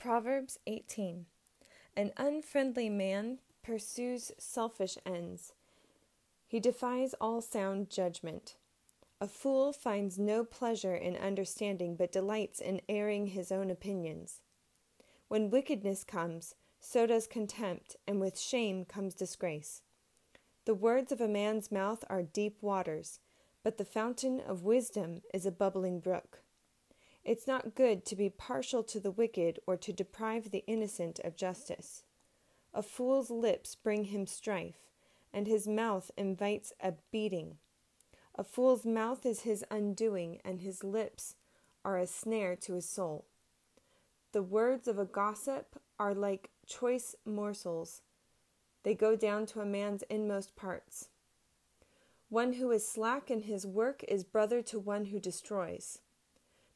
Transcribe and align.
Proverbs 0.00 0.58
18 0.66 1.26
An 1.94 2.12
unfriendly 2.16 2.88
man 2.88 3.36
pursues 3.62 4.32
selfish 4.38 4.96
ends. 5.04 5.52
He 6.48 6.58
defies 6.58 7.14
all 7.20 7.42
sound 7.42 7.90
judgment. 7.90 8.56
A 9.20 9.28
fool 9.28 9.74
finds 9.74 10.18
no 10.18 10.42
pleasure 10.42 10.94
in 10.94 11.18
understanding, 11.18 11.96
but 11.96 12.12
delights 12.12 12.62
in 12.62 12.80
airing 12.88 13.26
his 13.26 13.52
own 13.52 13.70
opinions. 13.70 14.40
When 15.28 15.50
wickedness 15.50 16.02
comes, 16.02 16.54
so 16.80 17.06
does 17.06 17.26
contempt, 17.26 17.96
and 18.06 18.22
with 18.22 18.40
shame 18.40 18.86
comes 18.86 19.12
disgrace. 19.12 19.82
The 20.64 20.74
words 20.74 21.12
of 21.12 21.20
a 21.20 21.28
man's 21.28 21.70
mouth 21.70 22.04
are 22.08 22.22
deep 22.22 22.56
waters, 22.62 23.20
but 23.62 23.76
the 23.76 23.84
fountain 23.84 24.40
of 24.40 24.64
wisdom 24.64 25.20
is 25.34 25.44
a 25.44 25.52
bubbling 25.52 26.00
brook. 26.00 26.40
It's 27.24 27.46
not 27.46 27.74
good 27.74 28.04
to 28.06 28.16
be 28.16 28.30
partial 28.30 28.82
to 28.84 29.00
the 29.00 29.10
wicked 29.10 29.58
or 29.66 29.76
to 29.76 29.92
deprive 29.92 30.50
the 30.50 30.64
innocent 30.66 31.20
of 31.20 31.36
justice. 31.36 32.02
A 32.72 32.82
fool's 32.82 33.30
lips 33.30 33.74
bring 33.74 34.04
him 34.04 34.26
strife, 34.26 34.90
and 35.32 35.46
his 35.46 35.68
mouth 35.68 36.10
invites 36.16 36.72
a 36.80 36.94
beating. 37.10 37.58
A 38.36 38.44
fool's 38.44 38.86
mouth 38.86 39.26
is 39.26 39.40
his 39.40 39.64
undoing, 39.70 40.40
and 40.44 40.60
his 40.60 40.82
lips 40.82 41.34
are 41.84 41.98
a 41.98 42.06
snare 42.06 42.56
to 42.56 42.74
his 42.74 42.88
soul. 42.88 43.26
The 44.32 44.42
words 44.42 44.86
of 44.88 44.98
a 44.98 45.04
gossip 45.04 45.80
are 45.98 46.14
like 46.14 46.50
choice 46.66 47.16
morsels, 47.24 48.02
they 48.82 48.94
go 48.94 49.14
down 49.14 49.46
to 49.46 49.60
a 49.60 49.66
man's 49.66 50.02
inmost 50.04 50.56
parts. 50.56 51.08
One 52.28 52.54
who 52.54 52.70
is 52.70 52.88
slack 52.88 53.30
in 53.30 53.42
his 53.42 53.66
work 53.66 54.04
is 54.08 54.24
brother 54.24 54.62
to 54.62 54.78
one 54.78 55.06
who 55.06 55.20
destroys. 55.20 55.98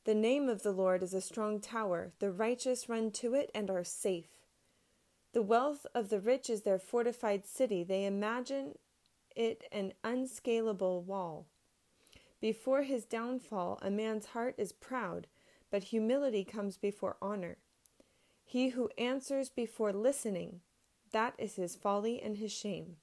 The 0.04 0.14
name 0.14 0.50
of 0.50 0.62
the 0.62 0.72
Lord 0.72 1.02
is 1.02 1.14
a 1.14 1.20
strong 1.22 1.60
tower, 1.60 2.12
the 2.18 2.30
righteous 2.30 2.90
run 2.90 3.10
to 3.12 3.34
it 3.34 3.50
and 3.54 3.70
are 3.70 3.84
safe. 3.84 4.28
The 5.32 5.40
wealth 5.40 5.86
of 5.94 6.10
the 6.10 6.20
rich 6.20 6.50
is 6.50 6.62
their 6.62 6.78
fortified 6.78 7.46
city, 7.46 7.82
they 7.82 8.04
imagine 8.04 8.76
it 9.34 9.64
an 9.72 9.94
unscalable 10.04 11.02
wall. 11.02 11.46
Before 12.38 12.82
his 12.82 13.06
downfall, 13.06 13.78
a 13.80 13.90
man's 13.90 14.26
heart 14.26 14.54
is 14.58 14.72
proud, 14.72 15.26
but 15.70 15.84
humility 15.84 16.44
comes 16.44 16.76
before 16.76 17.16
honor. 17.22 17.56
He 18.44 18.68
who 18.68 18.90
answers 18.98 19.48
before 19.48 19.94
listening, 19.94 20.60
that 21.12 21.32
is 21.38 21.56
his 21.56 21.76
folly 21.76 22.20
and 22.20 22.36
his 22.36 22.52
shame. 22.52 22.96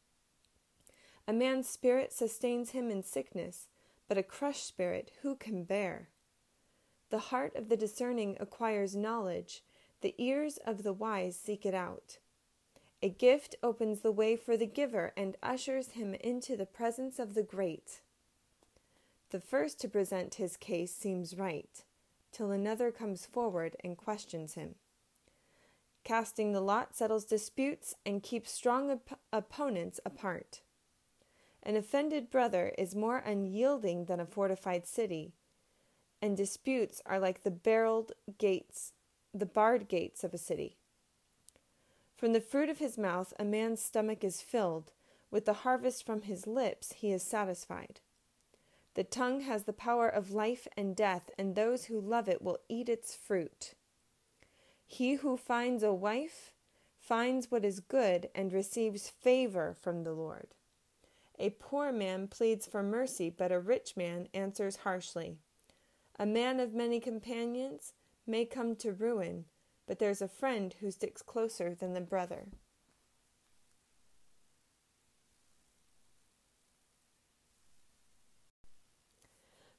A 1.27 1.33
man's 1.33 1.67
spirit 1.67 2.13
sustains 2.13 2.72
him 2.72 2.91
in 2.91 3.02
sickness, 3.02 3.67
but 4.07 4.19
a 4.19 4.23
crushed 4.23 4.67
spirit 4.67 5.11
who 5.23 5.35
can 5.35 5.63
bear? 5.63 6.09
The 7.11 7.19
heart 7.19 7.57
of 7.57 7.67
the 7.67 7.75
discerning 7.75 8.37
acquires 8.39 8.95
knowledge, 8.95 9.63
the 9.99 10.15
ears 10.17 10.57
of 10.65 10.83
the 10.83 10.93
wise 10.93 11.35
seek 11.35 11.65
it 11.65 11.73
out. 11.73 12.19
A 13.03 13.09
gift 13.09 13.57
opens 13.61 13.99
the 13.99 14.13
way 14.13 14.37
for 14.37 14.55
the 14.55 14.65
giver 14.65 15.11
and 15.17 15.35
ushers 15.43 15.91
him 15.91 16.13
into 16.13 16.55
the 16.55 16.65
presence 16.65 17.19
of 17.19 17.33
the 17.33 17.43
great. 17.43 17.99
The 19.31 19.41
first 19.41 19.81
to 19.81 19.89
present 19.89 20.35
his 20.35 20.55
case 20.55 20.95
seems 20.95 21.37
right, 21.37 21.83
till 22.31 22.49
another 22.49 22.91
comes 22.91 23.25
forward 23.25 23.75
and 23.83 23.97
questions 23.97 24.53
him. 24.53 24.75
Casting 26.05 26.53
the 26.53 26.61
lot 26.61 26.95
settles 26.95 27.25
disputes 27.25 27.93
and 28.05 28.23
keeps 28.23 28.51
strong 28.51 28.89
op- 28.89 29.19
opponents 29.33 29.99
apart. 30.05 30.61
An 31.61 31.75
offended 31.75 32.29
brother 32.29 32.73
is 32.77 32.95
more 32.95 33.17
unyielding 33.17 34.05
than 34.05 34.21
a 34.21 34.25
fortified 34.25 34.87
city, 34.87 35.33
and 36.22 36.38
disputes 36.38 37.02
are 37.05 37.19
like 37.19 37.44
the 37.44 37.52
barreled 37.52 38.11
gates, 38.38 38.94
the 39.33 39.45
barred 39.45 39.88
gates 39.88 40.23
of 40.23 40.33
a 40.33 40.38
city. 40.38 40.78
From 42.16 42.33
the 42.33 42.41
fruit 42.41 42.69
of 42.69 42.78
his 42.78 42.97
mouth 42.97 43.33
a 43.39 43.44
man's 43.44 43.81
stomach 43.81 44.23
is 44.23 44.41
filled, 44.41 44.91
with 45.31 45.45
the 45.45 45.53
harvest 45.53 46.06
from 46.06 46.23
his 46.23 46.45
lips 46.45 46.94
he 46.94 47.12
is 47.12 47.23
satisfied. 47.23 48.00
The 48.94 49.03
tongue 49.03 49.41
has 49.41 49.63
the 49.63 49.73
power 49.73 50.09
of 50.09 50.31
life 50.31 50.68
and 50.75 50.95
death, 50.95 51.31
and 51.38 51.56
those 51.56 51.85
who 51.85 52.00
love 52.00 52.28
it 52.28 52.41
will 52.41 52.59
eat 52.68 52.90
its 52.90 53.16
fruit. 53.16 53.74
He 54.85 55.16
who 55.16 55.38
finds 55.38 55.81
a 55.81 55.94
wife 55.94 56.53
finds 57.00 57.50
what 57.50 57.63
is 57.63 57.79
good 57.79 58.29
and 58.35 58.51
receives 58.51 59.09
favor 59.09 59.74
from 59.74 60.03
the 60.03 60.13
Lord. 60.13 60.50
A 61.40 61.51
poor 61.51 61.91
man 61.91 62.28
pleads 62.28 62.68
for 62.68 62.84
mercy, 62.84 63.29
but 63.29 63.51
a 63.51 63.59
rich 63.59 63.97
man 63.97 64.28
answers 64.34 64.78
harshly. 64.78 65.38
A 66.21 66.25
man 66.27 66.59
of 66.59 66.75
many 66.75 66.99
companions 66.99 67.93
may 68.27 68.45
come 68.45 68.75
to 68.75 68.93
ruin, 68.93 69.45
but 69.87 69.97
there's 69.97 70.21
a 70.21 70.27
friend 70.27 70.71
who 70.79 70.91
sticks 70.91 71.23
closer 71.23 71.73
than 71.73 71.95
the 71.95 71.99
brother. 71.99 72.49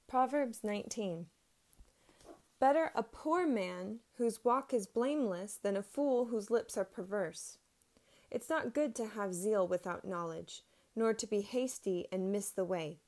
Proverbs 0.08 0.64
19. 0.64 1.26
Better 2.58 2.90
a 2.96 3.04
poor 3.04 3.46
man 3.46 4.00
whose 4.16 4.44
walk 4.44 4.74
is 4.74 4.88
blameless 4.88 5.54
than 5.62 5.76
a 5.76 5.80
fool 5.82 6.24
whose 6.24 6.50
lips 6.50 6.76
are 6.76 6.84
perverse. 6.84 7.58
It's 8.32 8.50
not 8.50 8.74
good 8.74 8.96
to 8.96 9.06
have 9.06 9.32
zeal 9.32 9.68
without 9.68 10.04
knowledge, 10.04 10.62
nor 10.96 11.14
to 11.14 11.26
be 11.28 11.42
hasty 11.42 12.08
and 12.10 12.32
miss 12.32 12.50
the 12.50 12.64
way. 12.64 12.98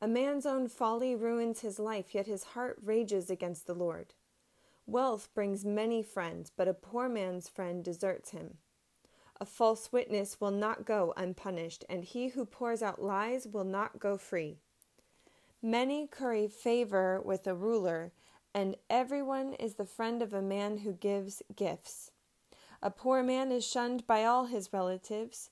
A 0.00 0.06
man's 0.06 0.46
own 0.46 0.68
folly 0.68 1.16
ruins 1.16 1.60
his 1.60 1.78
life, 1.78 2.14
yet 2.14 2.26
his 2.26 2.44
heart 2.44 2.78
rages 2.82 3.30
against 3.30 3.66
the 3.66 3.74
Lord. 3.74 4.14
Wealth 4.86 5.28
brings 5.34 5.64
many 5.64 6.02
friends, 6.02 6.52
but 6.56 6.68
a 6.68 6.74
poor 6.74 7.08
man's 7.08 7.48
friend 7.48 7.84
deserts 7.84 8.30
him. 8.30 8.58
A 9.40 9.44
false 9.44 9.92
witness 9.92 10.40
will 10.40 10.50
not 10.52 10.84
go 10.84 11.12
unpunished, 11.16 11.84
and 11.88 12.04
he 12.04 12.28
who 12.28 12.44
pours 12.44 12.82
out 12.82 13.02
lies 13.02 13.46
will 13.46 13.64
not 13.64 13.98
go 13.98 14.16
free. 14.16 14.58
Many 15.60 16.06
curry 16.06 16.46
favor 16.46 17.20
with 17.20 17.46
a 17.46 17.54
ruler, 17.54 18.12
and 18.54 18.76
everyone 18.88 19.54
is 19.54 19.74
the 19.74 19.84
friend 19.84 20.22
of 20.22 20.32
a 20.32 20.40
man 20.40 20.78
who 20.78 20.92
gives 20.92 21.42
gifts. 21.54 22.12
A 22.80 22.90
poor 22.90 23.24
man 23.24 23.50
is 23.50 23.66
shunned 23.66 24.06
by 24.06 24.24
all 24.24 24.46
his 24.46 24.72
relatives. 24.72 25.50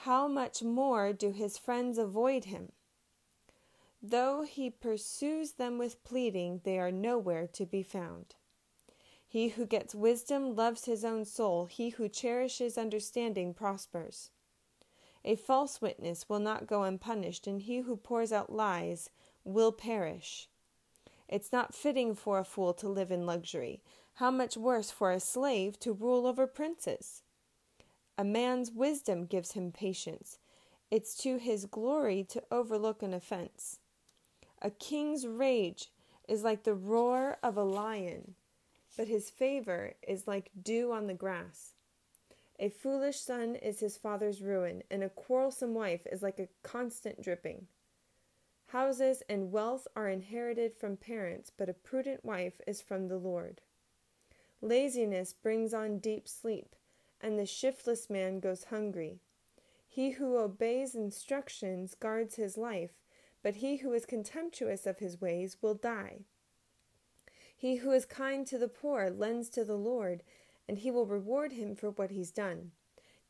How 0.00 0.28
much 0.28 0.62
more 0.62 1.14
do 1.14 1.32
his 1.32 1.56
friends 1.56 1.96
avoid 1.96 2.44
him? 2.44 2.72
Though 4.06 4.42
he 4.42 4.68
pursues 4.68 5.52
them 5.52 5.78
with 5.78 6.04
pleading, 6.04 6.60
they 6.64 6.78
are 6.78 6.92
nowhere 6.92 7.46
to 7.54 7.64
be 7.64 7.82
found. 7.82 8.34
He 9.26 9.48
who 9.48 9.64
gets 9.64 9.94
wisdom 9.94 10.54
loves 10.54 10.84
his 10.84 11.06
own 11.06 11.24
soul. 11.24 11.64
He 11.64 11.88
who 11.88 12.10
cherishes 12.10 12.76
understanding 12.76 13.54
prospers. 13.54 14.28
A 15.24 15.36
false 15.36 15.80
witness 15.80 16.28
will 16.28 16.38
not 16.38 16.66
go 16.66 16.82
unpunished, 16.82 17.46
and 17.46 17.62
he 17.62 17.78
who 17.78 17.96
pours 17.96 18.30
out 18.30 18.52
lies 18.52 19.08
will 19.42 19.72
perish. 19.72 20.50
It's 21.26 21.50
not 21.50 21.74
fitting 21.74 22.14
for 22.14 22.38
a 22.38 22.44
fool 22.44 22.74
to 22.74 22.88
live 22.90 23.10
in 23.10 23.24
luxury. 23.24 23.82
How 24.16 24.30
much 24.30 24.58
worse 24.58 24.90
for 24.90 25.12
a 25.12 25.18
slave 25.18 25.80
to 25.80 25.94
rule 25.94 26.26
over 26.26 26.46
princes? 26.46 27.22
A 28.18 28.24
man's 28.24 28.70
wisdom 28.70 29.24
gives 29.24 29.52
him 29.52 29.72
patience. 29.72 30.38
It's 30.90 31.16
to 31.22 31.38
his 31.38 31.64
glory 31.64 32.22
to 32.24 32.42
overlook 32.50 33.02
an 33.02 33.14
offense. 33.14 33.78
A 34.64 34.70
king's 34.70 35.26
rage 35.26 35.90
is 36.26 36.42
like 36.42 36.62
the 36.62 36.72
roar 36.72 37.36
of 37.42 37.58
a 37.58 37.62
lion, 37.62 38.34
but 38.96 39.08
his 39.08 39.28
favor 39.28 39.92
is 40.08 40.26
like 40.26 40.50
dew 40.62 40.90
on 40.90 41.06
the 41.06 41.12
grass. 41.12 41.74
A 42.58 42.70
foolish 42.70 43.20
son 43.20 43.56
is 43.56 43.80
his 43.80 43.98
father's 43.98 44.40
ruin, 44.40 44.82
and 44.90 45.04
a 45.04 45.10
quarrelsome 45.10 45.74
wife 45.74 46.06
is 46.10 46.22
like 46.22 46.38
a 46.38 46.48
constant 46.62 47.20
dripping. 47.20 47.66
Houses 48.68 49.22
and 49.28 49.52
wealth 49.52 49.86
are 49.94 50.08
inherited 50.08 50.74
from 50.74 50.96
parents, 50.96 51.52
but 51.54 51.68
a 51.68 51.74
prudent 51.74 52.24
wife 52.24 52.58
is 52.66 52.80
from 52.80 53.08
the 53.08 53.18
Lord. 53.18 53.60
Laziness 54.62 55.34
brings 55.34 55.74
on 55.74 55.98
deep 55.98 56.26
sleep, 56.26 56.74
and 57.20 57.38
the 57.38 57.44
shiftless 57.44 58.08
man 58.08 58.40
goes 58.40 58.64
hungry. 58.64 59.18
He 59.86 60.12
who 60.12 60.38
obeys 60.38 60.94
instructions 60.94 61.94
guards 61.94 62.36
his 62.36 62.56
life, 62.56 63.03
but 63.44 63.56
he 63.56 63.76
who 63.76 63.92
is 63.92 64.06
contemptuous 64.06 64.86
of 64.86 64.98
his 64.98 65.20
ways 65.20 65.58
will 65.60 65.74
die. 65.74 66.20
He 67.54 67.76
who 67.76 67.92
is 67.92 68.06
kind 68.06 68.46
to 68.46 68.56
the 68.56 68.68
poor 68.68 69.10
lends 69.10 69.50
to 69.50 69.64
the 69.64 69.76
Lord, 69.76 70.22
and 70.66 70.78
he 70.78 70.90
will 70.90 71.06
reward 71.06 71.52
him 71.52 71.76
for 71.76 71.90
what 71.90 72.10
he's 72.10 72.30
done. 72.30 72.70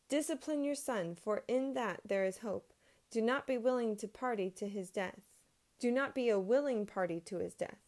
Discipline 0.08 0.62
your 0.62 0.76
son, 0.76 1.16
for 1.16 1.42
in 1.48 1.74
that 1.74 2.00
there 2.06 2.24
is 2.24 2.38
hope. 2.38 2.72
Do 3.10 3.20
not 3.20 3.44
be 3.44 3.58
willing 3.58 3.96
to 3.96 4.06
party 4.06 4.50
to 4.50 4.68
his 4.68 4.88
death. 4.88 5.32
Do 5.80 5.90
not 5.90 6.14
be 6.14 6.28
a 6.28 6.38
willing 6.38 6.86
party 6.86 7.20
to 7.26 7.38
his 7.38 7.54
death. 7.54 7.80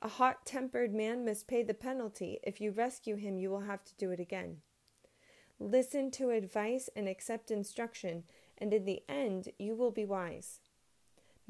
A 0.00 0.08
hot 0.08 0.46
tempered 0.46 0.94
man 0.94 1.22
must 1.24 1.46
pay 1.46 1.62
the 1.62 1.74
penalty. 1.74 2.40
If 2.42 2.62
you 2.62 2.70
rescue 2.70 3.16
him, 3.16 3.38
you 3.38 3.50
will 3.50 3.60
have 3.60 3.84
to 3.84 3.94
do 3.96 4.10
it 4.10 4.20
again. 4.20 4.62
Listen 5.60 6.10
to 6.12 6.30
advice 6.30 6.88
and 6.96 7.08
accept 7.08 7.50
instruction, 7.50 8.24
and 8.56 8.72
in 8.72 8.86
the 8.86 9.02
end 9.06 9.50
you 9.58 9.76
will 9.76 9.90
be 9.90 10.06
wise. 10.06 10.60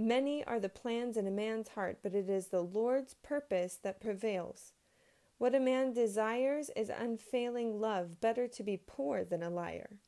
Many 0.02 0.44
are 0.46 0.58
the 0.58 0.68
plans 0.68 1.16
in 1.16 1.28
a 1.28 1.30
man's 1.30 1.68
heart, 1.68 2.00
but 2.02 2.12
it 2.12 2.28
is 2.28 2.48
the 2.48 2.60
Lord's 2.60 3.14
purpose 3.14 3.78
that 3.84 4.00
prevails. 4.00 4.72
What 5.38 5.54
a 5.54 5.60
man 5.60 5.92
desires 5.92 6.72
is 6.74 6.90
unfailing 6.90 7.80
love, 7.80 8.20
better 8.20 8.48
to 8.48 8.62
be 8.64 8.82
poor 8.84 9.22
than 9.22 9.44
a 9.44 9.48
liar. 9.48 9.98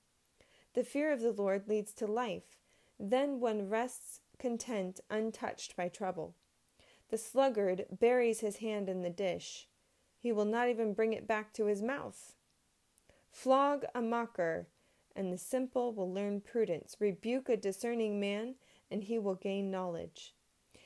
The 0.74 0.82
fear 0.82 1.12
of 1.12 1.20
the 1.20 1.30
Lord 1.30 1.68
leads 1.68 1.92
to 1.94 2.08
life, 2.08 2.58
then 2.98 3.38
one 3.38 3.68
rests 3.68 4.18
content, 4.36 4.98
untouched 5.10 5.76
by 5.76 5.88
trouble. 5.90 6.34
The 7.10 7.16
sluggard 7.16 7.86
buries 8.00 8.40
his 8.40 8.56
hand 8.56 8.88
in 8.88 9.02
the 9.02 9.10
dish. 9.10 9.68
He 10.18 10.32
will 10.32 10.44
not 10.44 10.68
even 10.68 10.92
bring 10.92 11.12
it 11.12 11.28
back 11.28 11.52
to 11.52 11.66
his 11.66 11.82
mouth. 11.82 12.34
Flog 13.30 13.84
a 13.94 14.02
mocker, 14.02 14.66
and 15.14 15.32
the 15.32 15.38
simple 15.38 15.92
will 15.92 16.12
learn 16.12 16.40
prudence. 16.40 16.96
Rebuke 16.98 17.48
a 17.48 17.56
discerning 17.56 18.18
man, 18.18 18.56
and 18.90 19.04
he 19.04 19.18
will 19.18 19.34
gain 19.34 19.70
knowledge. 19.70 20.34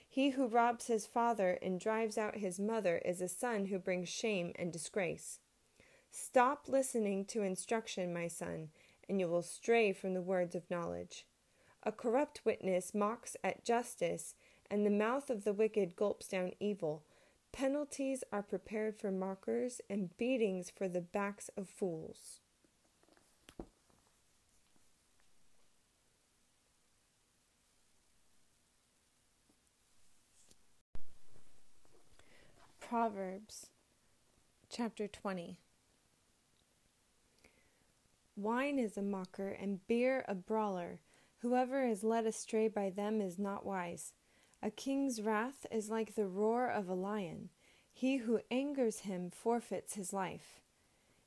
He 0.09 0.31
who 0.31 0.47
robs 0.47 0.87
his 0.87 1.07
father 1.07 1.59
and 1.63 1.79
drives 1.79 2.17
out 2.17 2.39
his 2.39 2.59
mother 2.59 2.99
is 3.05 3.21
a 3.21 3.29
son 3.29 3.67
who 3.67 3.79
brings 3.79 4.09
shame 4.09 4.53
and 4.57 4.73
disgrace. 4.73 5.41
Stop 6.11 6.69
listening 6.69 7.25
to 7.27 7.43
instruction, 7.43 8.13
my 8.13 8.29
son, 8.29 8.71
and 9.09 9.21
you 9.21 9.29
will 9.29 9.43
stray 9.43 9.93
from 9.93 10.15
the 10.15 10.23
words 10.23 10.55
of 10.55 10.71
knowledge. 10.71 11.27
A 11.83 11.93
corrupt 11.93 12.41
witness 12.45 12.95
mocks 12.95 13.37
at 13.45 13.65
justice, 13.65 14.35
and 14.71 14.85
the 14.85 14.91
mouth 14.91 15.31
of 15.31 15.45
the 15.45 15.53
wicked 15.53 15.95
gulps 15.97 16.29
down 16.29 16.53
evil. 16.59 17.05
Penalties 17.53 18.25
are 18.33 18.43
prepared 18.43 18.97
for 18.97 19.11
mockers, 19.11 19.81
and 19.89 20.17
beatings 20.17 20.71
for 20.71 20.89
the 20.89 21.01
backs 21.01 21.51
of 21.57 21.69
fools. 21.69 22.41
Proverbs 32.89 33.67
chapter 34.71 35.07
20 35.07 35.59
Wine 38.35 38.79
is 38.79 38.97
a 38.97 39.03
mocker, 39.03 39.51
and 39.51 39.87
beer 39.87 40.25
a 40.27 40.35
brawler. 40.35 41.01
Whoever 41.41 41.85
is 41.85 42.03
led 42.03 42.25
astray 42.25 42.67
by 42.67 42.89
them 42.89 43.21
is 43.21 43.39
not 43.39 43.67
wise. 43.67 44.15
A 44.63 44.71
king's 44.71 45.21
wrath 45.21 45.67
is 45.71 45.91
like 45.91 46.15
the 46.15 46.25
roar 46.25 46.71
of 46.71 46.89
a 46.89 46.95
lion. 46.95 47.51
He 47.93 48.17
who 48.17 48.41
angers 48.51 49.01
him 49.01 49.31
forfeits 49.31 49.93
his 49.93 50.15
life. 50.15 50.63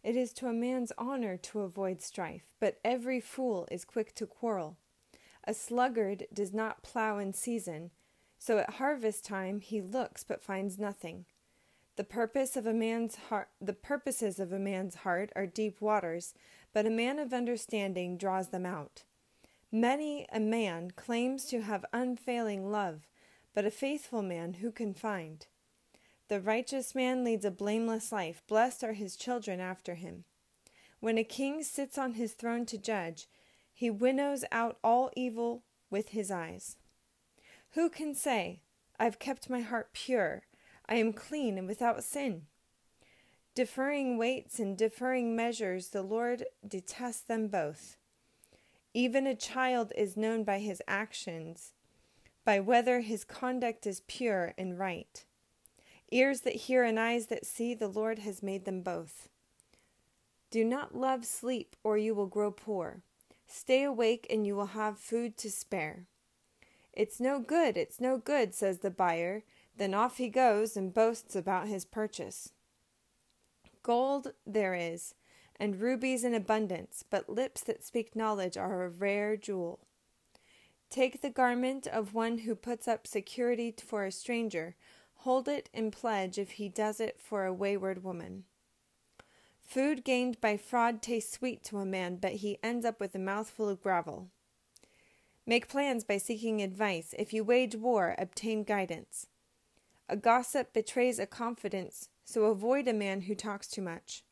It 0.03 0.15
is 0.15 0.33
to 0.33 0.47
a 0.47 0.53
man's 0.53 0.91
honor 0.97 1.37
to 1.37 1.59
avoid 1.59 2.01
strife, 2.01 2.55
but 2.59 2.79
every 2.83 3.19
fool 3.19 3.67
is 3.69 3.85
quick 3.85 4.15
to 4.15 4.25
quarrel. 4.25 4.77
A 5.43 5.53
sluggard 5.53 6.25
does 6.33 6.55
not 6.55 6.81
plow 6.81 7.19
in 7.19 7.33
season, 7.33 7.91
so 8.39 8.57
at 8.57 8.71
harvest 8.71 9.23
time 9.23 9.59
he 9.59 9.79
looks 9.79 10.23
but 10.23 10.41
finds 10.41 10.79
nothing. 10.79 11.25
The 11.97 12.03
purpose 12.05 12.55
of 12.55 12.65
a 12.65 12.73
man's 12.73 13.15
heart 13.15 13.49
the 13.59 13.73
purposes 13.73 14.39
of 14.39 14.53
a 14.53 14.59
man's 14.59 14.95
heart 14.95 15.31
are 15.35 15.45
deep 15.45 15.81
waters, 15.81 16.33
but 16.73 16.85
a 16.85 16.89
man 16.89 17.19
of 17.19 17.33
understanding 17.33 18.17
draws 18.17 18.47
them 18.47 18.65
out. 18.65 19.03
Many 19.71 20.25
a 20.31 20.39
man 20.39 20.91
claims 20.91 21.45
to 21.45 21.61
have 21.61 21.85
unfailing 21.91 22.71
love, 22.71 23.07
but 23.53 23.65
a 23.65 23.71
faithful 23.71 24.21
man 24.21 24.55
who 24.55 24.71
can 24.71 24.93
find? 24.93 25.45
The 26.29 26.39
righteous 26.39 26.95
man 26.95 27.25
leads 27.25 27.43
a 27.43 27.51
blameless 27.51 28.11
life, 28.11 28.41
blessed 28.47 28.85
are 28.85 28.93
his 28.93 29.17
children 29.17 29.59
after 29.59 29.95
him. 29.95 30.23
When 31.01 31.17
a 31.17 31.25
king 31.25 31.61
sits 31.61 31.97
on 31.97 32.13
his 32.13 32.33
throne 32.33 32.65
to 32.67 32.77
judge, 32.77 33.27
he 33.73 33.89
winnows 33.89 34.45
out 34.51 34.77
all 34.83 35.11
evil 35.15 35.63
with 35.89 36.09
his 36.09 36.31
eyes. 36.31 36.77
Who 37.71 37.89
can 37.89 38.15
say, 38.15 38.61
I've 38.99 39.19
kept 39.19 39.49
my 39.49 39.61
heart 39.61 39.91
pure? 39.93 40.43
I 40.91 40.95
am 40.95 41.13
clean 41.13 41.57
and 41.57 41.69
without 41.69 42.03
sin. 42.03 42.47
Deferring 43.55 44.17
weights 44.17 44.59
and 44.59 44.77
deferring 44.77 45.37
measures, 45.37 45.87
the 45.87 46.01
Lord 46.01 46.43
detests 46.67 47.21
them 47.21 47.47
both. 47.47 47.95
Even 48.93 49.25
a 49.25 49.33
child 49.33 49.93
is 49.95 50.17
known 50.17 50.43
by 50.43 50.59
his 50.59 50.81
actions, 50.89 51.71
by 52.43 52.59
whether 52.59 52.99
his 52.99 53.23
conduct 53.23 53.87
is 53.87 54.03
pure 54.05 54.53
and 54.57 54.77
right. 54.77 55.23
Ears 56.11 56.41
that 56.41 56.55
hear 56.55 56.83
and 56.83 56.99
eyes 56.99 57.27
that 57.27 57.45
see, 57.45 57.73
the 57.73 57.87
Lord 57.87 58.19
has 58.19 58.43
made 58.43 58.65
them 58.65 58.81
both. 58.81 59.29
Do 60.49 60.65
not 60.65 60.93
love 60.93 61.23
sleep, 61.23 61.77
or 61.85 61.97
you 61.97 62.13
will 62.13 62.27
grow 62.27 62.51
poor. 62.51 63.01
Stay 63.47 63.83
awake, 63.83 64.27
and 64.29 64.45
you 64.45 64.57
will 64.57 64.67
have 64.67 64.99
food 64.99 65.37
to 65.37 65.49
spare. 65.51 66.07
It's 66.91 67.21
no 67.21 67.39
good, 67.39 67.77
it's 67.77 68.01
no 68.01 68.17
good, 68.17 68.53
says 68.53 68.79
the 68.79 68.91
buyer. 68.91 69.43
Then 69.81 69.95
off 69.95 70.17
he 70.17 70.29
goes 70.29 70.77
and 70.77 70.93
boasts 70.93 71.35
about 71.35 71.67
his 71.67 71.85
purchase. 71.85 72.51
Gold 73.81 74.33
there 74.45 74.75
is, 74.75 75.15
and 75.59 75.81
rubies 75.81 76.23
in 76.23 76.35
abundance, 76.35 77.03
but 77.09 77.27
lips 77.27 77.61
that 77.61 77.83
speak 77.83 78.15
knowledge 78.15 78.57
are 78.57 78.83
a 78.83 78.89
rare 78.89 79.35
jewel. 79.35 79.79
Take 80.91 81.21
the 81.21 81.31
garment 81.31 81.87
of 81.87 82.13
one 82.13 82.37
who 82.37 82.53
puts 82.53 82.87
up 82.87 83.07
security 83.07 83.73
for 83.83 84.05
a 84.05 84.11
stranger, 84.11 84.75
hold 85.15 85.47
it 85.47 85.67
in 85.73 85.89
pledge 85.89 86.37
if 86.37 86.51
he 86.51 86.69
does 86.69 86.99
it 86.99 87.19
for 87.19 87.45
a 87.45 87.51
wayward 87.51 88.03
woman. 88.03 88.43
Food 89.63 90.03
gained 90.03 90.39
by 90.39 90.57
fraud 90.57 91.01
tastes 91.01 91.33
sweet 91.33 91.63
to 91.63 91.79
a 91.79 91.85
man, 91.87 92.17
but 92.17 92.33
he 92.33 92.59
ends 92.61 92.85
up 92.85 92.99
with 92.99 93.15
a 93.15 93.17
mouthful 93.17 93.67
of 93.67 93.81
gravel. 93.81 94.27
Make 95.47 95.67
plans 95.67 96.03
by 96.03 96.17
seeking 96.19 96.61
advice. 96.61 97.15
If 97.17 97.33
you 97.33 97.43
wage 97.43 97.75
war, 97.75 98.13
obtain 98.19 98.63
guidance. 98.63 99.25
A 100.11 100.17
gossip 100.17 100.73
betrays 100.73 101.19
a 101.19 101.25
confidence, 101.25 102.09
so 102.25 102.43
avoid 102.43 102.85
a 102.85 102.93
man 102.93 103.21
who 103.21 103.33
talks 103.33 103.69
too 103.69 103.81
much. 103.81 104.25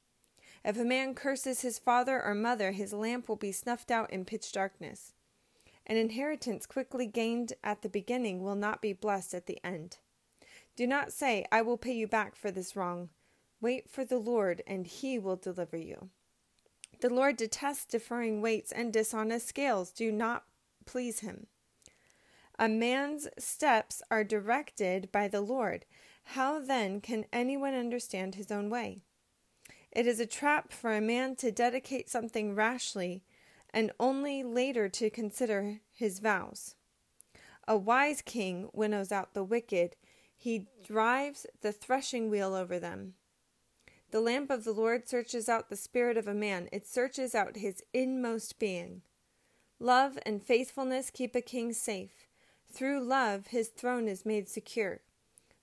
If 0.65 0.77
a 0.77 0.83
man 0.83 1.15
curses 1.15 1.61
his 1.61 1.79
father 1.79 2.21
or 2.21 2.35
mother, 2.35 2.73
his 2.73 2.91
lamp 2.91 3.29
will 3.29 3.37
be 3.37 3.53
snuffed 3.53 3.89
out 3.89 4.11
in 4.11 4.25
pitch 4.25 4.51
darkness. 4.51 5.13
An 5.87 5.95
inheritance 5.95 6.65
quickly 6.65 7.07
gained 7.07 7.53
at 7.63 7.81
the 7.81 7.87
beginning 7.87 8.43
will 8.43 8.55
not 8.55 8.81
be 8.81 8.91
blessed 8.91 9.33
at 9.33 9.45
the 9.45 9.57
end. 9.63 9.99
Do 10.75 10.85
not 10.85 11.13
say, 11.13 11.45
I 11.49 11.61
will 11.61 11.77
pay 11.77 11.93
you 11.93 12.07
back 12.07 12.35
for 12.35 12.51
this 12.51 12.75
wrong. 12.75 13.07
Wait 13.61 13.89
for 13.89 14.03
the 14.03 14.19
Lord, 14.19 14.61
and 14.67 14.85
he 14.85 15.17
will 15.17 15.37
deliver 15.37 15.77
you. 15.77 16.09
The 16.99 17.09
Lord 17.09 17.37
detests 17.37 17.85
deferring 17.85 18.41
weights 18.41 18.73
and 18.73 18.91
dishonest 18.91 19.47
scales. 19.47 19.91
Do 19.91 20.11
not 20.11 20.43
please 20.85 21.21
him. 21.21 21.47
A 22.61 22.67
man's 22.67 23.25
steps 23.37 24.01
are 24.11 24.25
directed 24.25 25.13
by 25.13 25.29
the 25.29 25.39
Lord. 25.39 25.85
How 26.35 26.59
then 26.59 26.99
can 26.99 27.23
anyone 27.31 27.73
understand 27.73 28.35
his 28.35 28.51
own 28.51 28.69
way? 28.69 28.99
It 29.93 30.05
is 30.05 30.19
a 30.19 30.25
trap 30.25 30.73
for 30.73 30.93
a 30.93 30.99
man 30.99 31.37
to 31.37 31.53
dedicate 31.53 32.09
something 32.09 32.53
rashly 32.53 33.23
and 33.69 33.93
only 33.97 34.43
later 34.43 34.89
to 34.89 35.09
consider 35.09 35.79
his 35.89 36.19
vows. 36.19 36.75
A 37.65 37.77
wise 37.77 38.21
king 38.21 38.69
winnows 38.73 39.13
out 39.13 39.33
the 39.33 39.43
wicked, 39.43 39.95
he 40.35 40.67
drives 40.85 41.45
the 41.61 41.71
threshing 41.71 42.29
wheel 42.29 42.53
over 42.53 42.77
them. 42.77 43.13
The 44.11 44.19
lamp 44.19 44.49
of 44.49 44.65
the 44.65 44.73
Lord 44.73 45.07
searches 45.07 45.47
out 45.47 45.69
the 45.69 45.77
spirit 45.77 46.17
of 46.17 46.27
a 46.27 46.33
man, 46.33 46.67
it 46.73 46.85
searches 46.85 47.33
out 47.33 47.55
his 47.55 47.81
inmost 47.93 48.59
being. 48.59 49.03
Love 49.79 50.19
and 50.25 50.43
faithfulness 50.43 51.09
keep 51.09 51.35
a 51.35 51.41
king 51.41 51.71
safe. 51.71 52.28
Through 52.71 53.03
love, 53.03 53.47
his 53.47 53.69
throne 53.69 54.07
is 54.07 54.25
made 54.25 54.47
secure. 54.47 55.01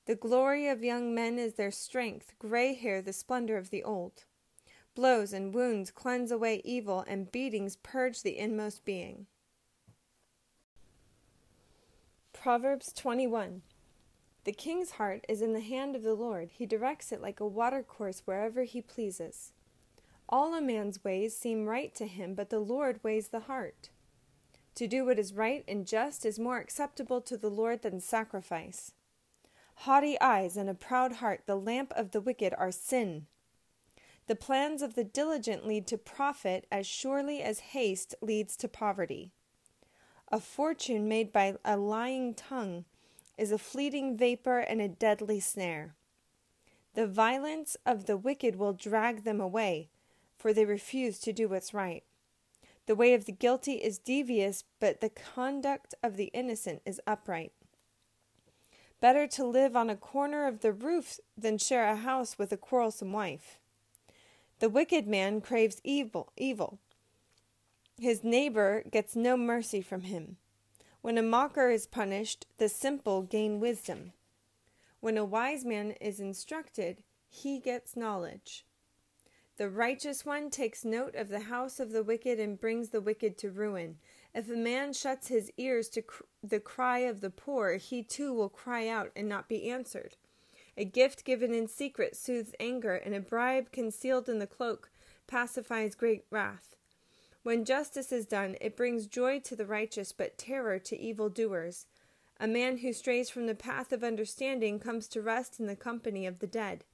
The 0.07 0.15
glory 0.15 0.69
of 0.69 0.85
young 0.85 1.15
men 1.15 1.39
is 1.39 1.55
their 1.55 1.71
strength, 1.71 2.35
gray 2.39 2.75
hair 2.75 3.01
the 3.01 3.13
splendor 3.13 3.57
of 3.57 3.71
the 3.71 3.83
old. 3.83 4.25
Blows 4.95 5.33
and 5.33 5.53
wounds 5.53 5.91
cleanse 5.91 6.31
away 6.31 6.63
evil, 6.65 7.05
and 7.07 7.31
beatings 7.31 7.77
purge 7.77 8.23
the 8.23 8.39
inmost 8.39 8.85
being. 8.85 9.27
Proverbs 12.33 12.93
21 12.93 13.63
The 14.45 14.53
king's 14.53 14.93
heart 14.93 15.25
is 15.29 15.43
in 15.43 15.53
the 15.53 15.61
hand 15.61 15.97
of 15.97 16.03
the 16.03 16.15
Lord, 16.15 16.51
he 16.53 16.67
directs 16.67 17.13
it 17.13 17.21
like 17.21 17.41
a 17.41 17.47
watercourse 17.47 18.23
wherever 18.25 18.63
he 18.63 18.81
pleases. 18.81 19.53
All 20.29 20.55
a 20.55 20.61
man's 20.61 21.03
ways 21.05 21.37
seem 21.37 21.67
right 21.67 21.95
to 21.95 22.07
him, 22.07 22.35
but 22.35 22.51
the 22.51 22.59
Lord 22.59 23.03
weighs 23.03 23.29
the 23.29 23.41
heart. 23.41 23.91
To 24.77 24.87
do 24.87 25.07
what 25.07 25.19
is 25.19 25.33
right 25.33 25.65
and 25.67 25.87
just 25.87 26.27
is 26.27 26.39
more 26.39 26.59
acceptable 26.59 27.23
to 27.23 27.37
the 27.37 27.51
Lord 27.51 27.83
than 27.83 27.99
sacrifice. 27.99 28.93
Haughty 29.81 30.21
eyes 30.21 30.57
and 30.57 30.69
a 30.69 30.75
proud 30.75 31.15
heart, 31.15 31.43
the 31.47 31.57
lamp 31.57 31.93
of 31.97 32.11
the 32.11 32.21
wicked, 32.21 32.55
are 32.59 32.71
sin. 32.71 33.27
The 34.27 34.37
plans 34.37 34.83
of 34.83 34.95
the 34.95 35.05
diligent 35.05 35.67
lead 35.67 35.87
to 35.89 35.97
profit 35.97 36.67
as 36.71 36.87
surely 36.87 37.43
as 37.43 37.61
haste 37.61 38.15
leads 38.21 38.55
to 38.59 38.69
poverty. 38.69 39.31
A 40.31 40.41
fortune 40.41 41.09
made 41.09 41.33
by 41.33 41.57
a 41.65 41.77
lying 41.77 42.35
tongue 42.35 42.85
is 43.39 43.53
a 43.53 43.59
fleeting 43.59 44.17
vapor 44.17 44.59
and 44.59 44.83
a 44.83 44.89
deadly 44.89 45.41
snare. 45.41 45.95
The 46.95 47.07
violence 47.07 47.77
of 47.87 48.07
the 48.07 48.17
wicked 48.17 48.57
will 48.57 48.73
drag 48.73 49.25
them 49.25 49.41
away, 49.41 49.89
for 50.37 50.53
they 50.53 50.65
refuse 50.65 51.19
to 51.21 51.33
do 51.33 51.49
what's 51.49 51.73
right. 51.73 52.03
The 52.87 52.95
way 52.95 53.15
of 53.15 53.25
the 53.25 53.33
guilty 53.33 53.75
is 53.75 53.99
devious, 53.99 54.65
but 54.79 55.01
the 55.01 55.11
conduct 55.11 55.95
of 56.03 56.17
the 56.17 56.31
innocent 56.33 56.83
is 56.87 57.01
upright. 57.07 57.53
Better 59.01 59.27
to 59.27 59.45
live 59.45 59.77
on 59.77 59.91
a 59.91 59.97
corner 59.97 60.47
of 60.47 60.61
the 60.61 60.73
roof 60.73 61.19
than 61.37 61.59
share 61.59 61.89
a 61.89 61.97
house 61.97 62.39
with 62.39 62.53
a 62.53 62.57
quarrelsome 62.57 63.13
wife. 63.13 63.59
The 64.61 64.71
wicked 64.71 65.07
man 65.07 65.41
craves 65.41 65.81
evil, 65.85 66.33
evil. 66.37 66.79
His 67.99 68.25
neighbor 68.25 68.85
gets 68.91 69.17
no 69.17 69.37
mercy 69.37 69.83
from 69.83 70.03
him. 70.03 70.37
When 71.03 71.19
a 71.19 71.23
mocker 71.23 71.71
is 71.71 71.87
punished, 71.87 72.47
the 72.59 72.69
simple 72.69 73.23
gain 73.23 73.61
wisdom. 73.61 74.13
When 75.01 75.17
a 75.17 75.25
wise 75.25 75.65
man 75.65 75.93
is 76.01 76.21
instructed, 76.21 77.03
he 77.29 77.59
gets 77.59 77.97
knowledge. 77.97 78.65
The 79.57 79.71
righteous 79.71 80.27
one 80.27 80.51
takes 80.51 80.85
note 80.85 81.15
of 81.15 81.29
the 81.29 81.41
house 81.41 81.81
of 81.81 81.91
the 81.91 82.03
wicked 82.03 82.39
and 82.39 82.61
brings 82.61 82.91
the 82.91 83.01
wicked 83.01 83.39
to 83.39 83.51
ruin. 83.51 83.97
If 84.35 84.51
a 84.51 84.57
man 84.57 84.93
shuts 84.93 85.29
his 85.29 85.51
ears 85.57 85.89
to 85.91 86.03
cr- 86.03 86.25
the 86.43 86.61
cry 86.61 86.99
of 86.99 87.23
the 87.23 87.31
poor, 87.31 87.77
he 87.77 88.03
too 88.03 88.35
will 88.35 88.51
cry 88.51 88.87
out 88.87 89.13
and 89.17 89.29
not 89.29 89.49
be 89.49 89.71
answered. 89.71 90.17
A 90.77 90.85
gift 90.85 91.25
given 91.25 91.55
in 91.55 91.69
secret 91.69 92.17
soothes 92.17 92.55
anger, 92.61 92.97
and 92.97 93.15
a 93.15 93.21
bribe 93.21 93.73
concealed 93.73 94.29
in 94.29 94.41
the 94.41 94.47
cloak 94.47 94.91
pacifies 95.27 95.95
great 95.95 96.27
wrath. 96.29 96.77
When 97.43 97.65
justice 97.65 98.13
is 98.13 98.27
done, 98.27 98.57
it 98.61 98.77
brings 98.77 99.07
joy 99.07 99.41
to 99.41 99.57
the 99.57 99.65
righteous, 99.65 100.13
but 100.13 100.37
terror 100.37 100.79
to 100.81 101.01
evildoers. 101.01 101.87
A 102.39 102.47
man 102.47 102.79
who 102.79 102.93
strays 102.93 103.31
from 103.31 103.47
the 103.47 103.55
path 103.55 103.91
of 103.91 104.05
understanding 104.05 104.79
comes 104.79 105.09
to 105.09 105.23
rest 105.23 105.59
in 105.59 105.67
the 105.67 105.77
company 105.77 106.27
of 106.27 106.41
the 106.41 106.47
dead. 106.47 106.85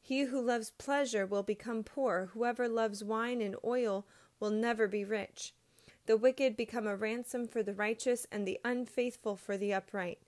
He 0.00 0.22
who 0.22 0.40
loves 0.40 0.70
pleasure 0.70 1.26
will 1.26 1.42
become 1.42 1.84
poor. 1.84 2.30
Whoever 2.32 2.68
loves 2.68 3.04
wine 3.04 3.40
and 3.40 3.56
oil 3.64 4.06
will 4.38 4.50
never 4.50 4.88
be 4.88 5.04
rich. 5.04 5.54
The 6.06 6.16
wicked 6.16 6.56
become 6.56 6.86
a 6.86 6.96
ransom 6.96 7.46
for 7.46 7.62
the 7.62 7.74
righteous, 7.74 8.26
and 8.32 8.46
the 8.46 8.58
unfaithful 8.64 9.36
for 9.36 9.56
the 9.56 9.72
upright. 9.72 10.18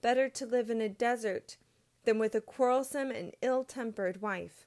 Better 0.00 0.28
to 0.30 0.46
live 0.46 0.70
in 0.70 0.80
a 0.80 0.88
desert 0.88 1.56
than 2.04 2.18
with 2.18 2.34
a 2.34 2.40
quarrelsome 2.40 3.10
and 3.10 3.34
ill 3.42 3.64
tempered 3.64 4.22
wife. 4.22 4.66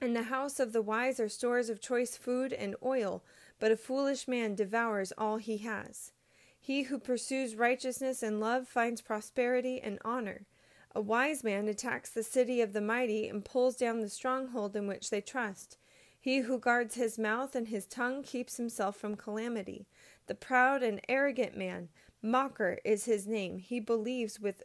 In 0.00 0.14
the 0.14 0.24
house 0.24 0.58
of 0.58 0.72
the 0.72 0.82
wise 0.82 1.20
are 1.20 1.28
stores 1.28 1.68
of 1.68 1.80
choice 1.80 2.16
food 2.16 2.52
and 2.52 2.74
oil, 2.82 3.22
but 3.58 3.70
a 3.70 3.76
foolish 3.76 4.26
man 4.26 4.54
devours 4.54 5.12
all 5.16 5.36
he 5.36 5.58
has. 5.58 6.12
He 6.58 6.82
who 6.84 6.98
pursues 6.98 7.54
righteousness 7.54 8.22
and 8.22 8.40
love 8.40 8.66
finds 8.66 9.00
prosperity 9.00 9.80
and 9.80 9.98
honor. 10.04 10.46
A 10.92 11.00
wise 11.00 11.44
man 11.44 11.68
attacks 11.68 12.10
the 12.10 12.22
city 12.22 12.60
of 12.60 12.72
the 12.72 12.80
mighty 12.80 13.28
and 13.28 13.44
pulls 13.44 13.76
down 13.76 14.00
the 14.00 14.08
stronghold 14.08 14.74
in 14.74 14.88
which 14.88 15.10
they 15.10 15.20
trust. 15.20 15.78
He 16.20 16.40
who 16.40 16.58
guards 16.58 16.96
his 16.96 17.18
mouth 17.18 17.54
and 17.54 17.68
his 17.68 17.86
tongue 17.86 18.22
keeps 18.22 18.56
himself 18.56 18.96
from 18.96 19.16
calamity. 19.16 19.86
The 20.26 20.34
proud 20.34 20.82
and 20.82 21.00
arrogant 21.08 21.56
man, 21.56 21.88
mocker 22.20 22.78
is 22.84 23.04
his 23.04 23.26
name. 23.26 23.58
He 23.58 23.78
believes 23.78 24.40
with 24.40 24.64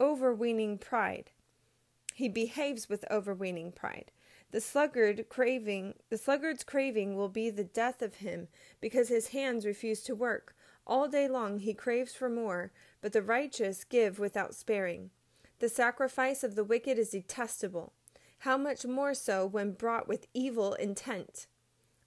overweening 0.00 0.78
pride. 0.78 1.30
He 2.14 2.28
behaves 2.28 2.88
with 2.88 3.04
overweening 3.10 3.72
pride. 3.72 4.10
The 4.50 4.60
sluggard 4.60 5.28
craving 5.28 5.94
the 6.08 6.18
sluggard's 6.18 6.64
craving 6.64 7.16
will 7.16 7.28
be 7.28 7.48
the 7.48 7.64
death 7.64 8.02
of 8.02 8.16
him, 8.16 8.48
because 8.80 9.08
his 9.08 9.28
hands 9.28 9.64
refuse 9.64 10.02
to 10.02 10.16
work. 10.16 10.56
All 10.84 11.06
day 11.06 11.28
long 11.28 11.60
he 11.60 11.72
craves 11.72 12.12
for 12.12 12.28
more, 12.28 12.72
but 13.00 13.12
the 13.12 13.22
righteous 13.22 13.84
give 13.84 14.18
without 14.18 14.56
sparing. 14.56 15.10
The 15.60 15.68
sacrifice 15.68 16.42
of 16.42 16.56
the 16.56 16.64
wicked 16.64 16.98
is 16.98 17.10
detestable 17.10 17.92
how 18.40 18.56
much 18.56 18.86
more 18.86 19.12
so 19.12 19.44
when 19.46 19.72
brought 19.72 20.08
with 20.08 20.26
evil 20.32 20.72
intent? 20.72 21.46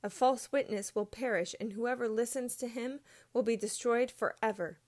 A 0.01 0.09
false 0.09 0.51
witness 0.51 0.95
will 0.95 1.05
perish, 1.05 1.53
and 1.59 1.73
whoever 1.73 2.09
listens 2.09 2.55
to 2.55 2.67
him 2.67 3.01
will 3.33 3.43
be 3.43 3.55
destroyed 3.55 4.09
forever. 4.09 4.79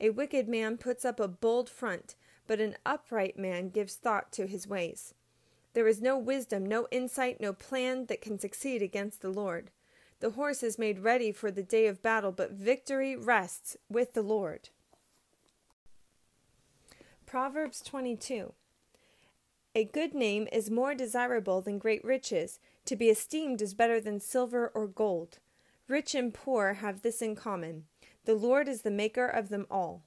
A 0.00 0.10
wicked 0.10 0.48
man 0.48 0.78
puts 0.78 1.04
up 1.04 1.20
a 1.20 1.28
bold 1.28 1.70
front, 1.70 2.16
but 2.48 2.60
an 2.60 2.76
upright 2.84 3.38
man 3.38 3.68
gives 3.68 3.94
thought 3.94 4.32
to 4.32 4.48
his 4.48 4.66
ways. 4.66 5.14
There 5.74 5.86
is 5.86 6.02
no 6.02 6.18
wisdom, 6.18 6.66
no 6.66 6.88
insight, 6.90 7.40
no 7.40 7.52
plan 7.52 8.06
that 8.06 8.20
can 8.20 8.40
succeed 8.40 8.82
against 8.82 9.22
the 9.22 9.30
Lord. 9.30 9.70
The 10.18 10.30
horse 10.30 10.64
is 10.64 10.76
made 10.76 10.98
ready 10.98 11.30
for 11.30 11.52
the 11.52 11.62
day 11.62 11.86
of 11.86 12.02
battle, 12.02 12.32
but 12.32 12.50
victory 12.50 13.14
rests 13.14 13.76
with 13.88 14.14
the 14.14 14.22
Lord. 14.22 14.70
Proverbs 17.30 17.80
22 17.82 18.54
a 19.76 19.84
good 19.84 20.14
name 20.14 20.48
is 20.50 20.68
more 20.68 20.96
desirable 20.96 21.60
than 21.60 21.78
great 21.78 22.04
riches. 22.04 22.58
To 22.86 22.96
be 22.96 23.08
esteemed 23.08 23.62
is 23.62 23.72
better 23.72 24.00
than 24.00 24.18
silver 24.18 24.72
or 24.74 24.88
gold. 24.88 25.38
Rich 25.86 26.16
and 26.16 26.34
poor 26.34 26.72
have 26.72 27.02
this 27.02 27.22
in 27.22 27.36
common 27.36 27.84
the 28.24 28.34
Lord 28.34 28.66
is 28.66 28.82
the 28.82 28.90
maker 28.90 29.28
of 29.28 29.48
them 29.48 29.68
all. 29.70 30.02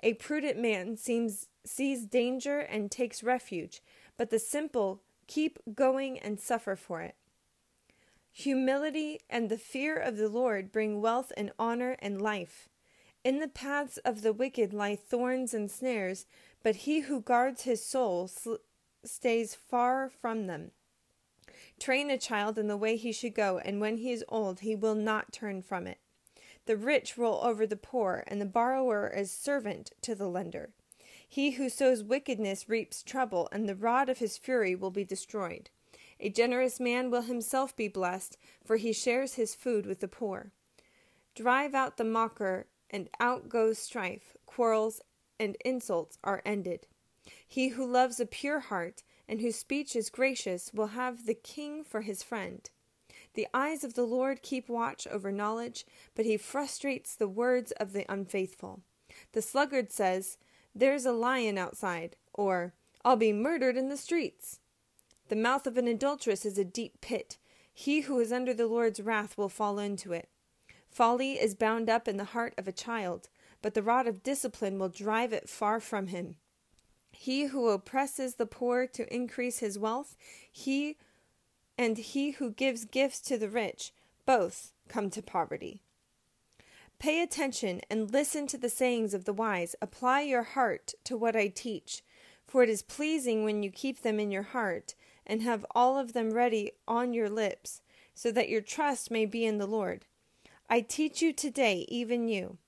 A 0.00 0.14
prudent 0.14 0.58
man 0.58 0.96
seems, 0.96 1.46
sees 1.64 2.06
danger 2.06 2.58
and 2.58 2.90
takes 2.90 3.22
refuge, 3.22 3.80
but 4.16 4.30
the 4.30 4.40
simple 4.40 5.00
keep 5.28 5.60
going 5.76 6.18
and 6.18 6.40
suffer 6.40 6.74
for 6.74 7.02
it. 7.02 7.14
Humility 8.32 9.20
and 9.30 9.48
the 9.48 9.58
fear 9.58 9.96
of 9.96 10.16
the 10.16 10.28
Lord 10.28 10.72
bring 10.72 11.00
wealth 11.00 11.30
and 11.36 11.52
honor 11.56 11.96
and 12.00 12.20
life. 12.20 12.68
In 13.24 13.40
the 13.40 13.48
paths 13.48 13.96
of 14.04 14.20
the 14.20 14.34
wicked 14.34 14.74
lie 14.74 14.96
thorns 14.96 15.54
and 15.54 15.70
snares, 15.70 16.26
but 16.64 16.76
he 16.76 17.00
who 17.00 17.20
guards 17.20 17.62
his 17.62 17.84
soul 17.84 18.28
stays 19.04 19.54
far 19.54 20.08
from 20.08 20.48
them. 20.48 20.72
Train 21.78 22.10
a 22.10 22.18
child 22.18 22.58
in 22.58 22.68
the 22.68 22.76
way 22.76 22.96
he 22.96 23.12
should 23.12 23.34
go, 23.34 23.58
and 23.58 23.80
when 23.80 23.98
he 23.98 24.10
is 24.10 24.24
old, 24.28 24.60
he 24.60 24.74
will 24.74 24.94
not 24.94 25.32
turn 25.32 25.60
from 25.60 25.86
it. 25.86 25.98
The 26.64 26.76
rich 26.76 27.18
rule 27.18 27.40
over 27.42 27.66
the 27.66 27.76
poor, 27.76 28.24
and 28.26 28.40
the 28.40 28.46
borrower 28.46 29.12
is 29.14 29.30
servant 29.30 29.92
to 30.00 30.14
the 30.14 30.26
lender. 30.26 30.70
He 31.28 31.52
who 31.52 31.68
sows 31.68 32.02
wickedness 32.02 32.68
reaps 32.68 33.02
trouble, 33.02 33.48
and 33.52 33.68
the 33.68 33.74
rod 33.74 34.08
of 34.08 34.18
his 34.18 34.38
fury 34.38 34.74
will 34.74 34.90
be 34.90 35.04
destroyed. 35.04 35.68
A 36.18 36.30
generous 36.30 36.80
man 36.80 37.10
will 37.10 37.22
himself 37.22 37.76
be 37.76 37.88
blessed, 37.88 38.38
for 38.64 38.76
he 38.76 38.94
shares 38.94 39.34
his 39.34 39.54
food 39.54 39.84
with 39.84 40.00
the 40.00 40.08
poor. 40.08 40.52
Drive 41.34 41.74
out 41.74 41.98
the 41.98 42.04
mocker, 42.04 42.68
and 42.88 43.10
out 43.20 43.50
goes 43.50 43.78
strife, 43.78 44.36
quarrels, 44.46 45.02
and 45.38 45.56
insults 45.64 46.18
are 46.22 46.42
ended. 46.44 46.86
He 47.46 47.68
who 47.68 47.86
loves 47.86 48.20
a 48.20 48.26
pure 48.26 48.60
heart 48.60 49.02
and 49.28 49.40
whose 49.40 49.56
speech 49.56 49.96
is 49.96 50.10
gracious 50.10 50.70
will 50.74 50.88
have 50.88 51.26
the 51.26 51.34
king 51.34 51.84
for 51.84 52.02
his 52.02 52.22
friend. 52.22 52.68
The 53.34 53.48
eyes 53.52 53.82
of 53.82 53.94
the 53.94 54.04
Lord 54.04 54.42
keep 54.42 54.68
watch 54.68 55.06
over 55.06 55.32
knowledge, 55.32 55.84
but 56.14 56.24
he 56.24 56.36
frustrates 56.36 57.14
the 57.14 57.28
words 57.28 57.72
of 57.72 57.92
the 57.92 58.04
unfaithful. 58.10 58.80
The 59.32 59.42
sluggard 59.42 59.90
says, 59.90 60.38
There's 60.74 61.04
a 61.04 61.12
lion 61.12 61.58
outside, 61.58 62.16
or 62.32 62.74
I'll 63.04 63.16
be 63.16 63.32
murdered 63.32 63.76
in 63.76 63.88
the 63.88 63.96
streets. 63.96 64.60
The 65.28 65.36
mouth 65.36 65.66
of 65.66 65.76
an 65.76 65.88
adulteress 65.88 66.44
is 66.44 66.58
a 66.58 66.64
deep 66.64 67.00
pit. 67.00 67.38
He 67.72 68.02
who 68.02 68.20
is 68.20 68.32
under 68.32 68.54
the 68.54 68.66
Lord's 68.66 69.00
wrath 69.00 69.36
will 69.36 69.48
fall 69.48 69.78
into 69.78 70.12
it. 70.12 70.28
Folly 70.88 71.32
is 71.32 71.56
bound 71.56 71.90
up 71.90 72.06
in 72.06 72.18
the 72.18 72.24
heart 72.24 72.54
of 72.56 72.68
a 72.68 72.72
child, 72.72 73.28
but 73.64 73.72
the 73.72 73.82
rod 73.82 74.06
of 74.06 74.22
discipline 74.22 74.78
will 74.78 74.90
drive 74.90 75.32
it 75.32 75.48
far 75.48 75.80
from 75.80 76.08
him. 76.08 76.36
He 77.12 77.44
who 77.44 77.70
oppresses 77.70 78.34
the 78.34 78.44
poor 78.44 78.86
to 78.88 79.10
increase 79.10 79.60
his 79.60 79.78
wealth, 79.78 80.18
he 80.52 80.98
and 81.78 81.96
he 81.96 82.32
who 82.32 82.50
gives 82.50 82.84
gifts 82.84 83.20
to 83.22 83.38
the 83.38 83.48
rich, 83.48 83.94
both 84.26 84.74
come 84.86 85.08
to 85.08 85.22
poverty. 85.22 85.80
Pay 86.98 87.22
attention 87.22 87.80
and 87.88 88.12
listen 88.12 88.46
to 88.48 88.58
the 88.58 88.68
sayings 88.68 89.14
of 89.14 89.24
the 89.24 89.32
wise. 89.32 89.74
Apply 89.80 90.20
your 90.20 90.42
heart 90.42 90.92
to 91.04 91.16
what 91.16 91.34
I 91.34 91.48
teach, 91.48 92.02
for 92.46 92.62
it 92.62 92.68
is 92.68 92.82
pleasing 92.82 93.44
when 93.44 93.62
you 93.62 93.70
keep 93.70 94.02
them 94.02 94.20
in 94.20 94.30
your 94.30 94.42
heart 94.42 94.94
and 95.26 95.40
have 95.40 95.64
all 95.74 95.98
of 95.98 96.12
them 96.12 96.34
ready 96.34 96.72
on 96.86 97.14
your 97.14 97.30
lips, 97.30 97.80
so 98.14 98.30
that 98.30 98.50
your 98.50 98.60
trust 98.60 99.10
may 99.10 99.24
be 99.24 99.46
in 99.46 99.56
the 99.56 99.66
Lord. 99.66 100.04
I 100.68 100.82
teach 100.82 101.22
you 101.22 101.32
today, 101.32 101.86
even 101.88 102.28
you. 102.28 102.58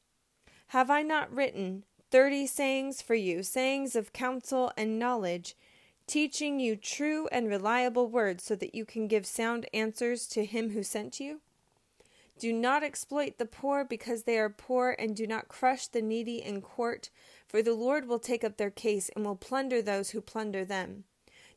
Have 0.70 0.90
I 0.90 1.02
not 1.02 1.32
written 1.32 1.85
thirty 2.11 2.46
sayings 2.46 3.00
for 3.00 3.14
you, 3.14 3.42
sayings 3.42 3.94
of 3.94 4.12
counsel 4.12 4.73
and 4.76 4.99
knowledge, 4.99 5.56
teaching 6.08 6.58
you 6.58 6.75
true 6.75 7.28
and 7.30 7.49
reliable 7.49 8.08
words 8.08 8.42
so 8.44 8.56
that 8.56 8.75
you 8.75 8.85
can 8.85 9.06
give 9.06 9.26
sound 9.26 9.66
answers 9.73 10.26
to 10.28 10.44
him 10.44 10.70
who 10.70 10.82
sent 10.82 11.20
you? 11.20 11.40
Do 12.38 12.52
not 12.52 12.82
exploit 12.82 13.38
the 13.38 13.46
poor 13.46 13.85
because 13.85 14.25
they 14.25 14.38
are 14.38 14.50
poor, 14.50 14.94
and 14.99 15.16
do 15.16 15.26
not 15.26 15.49
crush 15.49 15.87
the 15.87 16.02
needy 16.02 16.42
in 16.42 16.61
court, 16.61 17.11
for 17.46 17.62
the 17.62 17.73
Lord 17.73 18.06
will 18.06 18.18
take 18.18 18.44
up 18.44 18.56
their 18.56 18.70
case 18.70 19.08
and 19.14 19.25
will 19.25 19.37
plunder 19.37 19.80
those 19.80 20.11
who 20.11 20.20
plunder 20.20 20.64
them. 20.64 21.04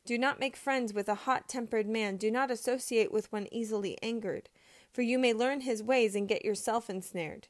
Do 0.06 0.16
not 0.16 0.40
make 0.40 0.56
friends 0.56 0.94
with 0.94 1.08
a 1.08 1.26
hot 1.26 1.48
tempered 1.48 1.86
man, 1.86 2.16
do 2.16 2.30
not 2.30 2.50
associate 2.50 3.12
with 3.12 3.30
one 3.30 3.48
easily 3.52 3.98
angered, 4.02 4.48
for 4.90 5.02
you 5.02 5.18
may 5.18 5.34
learn 5.34 5.62
his 5.62 5.82
ways 5.82 6.14
and 6.14 6.28
get 6.28 6.44
yourself 6.44 6.88
ensnared. 6.88 7.48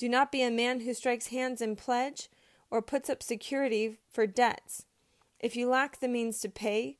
Do 0.00 0.08
not 0.08 0.32
be 0.32 0.42
a 0.42 0.50
man 0.50 0.80
who 0.80 0.94
strikes 0.94 1.26
hands 1.26 1.60
in 1.60 1.76
pledge 1.76 2.30
or 2.70 2.80
puts 2.80 3.10
up 3.10 3.22
security 3.22 3.98
for 4.10 4.26
debts. 4.26 4.86
If 5.38 5.56
you 5.56 5.68
lack 5.68 6.00
the 6.00 6.08
means 6.08 6.40
to 6.40 6.48
pay, 6.48 6.96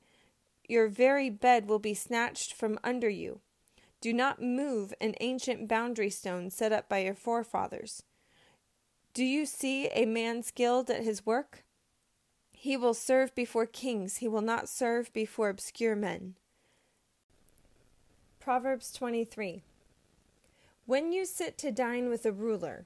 your 0.69 0.87
very 0.87 1.31
bed 1.31 1.67
will 1.67 1.79
be 1.79 1.95
snatched 1.95 2.53
from 2.53 2.79
under 2.85 3.09
you. 3.09 3.41
Do 4.03 4.13
not 4.13 4.43
move 4.43 4.93
an 5.01 5.15
ancient 5.23 5.67
boundary 5.67 6.11
stone 6.11 6.51
set 6.51 6.73
up 6.73 6.91
by 6.91 6.99
your 6.99 7.15
forefathers. 7.15 8.03
Do 9.15 9.25
you 9.25 9.47
see 9.47 9.87
a 9.95 10.05
man 10.05 10.43
skilled 10.43 10.91
at 10.91 11.03
his 11.03 11.25
work? 11.25 11.65
He 12.53 12.77
will 12.77 12.93
serve 12.93 13.35
before 13.35 13.65
kings, 13.65 14.19
he 14.19 14.29
will 14.29 14.43
not 14.43 14.69
serve 14.69 15.11
before 15.15 15.49
obscure 15.49 15.97
men. 15.97 16.35
Proverbs 18.41 18.93
23 18.93 19.63
When 20.85 21.13
you 21.13 21.25
sit 21.25 21.57
to 21.57 21.73
dine 21.73 22.11
with 22.11 22.27
a 22.27 22.33
ruler, 22.33 22.85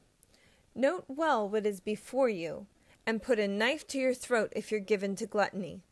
note 0.74 1.04
well 1.08 1.48
what 1.48 1.66
is 1.66 1.80
before 1.80 2.28
you, 2.28 2.66
and 3.06 3.22
put 3.22 3.38
a 3.38 3.48
knife 3.48 3.86
to 3.88 3.98
your 3.98 4.14
throat 4.14 4.52
if 4.56 4.70
you're 4.70 4.80
given 4.80 5.16
to 5.16 5.26
gluttony. 5.26 5.82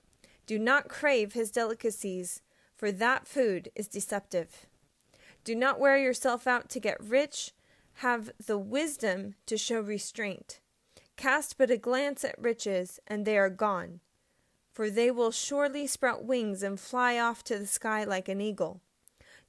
Do 0.46 0.58
not 0.58 0.88
crave 0.88 1.32
his 1.32 1.50
delicacies, 1.50 2.42
for 2.74 2.90
that 2.92 3.26
food 3.26 3.70
is 3.74 3.86
deceptive. 3.86 4.66
Do 5.44 5.54
not 5.54 5.80
wear 5.80 5.96
yourself 5.96 6.46
out 6.46 6.68
to 6.70 6.80
get 6.80 7.02
rich, 7.02 7.52
have 7.96 8.30
the 8.44 8.58
wisdom 8.58 9.34
to 9.46 9.56
show 9.56 9.80
restraint. 9.80 10.60
Cast 11.16 11.58
but 11.58 11.70
a 11.70 11.76
glance 11.76 12.24
at 12.24 12.38
riches, 12.38 12.98
and 13.06 13.24
they 13.24 13.38
are 13.38 13.50
gone, 13.50 14.00
for 14.70 14.90
they 14.90 15.10
will 15.10 15.30
surely 15.30 15.86
sprout 15.86 16.24
wings 16.24 16.62
and 16.62 16.80
fly 16.80 17.18
off 17.18 17.44
to 17.44 17.58
the 17.58 17.66
sky 17.66 18.02
like 18.04 18.28
an 18.28 18.40
eagle. 18.40 18.80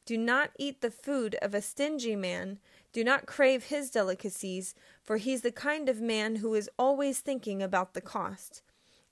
Do 0.05 0.17
not 0.17 0.51
eat 0.59 0.81
the 0.81 0.91
food 0.91 1.35
of 1.41 1.53
a 1.53 1.61
stingy 1.61 2.15
man, 2.15 2.59
do 2.93 3.03
not 3.03 3.25
crave 3.25 3.65
his 3.65 3.89
delicacies, 3.89 4.75
for 5.03 5.17
he's 5.17 5.41
the 5.41 5.51
kind 5.51 5.89
of 5.89 5.99
man 5.99 6.37
who 6.37 6.53
is 6.53 6.69
always 6.77 7.19
thinking 7.19 7.61
about 7.61 7.95
the 7.95 8.01
cost. 8.01 8.61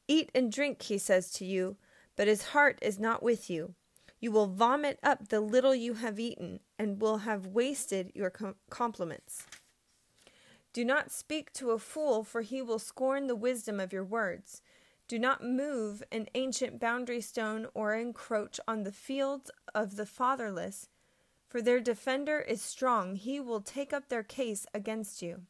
Eat 0.08 0.32
and 0.36 0.52
drink, 0.52 0.84
he 0.84 1.00
says 1.00 1.32
to 1.32 1.46
you, 1.46 1.78
but 2.16 2.28
his 2.28 2.50
heart 2.50 2.78
is 2.82 3.00
not 3.00 3.24
with 3.24 3.50
you. 3.50 3.74
You 4.20 4.32
will 4.32 4.48
vomit 4.48 5.00
up 5.02 5.30
the 5.30 5.42
little 5.42 5.74
you 5.74 5.96
have 5.96 6.20
eaten, 6.20 6.60
and 6.78 7.02
will 7.02 7.20
have 7.20 7.48
wasted 7.48 8.12
your 8.14 8.30
com- 8.30 8.56
compliments. 8.70 9.48
Do 10.74 10.86
not 10.86 11.12
speak 11.12 11.52
to 11.54 11.72
a 11.72 11.80
fool, 11.80 12.24
for 12.24 12.42
he 12.42 12.62
will 12.62 12.80
scorn 12.80 13.26
the 13.26 13.36
wisdom 13.36 13.80
of 13.80 13.92
your 13.92 14.06
words. 14.06 14.62
Do 15.08 15.18
not 15.18 15.44
move 15.44 16.04
an 16.12 16.28
ancient 16.36 16.80
boundary 16.80 17.20
stone 17.20 17.68
or 17.74 17.96
encroach 17.96 18.60
on 18.68 18.84
the 18.84 18.92
fields 18.92 19.50
of 19.74 19.96
the 19.96 20.06
fatherless, 20.06 20.88
for 21.52 21.62
their 21.62 21.82
defender 21.82 22.40
is 22.40 22.62
strong. 22.62 23.18
He 23.18 23.38
will 23.38 23.60
take 23.60 23.92
up 23.92 24.08
their 24.08 24.24
case 24.24 24.66
against 24.74 25.22
you. 25.22 25.42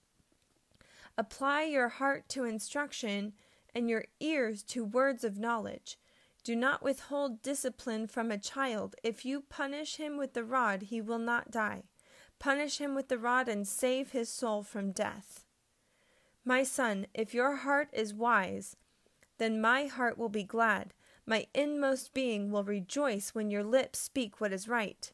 Apply 1.16 1.62
your 1.62 1.90
heart 1.90 2.28
to 2.30 2.44
instruction 2.44 3.34
and 3.76 3.88
your 3.88 4.06
ears 4.20 4.64
to 4.64 4.84
words 4.84 5.24
of 5.24 5.38
knowledge. 5.38 6.00
Do 6.44 6.56
not 6.56 6.82
withhold 6.82 7.44
discipline 7.44 8.08
from 8.08 8.32
a 8.32 8.40
child. 8.40 8.96
If 9.04 9.26
you 9.26 9.42
punish 9.42 9.98
him 9.98 10.18
with 10.18 10.34
the 10.34 10.44
rod, 10.44 10.84
he 10.84 11.02
will 11.02 11.20
not 11.20 11.52
die. 11.52 11.84
Punish 12.40 12.80
him 12.80 12.96
with 12.96 13.08
the 13.08 13.20
rod 13.20 13.48
and 13.48 13.68
save 13.68 14.10
his 14.10 14.28
soul 14.28 14.64
from 14.64 14.92
death. 14.92 15.46
My 16.44 16.64
son, 16.64 17.06
if 17.14 17.36
your 17.36 17.58
heart 17.58 17.90
is 17.94 18.12
wise, 18.12 18.76
then 19.38 19.62
my 19.62 19.86
heart 19.86 20.18
will 20.18 20.30
be 20.30 20.44
glad. 20.44 20.96
My 21.28 21.46
inmost 21.54 22.12
being 22.16 22.50
will 22.50 22.64
rejoice 22.64 23.36
when 23.36 23.52
your 23.52 23.64
lips 23.64 24.00
speak 24.00 24.42
what 24.42 24.52
is 24.52 24.68
right. 24.68 25.12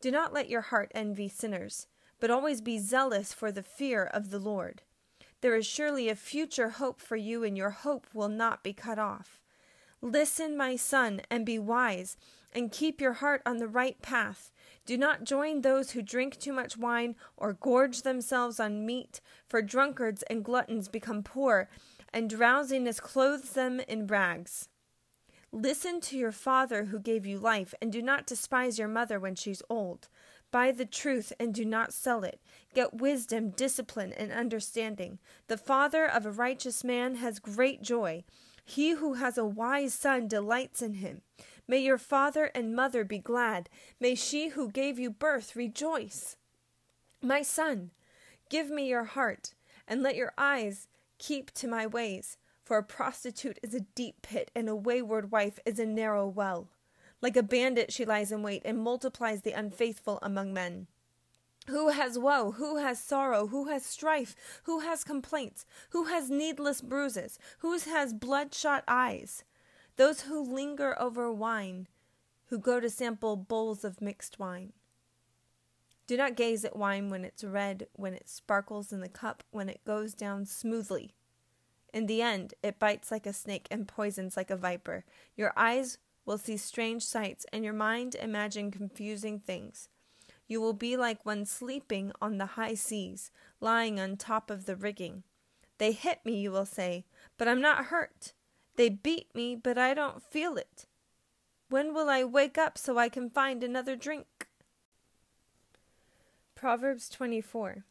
Do 0.00 0.10
not 0.10 0.32
let 0.32 0.48
your 0.48 0.60
heart 0.60 0.92
envy 0.94 1.28
sinners, 1.28 1.86
but 2.20 2.30
always 2.30 2.60
be 2.60 2.78
zealous 2.78 3.32
for 3.32 3.50
the 3.50 3.62
fear 3.62 4.04
of 4.04 4.30
the 4.30 4.38
Lord. 4.38 4.82
There 5.40 5.56
is 5.56 5.66
surely 5.66 6.08
a 6.08 6.16
future 6.16 6.70
hope 6.70 7.00
for 7.00 7.16
you, 7.16 7.44
and 7.44 7.56
your 7.56 7.70
hope 7.70 8.06
will 8.12 8.28
not 8.28 8.62
be 8.62 8.72
cut 8.72 8.98
off. 8.98 9.40
Listen, 10.00 10.56
my 10.56 10.76
son, 10.76 11.22
and 11.30 11.44
be 11.46 11.58
wise, 11.58 12.16
and 12.52 12.72
keep 12.72 13.00
your 13.00 13.14
heart 13.14 13.42
on 13.44 13.58
the 13.58 13.68
right 13.68 14.00
path. 14.02 14.50
Do 14.86 14.96
not 14.96 15.24
join 15.24 15.60
those 15.60 15.90
who 15.90 16.02
drink 16.02 16.38
too 16.38 16.52
much 16.52 16.76
wine 16.76 17.16
or 17.36 17.52
gorge 17.54 18.02
themselves 18.02 18.60
on 18.60 18.86
meat, 18.86 19.20
for 19.48 19.62
drunkards 19.62 20.22
and 20.24 20.44
gluttons 20.44 20.88
become 20.88 21.22
poor, 21.22 21.68
and 22.12 22.30
drowsiness 22.30 23.00
clothes 23.00 23.50
them 23.50 23.80
in 23.80 24.06
rags. 24.06 24.68
Listen 25.52 26.00
to 26.02 26.18
your 26.18 26.32
father 26.32 26.86
who 26.86 26.98
gave 26.98 27.24
you 27.24 27.38
life, 27.38 27.74
and 27.80 27.92
do 27.92 28.02
not 28.02 28.26
despise 28.26 28.78
your 28.78 28.88
mother 28.88 29.18
when 29.18 29.34
she's 29.34 29.62
old. 29.70 30.08
Buy 30.50 30.72
the 30.72 30.86
truth 30.86 31.32
and 31.38 31.52
do 31.52 31.64
not 31.64 31.92
sell 31.92 32.24
it. 32.24 32.40
Get 32.74 32.94
wisdom, 32.94 33.50
discipline, 33.50 34.12
and 34.12 34.32
understanding. 34.32 35.18
The 35.48 35.58
father 35.58 36.06
of 36.06 36.24
a 36.24 36.30
righteous 36.30 36.84
man 36.84 37.16
has 37.16 37.38
great 37.38 37.82
joy. 37.82 38.24
He 38.64 38.90
who 38.90 39.14
has 39.14 39.38
a 39.38 39.44
wise 39.44 39.94
son 39.94 40.28
delights 40.28 40.82
in 40.82 40.94
him. 40.94 41.22
May 41.68 41.78
your 41.78 41.98
father 41.98 42.50
and 42.54 42.74
mother 42.74 43.04
be 43.04 43.18
glad. 43.18 43.68
May 44.00 44.14
she 44.14 44.48
who 44.48 44.70
gave 44.70 44.98
you 44.98 45.10
birth 45.10 45.56
rejoice. 45.56 46.36
My 47.22 47.42
son, 47.42 47.90
give 48.48 48.70
me 48.70 48.88
your 48.88 49.04
heart, 49.04 49.54
and 49.88 50.02
let 50.02 50.16
your 50.16 50.32
eyes 50.38 50.86
keep 51.18 51.50
to 51.54 51.66
my 51.66 51.86
ways. 51.86 52.36
For 52.66 52.76
a 52.76 52.82
prostitute 52.82 53.58
is 53.62 53.72
a 53.72 53.80
deep 53.80 54.20
pit, 54.20 54.50
and 54.54 54.68
a 54.68 54.76
wayward 54.76 55.30
wife 55.30 55.58
is 55.64 55.78
a 55.78 55.86
narrow 55.86 56.28
well. 56.28 56.68
Like 57.22 57.36
a 57.36 57.42
bandit 57.42 57.90
she 57.90 58.04
lies 58.04 58.30
in 58.30 58.42
wait, 58.42 58.60
and 58.66 58.76
multiplies 58.76 59.40
the 59.40 59.52
unfaithful 59.52 60.18
among 60.20 60.52
men. 60.52 60.88
Who 61.68 61.88
has 61.88 62.18
woe? 62.18 62.50
Who 62.50 62.76
has 62.76 63.02
sorrow? 63.02 63.46
Who 63.46 63.68
has 63.68 63.86
strife? 63.86 64.36
Who 64.64 64.80
has 64.80 65.02
complaints? 65.02 65.64
Who 65.90 66.04
has 66.04 66.28
needless 66.28 66.82
bruises? 66.82 67.38
Who 67.60 67.78
has 67.78 68.12
bloodshot 68.12 68.84
eyes? 68.86 69.44
those 69.96 70.22
who 70.22 70.42
linger 70.42 71.00
over 71.00 71.32
wine, 71.32 71.88
who 72.46 72.58
go 72.58 72.80
to 72.80 72.88
sample 72.88 73.36
bowls 73.36 73.84
of 73.84 74.00
mixed 74.00 74.38
wine. 74.38 74.72
Do 76.06 76.16
not 76.16 76.36
gaze 76.36 76.64
at 76.64 76.76
wine 76.76 77.10
when 77.10 77.24
it's 77.24 77.42
red, 77.42 77.88
when 77.94 78.14
it 78.14 78.28
sparkles 78.28 78.92
in 78.92 79.00
the 79.00 79.08
cup, 79.08 79.42
when 79.50 79.68
it 79.68 79.84
goes 79.84 80.14
down 80.14 80.46
smoothly. 80.46 81.14
In 81.96 82.04
the 82.04 82.20
end, 82.20 82.52
it 82.62 82.78
bites 82.78 83.10
like 83.10 83.24
a 83.24 83.32
snake 83.32 83.68
and 83.70 83.88
poisons 83.88 84.36
like 84.36 84.50
a 84.50 84.56
viper. 84.56 85.06
Your 85.34 85.54
eyes 85.56 85.96
will 86.26 86.36
see 86.36 86.58
strange 86.58 87.02
sights, 87.02 87.46
and 87.54 87.64
your 87.64 87.72
mind 87.72 88.14
imagine 88.16 88.70
confusing 88.70 89.40
things. 89.40 89.88
You 90.46 90.60
will 90.60 90.74
be 90.74 90.98
like 90.98 91.24
one 91.24 91.46
sleeping 91.46 92.12
on 92.20 92.36
the 92.36 92.52
high 92.60 92.74
seas, 92.74 93.30
lying 93.62 93.98
on 93.98 94.18
top 94.18 94.50
of 94.50 94.66
the 94.66 94.76
rigging. 94.76 95.22
They 95.78 95.92
hit 95.92 96.20
me, 96.22 96.38
you 96.38 96.50
will 96.50 96.66
say, 96.66 97.06
but 97.38 97.48
I'm 97.48 97.62
not 97.62 97.86
hurt. 97.86 98.34
They 98.76 98.90
beat 98.90 99.34
me, 99.34 99.56
but 99.56 99.78
I 99.78 99.94
don't 99.94 100.22
feel 100.22 100.58
it. 100.58 100.84
When 101.70 101.94
will 101.94 102.10
I 102.10 102.24
wake 102.24 102.58
up 102.58 102.76
so 102.76 102.98
I 102.98 103.08
can 103.08 103.30
find 103.30 103.64
another 103.64 103.96
drink? 103.96 104.48
Proverbs 106.54 107.08
24 107.08 107.86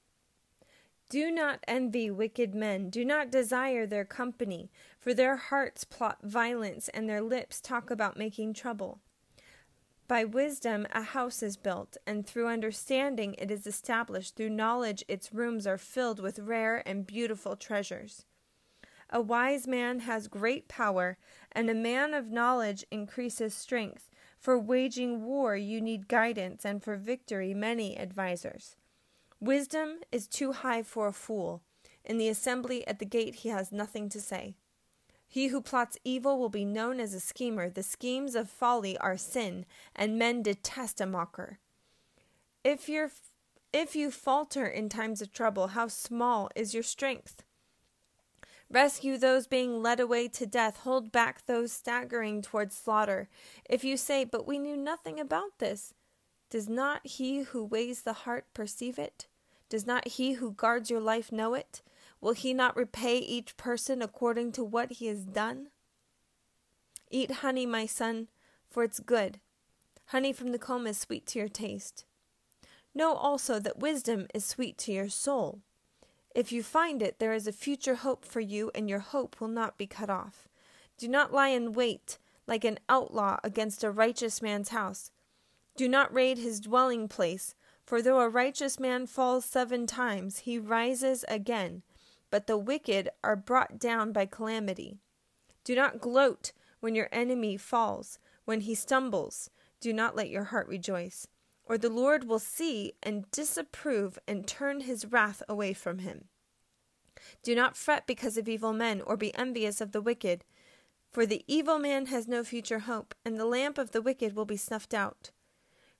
Do 1.07 1.29
not 1.29 1.59
envy 1.67 2.09
wicked 2.09 2.55
men, 2.55 2.89
do 2.89 3.05
not 3.05 3.29
desire 3.29 3.85
their 3.85 4.05
company, 4.05 4.71
for 4.99 5.13
their 5.13 5.35
hearts 5.35 5.83
plot 5.83 6.17
violence 6.23 6.89
and 6.89 7.07
their 7.07 7.21
lips 7.21 7.61
talk 7.61 7.91
about 7.91 8.17
making 8.17 8.55
trouble. 8.55 9.01
By 10.07 10.23
wisdom 10.23 10.85
a 10.91 11.01
house 11.01 11.41
is 11.43 11.57
built, 11.57 11.97
and 12.05 12.25
through 12.25 12.47
understanding 12.47 13.35
it 13.37 13.49
is 13.49 13.65
established. 13.65 14.35
Through 14.35 14.51
knowledge 14.51 15.03
its 15.07 15.33
rooms 15.33 15.65
are 15.65 15.77
filled 15.77 16.19
with 16.19 16.39
rare 16.39 16.87
and 16.87 17.07
beautiful 17.07 17.55
treasures. 17.55 18.25
A 19.09 19.21
wise 19.21 19.67
man 19.67 20.01
has 20.01 20.27
great 20.27 20.67
power, 20.67 21.17
and 21.51 21.69
a 21.69 21.75
man 21.75 22.13
of 22.13 22.31
knowledge 22.31 22.83
increases 22.91 23.53
strength. 23.53 24.09
For 24.37 24.59
waging 24.59 25.23
war, 25.23 25.55
you 25.55 25.81
need 25.81 26.07
guidance, 26.07 26.65
and 26.65 26.83
for 26.83 26.97
victory, 26.97 27.53
many 27.53 27.97
advisers. 27.97 28.75
Wisdom 29.45 29.99
is 30.11 30.25
too 30.25 30.53
high 30.53 30.81
for 30.81 31.05
a 31.05 31.13
fool. 31.13 31.61
In 32.03 32.17
the 32.17 32.29
assembly 32.29 32.85
at 32.87 32.97
the 32.97 33.05
gate, 33.05 33.35
he 33.35 33.49
has 33.49 33.71
nothing 33.71 34.09
to 34.09 34.19
say. 34.19 34.55
He 35.27 35.49
who 35.49 35.61
plots 35.61 35.99
evil 36.03 36.39
will 36.39 36.49
be 36.49 36.65
known 36.65 36.99
as 36.99 37.13
a 37.13 37.19
schemer. 37.19 37.69
The 37.69 37.83
schemes 37.83 38.33
of 38.33 38.49
folly 38.49 38.97
are 38.97 39.17
sin, 39.17 39.67
and 39.95 40.17
men 40.17 40.41
detest 40.41 40.99
a 40.99 41.05
mocker. 41.05 41.59
If, 42.63 42.89
you 42.89 43.11
if 43.71 43.95
you 43.95 44.09
falter 44.09 44.65
in 44.65 44.89
times 44.89 45.21
of 45.21 45.31
trouble, 45.31 45.67
how 45.67 45.89
small 45.89 46.49
is 46.55 46.73
your 46.73 46.81
strength? 46.81 47.43
Rescue 48.67 49.15
those 49.15 49.45
being 49.45 49.79
led 49.79 49.99
away 49.99 50.27
to 50.29 50.47
death. 50.47 50.77
Hold 50.77 51.11
back 51.11 51.45
those 51.45 51.71
staggering 51.71 52.41
towards 52.41 52.75
slaughter. 52.75 53.29
If 53.69 53.83
you 53.83 53.95
say, 53.95 54.23
But 54.23 54.47
we 54.47 54.57
knew 54.57 54.75
nothing 54.75 55.19
about 55.19 55.59
this, 55.59 55.93
does 56.49 56.67
not 56.67 57.05
he 57.05 57.43
who 57.43 57.63
weighs 57.63 58.01
the 58.01 58.13
heart 58.13 58.45
perceive 58.55 58.97
it? 58.97 59.27
Does 59.69 59.85
not 59.85 60.07
he 60.07 60.33
who 60.33 60.51
guards 60.51 60.89
your 60.89 60.99
life 60.99 61.31
know 61.31 61.53
it? 61.53 61.81
Will 62.21 62.33
he 62.33 62.53
not 62.53 62.75
repay 62.75 63.17
each 63.17 63.57
person 63.57 64.01
according 64.01 64.51
to 64.53 64.63
what 64.63 64.93
he 64.93 65.07
has 65.07 65.25
done? 65.25 65.67
Eat 67.11 67.31
honey, 67.31 67.65
my 67.65 67.85
son, 67.85 68.27
for 68.69 68.83
it's 68.83 68.99
good. 68.99 69.39
Honey 70.07 70.33
from 70.33 70.51
the 70.51 70.59
comb 70.59 70.87
is 70.87 70.97
sweet 70.97 71.25
to 71.27 71.39
your 71.39 71.47
taste. 71.47 72.05
Know 72.93 73.13
also 73.13 73.59
that 73.59 73.79
wisdom 73.79 74.27
is 74.33 74.45
sweet 74.45 74.77
to 74.79 74.91
your 74.91 75.09
soul. 75.09 75.61
If 76.33 76.51
you 76.51 76.63
find 76.63 77.01
it, 77.01 77.19
there 77.19 77.33
is 77.33 77.47
a 77.47 77.51
future 77.51 77.95
hope 77.95 78.25
for 78.25 78.39
you, 78.39 78.71
and 78.75 78.89
your 78.89 78.99
hope 78.99 79.39
will 79.39 79.47
not 79.47 79.77
be 79.77 79.87
cut 79.87 80.09
off. 80.09 80.47
Do 80.97 81.07
not 81.07 81.33
lie 81.33 81.49
in 81.49 81.73
wait 81.73 82.17
like 82.47 82.63
an 82.63 82.79
outlaw 82.87 83.39
against 83.43 83.83
a 83.83 83.91
righteous 83.91 84.41
man's 84.41 84.69
house. 84.69 85.11
Do 85.75 85.87
not 85.89 86.13
raid 86.13 86.37
his 86.37 86.59
dwelling 86.59 87.07
place, 87.07 87.55
for 87.85 88.01
though 88.01 88.19
a 88.19 88.29
righteous 88.29 88.79
man 88.79 89.05
falls 89.05 89.45
seven 89.45 89.85
times, 89.85 90.39
he 90.39 90.57
rises 90.57 91.23
again, 91.27 91.83
but 92.31 92.47
the 92.47 92.57
wicked 92.57 93.09
are 93.23 93.35
brought 93.35 93.79
down 93.79 94.11
by 94.11 94.25
calamity. 94.25 94.97
Do 95.63 95.75
not 95.75 96.01
gloat 96.01 96.51
when 96.79 96.95
your 96.95 97.09
enemy 97.11 97.57
falls, 97.57 98.19
when 98.45 98.61
he 98.61 98.75
stumbles. 98.75 99.49
Do 99.79 99.93
not 99.93 100.15
let 100.15 100.29
your 100.29 100.45
heart 100.45 100.67
rejoice, 100.67 101.27
or 101.63 101.77
the 101.77 101.89
Lord 101.89 102.27
will 102.27 102.39
see 102.39 102.93
and 103.03 103.29
disapprove 103.31 104.17
and 104.27 104.47
turn 104.47 104.81
his 104.81 105.05
wrath 105.05 105.43
away 105.47 105.73
from 105.73 105.99
him. 105.99 106.25
Do 107.43 107.55
not 107.55 107.77
fret 107.77 108.07
because 108.07 108.37
of 108.37 108.49
evil 108.49 108.73
men, 108.73 109.01
or 109.01 109.15
be 109.15 109.33
envious 109.35 109.79
of 109.79 109.91
the 109.91 110.01
wicked, 110.01 110.43
for 111.11 111.25
the 111.25 111.43
evil 111.47 111.79
man 111.79 112.07
has 112.07 112.27
no 112.27 112.43
future 112.43 112.79
hope, 112.79 113.15
and 113.23 113.37
the 113.37 113.45
lamp 113.45 113.77
of 113.77 113.91
the 113.91 114.01
wicked 114.01 114.35
will 114.35 114.45
be 114.45 114.57
snuffed 114.57 114.93
out. 114.93 115.31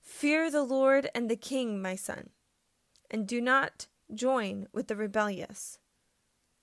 Fear 0.06 0.52
the 0.52 0.62
Lord 0.62 1.10
and 1.14 1.28
the 1.28 1.36
king, 1.36 1.82
my 1.82 1.96
son, 1.96 2.30
and 3.10 3.26
do 3.26 3.40
not 3.40 3.88
join 4.14 4.68
with 4.72 4.86
the 4.86 4.96
rebellious. 4.96 5.78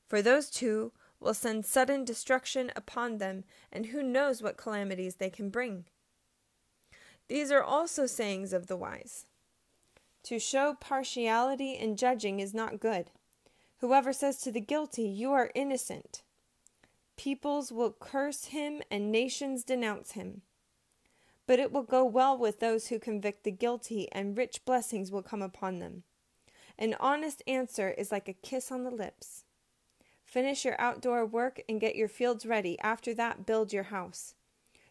For 0.08 0.22
those 0.22 0.50
two 0.50 0.94
will 1.20 1.34
send 1.34 1.66
sudden 1.66 2.06
destruction 2.06 2.72
upon 2.76 3.18
them, 3.18 3.44
and 3.72 3.88
who 3.88 4.02
knows 4.02 4.42
what 4.42 4.58
calamities 4.58 5.16
they 5.16 5.30
can 5.30 5.50
bring. 5.50 5.86
These 7.28 7.52
are 7.52 7.62
also 7.62 8.06
sayings 8.06 8.54
of 8.54 8.68
the 8.68 8.78
wise. 8.78 9.26
To 10.24 10.40
show 10.40 10.76
partiality 10.80 11.74
in 11.74 11.98
judging 11.98 12.40
is 12.40 12.54
not 12.54 12.80
good. 12.80 13.12
Whoever 13.80 14.14
says 14.14 14.38
to 14.40 14.52
the 14.52 14.62
guilty, 14.62 15.04
You 15.04 15.34
are 15.34 15.52
innocent, 15.54 16.24
peoples 17.18 17.72
will 17.74 17.92
curse 17.92 18.46
him 18.46 18.82
and 18.90 19.12
nations 19.12 19.64
denounce 19.64 20.14
him. 20.14 20.44
But 21.46 21.60
it 21.60 21.72
will 21.72 21.84
go 21.84 22.06
well 22.06 22.38
with 22.38 22.60
those 22.60 22.88
who 22.88 23.00
convict 23.00 23.44
the 23.44 23.52
guilty, 23.52 24.08
and 24.12 24.38
rich 24.38 24.64
blessings 24.66 25.12
will 25.12 25.22
come 25.22 25.42
upon 25.42 25.80
them. 25.80 26.04
An 26.78 26.96
honest 27.00 27.44
answer 27.46 27.90
is 27.92 28.12
like 28.12 28.28
a 28.28 28.34
kiss 28.34 28.72
on 28.72 28.84
the 28.84 28.92
lips. 28.92 29.44
Finish 30.24 30.66
your 30.66 30.80
outdoor 30.80 31.26
work 31.26 31.62
and 31.70 31.80
get 31.80 31.96
your 31.96 32.08
fields 32.08 32.46
ready. 32.46 32.80
After 32.80 33.14
that, 33.14 33.46
build 33.46 33.72
your 33.72 33.84
house. 33.84 34.34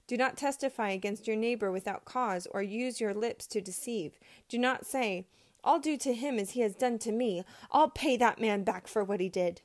Do 0.07 0.17
not 0.17 0.37
testify 0.37 0.91
against 0.91 1.27
your 1.27 1.37
neighbor 1.37 1.73
without 1.73 2.05
cause, 2.05 2.47
or 2.51 2.63
use 2.63 3.01
your 3.01 3.15
lips 3.15 3.47
to 3.49 3.61
deceive. 3.61 4.19
Do 4.49 4.59
not 4.59 4.85
say, 4.85 5.27
I'll 5.65 5.79
do 5.79 5.97
to 5.97 6.13
him 6.13 6.39
as 6.39 6.51
he 6.51 6.61
has 6.61 6.75
done 6.75 6.99
to 7.01 7.13
me. 7.13 7.45
I'll 7.71 7.89
pay 7.89 8.17
that 8.17 8.41
man 8.41 8.63
back 8.63 8.87
for 8.87 9.03
what 9.03 9.21
he 9.21 9.29
did. 9.29 9.63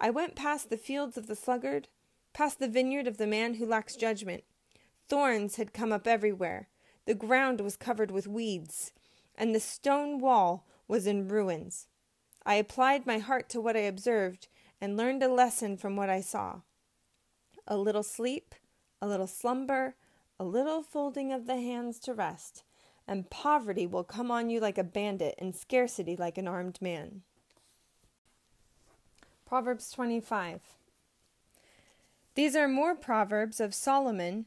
I 0.00 0.10
went 0.10 0.34
past 0.34 0.70
the 0.70 0.76
fields 0.76 1.16
of 1.16 1.28
the 1.28 1.36
sluggard, 1.36 1.88
past 2.32 2.58
the 2.58 2.68
vineyard 2.68 3.06
of 3.06 3.16
the 3.16 3.26
man 3.26 3.54
who 3.54 3.66
lacks 3.66 3.96
judgment. 3.96 4.44
Thorns 5.12 5.56
had 5.56 5.74
come 5.74 5.92
up 5.92 6.06
everywhere. 6.06 6.68
The 7.04 7.14
ground 7.14 7.60
was 7.60 7.76
covered 7.76 8.10
with 8.10 8.26
weeds, 8.26 8.92
and 9.36 9.54
the 9.54 9.60
stone 9.60 10.18
wall 10.20 10.66
was 10.88 11.06
in 11.06 11.28
ruins. 11.28 11.86
I 12.46 12.54
applied 12.54 13.04
my 13.04 13.18
heart 13.18 13.50
to 13.50 13.60
what 13.60 13.76
I 13.76 13.80
observed 13.80 14.48
and 14.80 14.96
learned 14.96 15.22
a 15.22 15.28
lesson 15.28 15.76
from 15.76 15.96
what 15.96 16.08
I 16.08 16.22
saw. 16.22 16.62
A 17.68 17.76
little 17.76 18.02
sleep, 18.02 18.54
a 19.02 19.06
little 19.06 19.26
slumber, 19.26 19.96
a 20.40 20.44
little 20.44 20.82
folding 20.82 21.30
of 21.30 21.46
the 21.46 21.60
hands 21.60 21.98
to 21.98 22.14
rest, 22.14 22.64
and 23.06 23.28
poverty 23.28 23.86
will 23.86 24.04
come 24.04 24.30
on 24.30 24.48
you 24.48 24.60
like 24.60 24.78
a 24.78 24.82
bandit 24.82 25.34
and 25.36 25.54
scarcity 25.54 26.16
like 26.16 26.38
an 26.38 26.48
armed 26.48 26.80
man. 26.80 27.20
Proverbs 29.44 29.90
25. 29.90 30.62
These 32.34 32.56
are 32.56 32.66
more 32.66 32.94
proverbs 32.94 33.60
of 33.60 33.74
Solomon, 33.74 34.46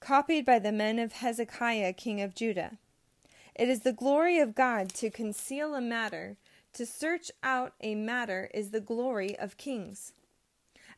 copied 0.00 0.44
by 0.44 0.58
the 0.58 0.72
men 0.72 0.98
of 0.98 1.12
Hezekiah, 1.12 1.92
king 1.94 2.20
of 2.20 2.34
Judah. 2.34 2.78
It 3.54 3.68
is 3.68 3.80
the 3.80 3.92
glory 3.92 4.38
of 4.38 4.54
God 4.54 4.90
to 4.94 5.10
conceal 5.10 5.74
a 5.74 5.80
matter, 5.80 6.36
to 6.74 6.84
search 6.84 7.30
out 7.42 7.72
a 7.80 7.94
matter 7.94 8.50
is 8.52 8.70
the 8.70 8.80
glory 8.80 9.38
of 9.38 9.56
kings. 9.56 10.12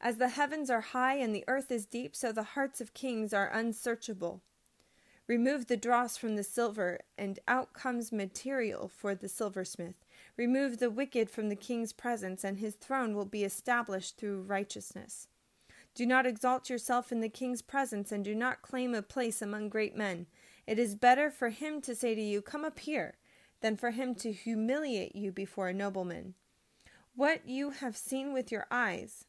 As 0.00 0.16
the 0.16 0.30
heavens 0.30 0.70
are 0.70 0.80
high 0.80 1.14
and 1.16 1.34
the 1.34 1.44
earth 1.48 1.70
is 1.70 1.86
deep, 1.86 2.14
so 2.16 2.32
the 2.32 2.42
hearts 2.42 2.80
of 2.80 2.94
kings 2.94 3.32
are 3.32 3.50
unsearchable. 3.52 4.42
Remove 5.26 5.66
the 5.66 5.76
dross 5.76 6.16
from 6.16 6.36
the 6.36 6.42
silver, 6.42 7.00
and 7.16 7.38
out 7.46 7.74
comes 7.74 8.10
material 8.10 8.88
for 8.88 9.14
the 9.14 9.28
silversmith. 9.28 10.04
Remove 10.36 10.78
the 10.78 10.90
wicked 10.90 11.28
from 11.28 11.48
the 11.48 11.56
king's 11.56 11.92
presence, 11.92 12.44
and 12.44 12.58
his 12.58 12.74
throne 12.76 13.14
will 13.14 13.26
be 13.26 13.44
established 13.44 14.16
through 14.16 14.42
righteousness. 14.42 15.28
Do 15.98 16.06
not 16.06 16.26
exalt 16.26 16.70
yourself 16.70 17.10
in 17.10 17.18
the 17.18 17.28
king's 17.28 17.60
presence, 17.60 18.12
and 18.12 18.24
do 18.24 18.32
not 18.32 18.62
claim 18.62 18.94
a 18.94 19.02
place 19.02 19.42
among 19.42 19.68
great 19.68 19.96
men. 19.96 20.26
It 20.64 20.78
is 20.78 20.94
better 20.94 21.28
for 21.28 21.48
him 21.48 21.80
to 21.80 21.92
say 21.92 22.14
to 22.14 22.20
you, 22.20 22.40
Come 22.40 22.64
up 22.64 22.78
here, 22.78 23.16
than 23.62 23.76
for 23.76 23.90
him 23.90 24.14
to 24.14 24.30
humiliate 24.30 25.16
you 25.16 25.32
before 25.32 25.66
a 25.66 25.74
nobleman. 25.74 26.34
What 27.16 27.48
you 27.48 27.70
have 27.70 27.96
seen 27.96 28.32
with 28.32 28.52
your 28.52 28.68
eyes, 28.70 29.24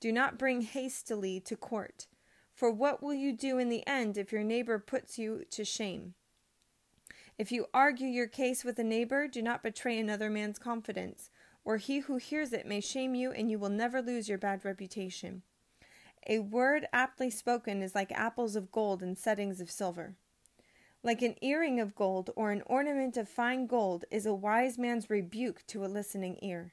do 0.00 0.10
not 0.10 0.40
bring 0.40 0.62
hastily 0.62 1.38
to 1.38 1.54
court. 1.54 2.08
For 2.52 2.68
what 2.68 3.00
will 3.00 3.14
you 3.14 3.32
do 3.32 3.58
in 3.58 3.68
the 3.68 3.86
end 3.86 4.18
if 4.18 4.32
your 4.32 4.42
neighbor 4.42 4.80
puts 4.80 5.20
you 5.20 5.44
to 5.52 5.64
shame? 5.64 6.14
If 7.38 7.52
you 7.52 7.66
argue 7.72 8.08
your 8.08 8.26
case 8.26 8.64
with 8.64 8.80
a 8.80 8.82
neighbor, 8.82 9.28
do 9.28 9.40
not 9.40 9.62
betray 9.62 9.96
another 10.00 10.30
man's 10.30 10.58
confidence, 10.58 11.30
or 11.64 11.76
he 11.76 12.00
who 12.00 12.16
hears 12.16 12.52
it 12.52 12.66
may 12.66 12.80
shame 12.80 13.14
you, 13.14 13.30
and 13.30 13.48
you 13.48 13.60
will 13.60 13.68
never 13.68 14.02
lose 14.02 14.28
your 14.28 14.36
bad 14.36 14.64
reputation. 14.64 15.42
A 16.26 16.40
word 16.40 16.86
aptly 16.92 17.30
spoken 17.30 17.82
is 17.82 17.94
like 17.94 18.12
apples 18.12 18.56
of 18.56 18.72
gold 18.72 19.02
in 19.02 19.16
settings 19.16 19.60
of 19.60 19.70
silver. 19.70 20.16
Like 21.02 21.22
an 21.22 21.36
earring 21.40 21.78
of 21.80 21.94
gold 21.94 22.30
or 22.34 22.50
an 22.50 22.62
ornament 22.66 23.16
of 23.16 23.28
fine 23.28 23.66
gold 23.66 24.04
is 24.10 24.26
a 24.26 24.34
wise 24.34 24.76
man's 24.76 25.08
rebuke 25.08 25.64
to 25.68 25.84
a 25.84 25.86
listening 25.86 26.38
ear. 26.42 26.72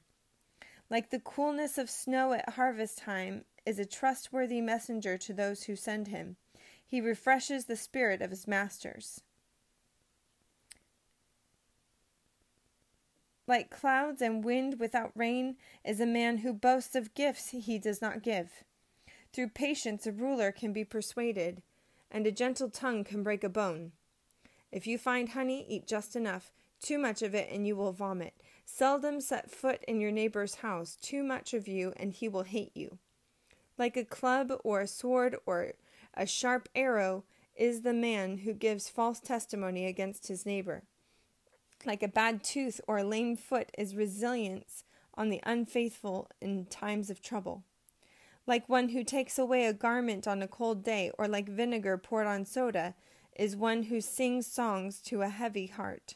Like 0.90 1.10
the 1.10 1.20
coolness 1.20 1.78
of 1.78 1.88
snow 1.88 2.32
at 2.32 2.50
harvest 2.50 2.98
time 2.98 3.44
is 3.64 3.78
a 3.78 3.84
trustworthy 3.84 4.60
messenger 4.60 5.16
to 5.18 5.32
those 5.32 5.64
who 5.64 5.76
send 5.76 6.08
him. 6.08 6.36
He 6.84 7.00
refreshes 7.00 7.64
the 7.64 7.76
spirit 7.76 8.22
of 8.22 8.30
his 8.30 8.46
masters. 8.46 9.22
Like 13.48 13.70
clouds 13.70 14.20
and 14.22 14.44
wind 14.44 14.80
without 14.80 15.12
rain 15.14 15.56
is 15.84 16.00
a 16.00 16.06
man 16.06 16.38
who 16.38 16.52
boasts 16.52 16.96
of 16.96 17.14
gifts 17.14 17.50
he 17.50 17.78
does 17.78 18.02
not 18.02 18.22
give. 18.22 18.64
Through 19.36 19.48
patience, 19.48 20.06
a 20.06 20.12
ruler 20.12 20.50
can 20.50 20.72
be 20.72 20.82
persuaded, 20.82 21.60
and 22.10 22.26
a 22.26 22.32
gentle 22.32 22.70
tongue 22.70 23.04
can 23.04 23.22
break 23.22 23.44
a 23.44 23.50
bone. 23.50 23.92
If 24.72 24.86
you 24.86 24.96
find 24.96 25.28
honey, 25.28 25.66
eat 25.68 25.86
just 25.86 26.16
enough. 26.16 26.54
Too 26.80 26.96
much 26.96 27.20
of 27.20 27.34
it, 27.34 27.50
and 27.52 27.66
you 27.66 27.76
will 27.76 27.92
vomit. 27.92 28.32
Seldom 28.64 29.20
set 29.20 29.50
foot 29.50 29.84
in 29.86 30.00
your 30.00 30.10
neighbor's 30.10 30.54
house. 30.54 30.96
Too 31.02 31.22
much 31.22 31.52
of 31.52 31.68
you, 31.68 31.92
and 31.98 32.14
he 32.14 32.30
will 32.30 32.44
hate 32.44 32.74
you. 32.74 32.96
Like 33.76 33.94
a 33.98 34.06
club 34.06 34.54
or 34.64 34.80
a 34.80 34.86
sword 34.86 35.36
or 35.44 35.72
a 36.14 36.24
sharp 36.26 36.70
arrow 36.74 37.24
is 37.54 37.82
the 37.82 37.92
man 37.92 38.38
who 38.38 38.54
gives 38.54 38.88
false 38.88 39.20
testimony 39.20 39.84
against 39.84 40.28
his 40.28 40.46
neighbor. 40.46 40.84
Like 41.84 42.02
a 42.02 42.08
bad 42.08 42.42
tooth 42.42 42.80
or 42.88 42.96
a 42.96 43.04
lame 43.04 43.36
foot 43.36 43.70
is 43.76 43.94
resilience 43.94 44.82
on 45.12 45.28
the 45.28 45.42
unfaithful 45.44 46.30
in 46.40 46.64
times 46.64 47.10
of 47.10 47.20
trouble. 47.20 47.64
Like 48.46 48.68
one 48.68 48.90
who 48.90 49.02
takes 49.02 49.38
away 49.38 49.66
a 49.66 49.72
garment 49.72 50.28
on 50.28 50.40
a 50.40 50.48
cold 50.48 50.84
day, 50.84 51.10
or 51.18 51.26
like 51.26 51.48
vinegar 51.48 51.98
poured 51.98 52.26
on 52.26 52.44
soda, 52.44 52.94
is 53.36 53.56
one 53.56 53.84
who 53.84 54.00
sings 54.00 54.46
songs 54.46 55.00
to 55.02 55.22
a 55.22 55.28
heavy 55.28 55.66
heart. 55.66 56.14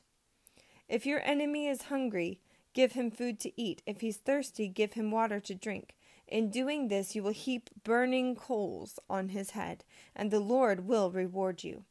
If 0.89 1.07
your 1.07 1.21
enemy 1.25 1.67
is 1.67 1.83
hungry, 1.83 2.41
give 2.73 2.93
him 2.93 3.11
food 3.11 3.41
to 3.41 3.61
eat. 3.61 3.83
If 3.85 4.01
he's 4.01 4.17
thirsty, 4.17 4.69
give 4.69 4.93
him 4.93 5.11
water 5.11 5.41
to 5.41 5.55
drink. 5.55 5.95
In 6.27 6.51
doing 6.51 6.89
this, 6.89 7.17
you 7.17 7.23
will 7.25 7.33
heap 7.33 7.71
burning 7.83 8.37
coals 8.37 9.01
on 9.09 9.31
his 9.31 9.51
head, 9.51 9.85
and 10.15 10.31
the 10.31 10.41
Lord 10.41 10.87
will 10.87 11.11
reward 11.11 11.65
you. 11.65 11.85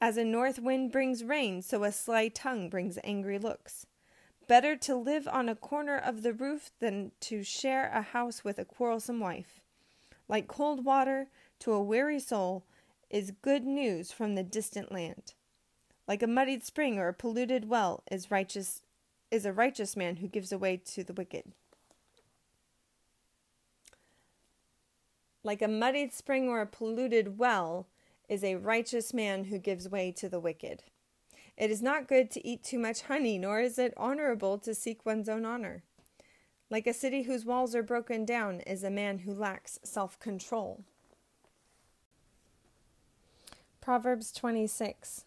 As 0.00 0.16
a 0.16 0.24
north 0.24 0.58
wind 0.58 0.92
brings 0.92 1.24
rain, 1.24 1.62
so 1.62 1.84
a 1.84 1.92
sly 1.92 2.28
tongue 2.28 2.68
brings 2.68 2.98
angry 3.04 3.38
looks. 3.38 3.86
Better 4.48 4.76
to 4.76 4.94
live 4.94 5.26
on 5.26 5.48
a 5.48 5.56
corner 5.56 5.96
of 5.96 6.22
the 6.22 6.32
roof 6.32 6.70
than 6.78 7.10
to 7.20 7.42
share 7.42 7.90
a 7.92 8.00
house 8.00 8.44
with 8.44 8.58
a 8.58 8.64
quarrelsome 8.64 9.18
wife. 9.18 9.60
Like 10.28 10.46
cold 10.46 10.84
water 10.84 11.28
to 11.60 11.72
a 11.72 11.82
weary 11.82 12.20
soul 12.20 12.64
is 13.10 13.32
good 13.42 13.64
news 13.64 14.12
from 14.12 14.34
the 14.34 14.44
distant 14.44 14.92
land. 14.92 15.34
Like 16.06 16.22
a 16.22 16.28
muddied 16.28 16.64
spring 16.64 16.98
or 16.98 17.08
a 17.08 17.14
polluted 17.14 17.68
well 17.68 18.02
is 18.10 18.30
righteous 18.30 18.82
is 19.30 19.44
a 19.44 19.52
righteous 19.52 19.96
man 19.96 20.16
who 20.16 20.28
gives 20.28 20.52
away 20.52 20.76
to 20.76 21.02
the 21.02 21.12
wicked. 21.12 21.52
Like 25.42 25.60
a 25.60 25.68
muddied 25.68 26.12
spring 26.12 26.48
or 26.48 26.60
a 26.60 26.66
polluted 26.66 27.38
well 27.38 27.88
is 28.28 28.44
a 28.44 28.54
righteous 28.54 29.12
man 29.12 29.44
who 29.44 29.58
gives 29.58 29.88
way 29.88 30.12
to 30.12 30.28
the 30.28 30.40
wicked. 30.40 30.84
It 31.56 31.70
is 31.70 31.80
not 31.80 32.08
good 32.08 32.30
to 32.32 32.46
eat 32.46 32.62
too 32.62 32.78
much 32.78 33.02
honey, 33.02 33.38
nor 33.38 33.60
is 33.60 33.78
it 33.78 33.94
honorable 33.96 34.58
to 34.58 34.74
seek 34.74 35.06
one's 35.06 35.28
own 35.28 35.44
honor. 35.44 35.82
Like 36.68 36.86
a 36.86 36.92
city 36.92 37.22
whose 37.22 37.44
walls 37.44 37.74
are 37.74 37.82
broken 37.82 38.24
down 38.24 38.60
is 38.60 38.82
a 38.82 38.90
man 38.90 39.20
who 39.20 39.32
lacks 39.32 39.78
self 39.84 40.18
control. 40.18 40.84
Proverbs 43.80 44.32
26 44.32 45.24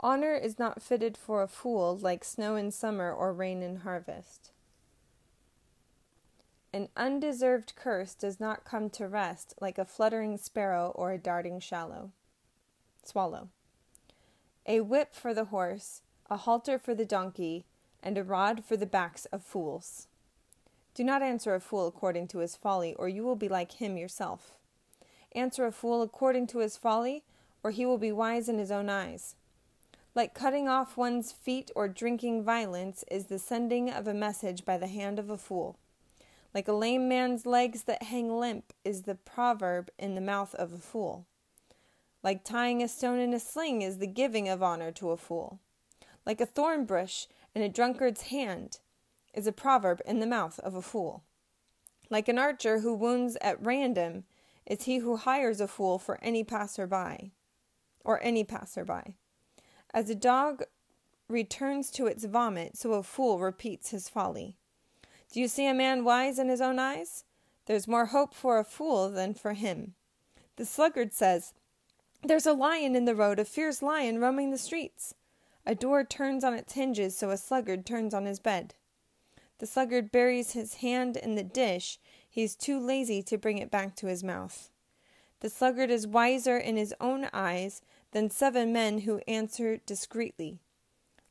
Honor 0.00 0.34
is 0.34 0.58
not 0.58 0.80
fitted 0.80 1.16
for 1.16 1.42
a 1.42 1.48
fool 1.48 1.96
like 1.96 2.24
snow 2.24 2.56
in 2.56 2.70
summer 2.70 3.12
or 3.12 3.32
rain 3.32 3.62
in 3.62 3.76
harvest. 3.78 4.52
An 6.72 6.88
undeserved 6.96 7.74
curse 7.76 8.14
does 8.14 8.38
not 8.38 8.64
come 8.64 8.90
to 8.90 9.08
rest 9.08 9.54
like 9.60 9.76
a 9.76 9.84
fluttering 9.84 10.38
sparrow 10.38 10.92
or 10.94 11.12
a 11.12 11.18
darting 11.18 11.60
shallow. 11.60 12.12
Swallow. 13.08 13.48
A 14.66 14.80
whip 14.80 15.14
for 15.14 15.32
the 15.32 15.46
horse, 15.46 16.02
a 16.28 16.36
halter 16.36 16.78
for 16.78 16.94
the 16.94 17.06
donkey, 17.06 17.64
and 18.02 18.18
a 18.18 18.22
rod 18.22 18.62
for 18.62 18.76
the 18.76 18.84
backs 18.84 19.24
of 19.32 19.42
fools. 19.42 20.08
Do 20.92 21.02
not 21.04 21.22
answer 21.22 21.54
a 21.54 21.60
fool 21.60 21.86
according 21.86 22.28
to 22.28 22.40
his 22.40 22.54
folly, 22.54 22.94
or 22.94 23.08
you 23.08 23.24
will 23.24 23.34
be 23.34 23.48
like 23.48 23.72
him 23.72 23.96
yourself. 23.96 24.58
Answer 25.32 25.64
a 25.64 25.72
fool 25.72 26.02
according 26.02 26.48
to 26.48 26.58
his 26.58 26.76
folly, 26.76 27.24
or 27.62 27.70
he 27.70 27.86
will 27.86 27.96
be 27.96 28.12
wise 28.12 28.46
in 28.46 28.58
his 28.58 28.70
own 28.70 28.90
eyes. 28.90 29.36
Like 30.14 30.34
cutting 30.34 30.68
off 30.68 30.98
one's 30.98 31.32
feet 31.32 31.70
or 31.74 31.88
drinking 31.88 32.44
violence 32.44 33.04
is 33.10 33.26
the 33.26 33.38
sending 33.38 33.88
of 33.90 34.06
a 34.06 34.12
message 34.12 34.66
by 34.66 34.76
the 34.76 34.86
hand 34.86 35.18
of 35.18 35.30
a 35.30 35.38
fool. 35.38 35.78
Like 36.52 36.68
a 36.68 36.72
lame 36.72 37.08
man's 37.08 37.46
legs 37.46 37.84
that 37.84 38.02
hang 38.02 38.28
limp 38.38 38.74
is 38.84 39.02
the 39.02 39.14
proverb 39.14 39.88
in 39.98 40.14
the 40.14 40.20
mouth 40.20 40.54
of 40.56 40.74
a 40.74 40.78
fool. 40.78 41.24
Like 42.22 42.44
tying 42.44 42.82
a 42.82 42.88
stone 42.88 43.18
in 43.18 43.32
a 43.32 43.40
sling 43.40 43.82
is 43.82 43.98
the 43.98 44.06
giving 44.06 44.48
of 44.48 44.62
honor 44.62 44.90
to 44.92 45.10
a 45.10 45.16
fool. 45.16 45.60
Like 46.26 46.40
a 46.40 46.46
thorn 46.46 46.84
bush 46.84 47.26
in 47.54 47.62
a 47.62 47.68
drunkard's 47.68 48.22
hand 48.22 48.78
is 49.34 49.46
a 49.46 49.52
proverb 49.52 50.00
in 50.04 50.18
the 50.18 50.26
mouth 50.26 50.58
of 50.60 50.74
a 50.74 50.82
fool. 50.82 51.22
Like 52.10 52.28
an 52.28 52.38
archer 52.38 52.80
who 52.80 52.94
wounds 52.94 53.36
at 53.40 53.64
random 53.64 54.24
is 54.66 54.84
he 54.84 54.98
who 54.98 55.16
hires 55.16 55.60
a 55.60 55.68
fool 55.68 55.98
for 55.98 56.18
any 56.22 56.44
passerby, 56.44 57.32
or 58.04 58.22
any 58.22 58.44
passerby. 58.44 59.14
As 59.94 60.10
a 60.10 60.14
dog 60.14 60.64
returns 61.28 61.90
to 61.92 62.06
its 62.06 62.24
vomit, 62.24 62.76
so 62.76 62.92
a 62.92 63.02
fool 63.02 63.38
repeats 63.38 63.90
his 63.90 64.08
folly. 64.08 64.56
Do 65.32 65.40
you 65.40 65.48
see 65.48 65.66
a 65.66 65.74
man 65.74 66.04
wise 66.04 66.38
in 66.38 66.48
his 66.48 66.60
own 66.60 66.78
eyes? 66.78 67.24
There's 67.66 67.88
more 67.88 68.06
hope 68.06 68.34
for 68.34 68.58
a 68.58 68.64
fool 68.64 69.10
than 69.10 69.34
for 69.34 69.52
him. 69.52 69.94
The 70.56 70.64
sluggard 70.64 71.12
says, 71.12 71.52
There's 72.22 72.46
a 72.46 72.52
lion 72.52 72.96
in 72.96 73.04
the 73.04 73.14
road, 73.14 73.38
a 73.38 73.44
fierce 73.44 73.80
lion 73.80 74.18
roaming 74.18 74.50
the 74.50 74.58
streets. 74.58 75.14
A 75.64 75.74
door 75.74 76.02
turns 76.02 76.42
on 76.42 76.54
its 76.54 76.72
hinges, 76.72 77.16
so 77.16 77.30
a 77.30 77.36
sluggard 77.36 77.86
turns 77.86 78.12
on 78.12 78.26
his 78.26 78.40
bed. 78.40 78.74
The 79.58 79.66
sluggard 79.66 80.10
buries 80.10 80.52
his 80.52 80.74
hand 80.74 81.16
in 81.16 81.34
the 81.34 81.42
dish, 81.42 81.98
he 82.28 82.42
is 82.42 82.54
too 82.54 82.78
lazy 82.78 83.22
to 83.22 83.38
bring 83.38 83.58
it 83.58 83.70
back 83.70 83.96
to 83.96 84.06
his 84.06 84.22
mouth. 84.22 84.70
The 85.40 85.50
sluggard 85.50 85.90
is 85.90 86.06
wiser 86.06 86.56
in 86.56 86.76
his 86.76 86.94
own 87.00 87.28
eyes 87.32 87.82
than 88.12 88.30
seven 88.30 88.72
men 88.72 89.00
who 89.00 89.20
answer 89.28 89.78
discreetly. 89.78 90.60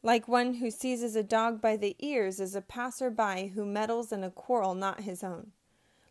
Like 0.04 0.28
one 0.28 0.56
who 0.56 0.71
seizes 0.71 1.15
a 1.15 1.23
dog 1.23 1.62
by 1.62 1.76
the 1.76 1.95
ears 2.00 2.39
is 2.39 2.56
a 2.56 2.62
passer 2.62 3.10
by 3.10 3.52
who 3.56 3.65
meddles 3.65 4.12
in 4.12 4.23
a 4.23 4.32
quarrel 4.32 4.76
not 4.76 5.02
his 5.02 5.23
own. 5.23 5.52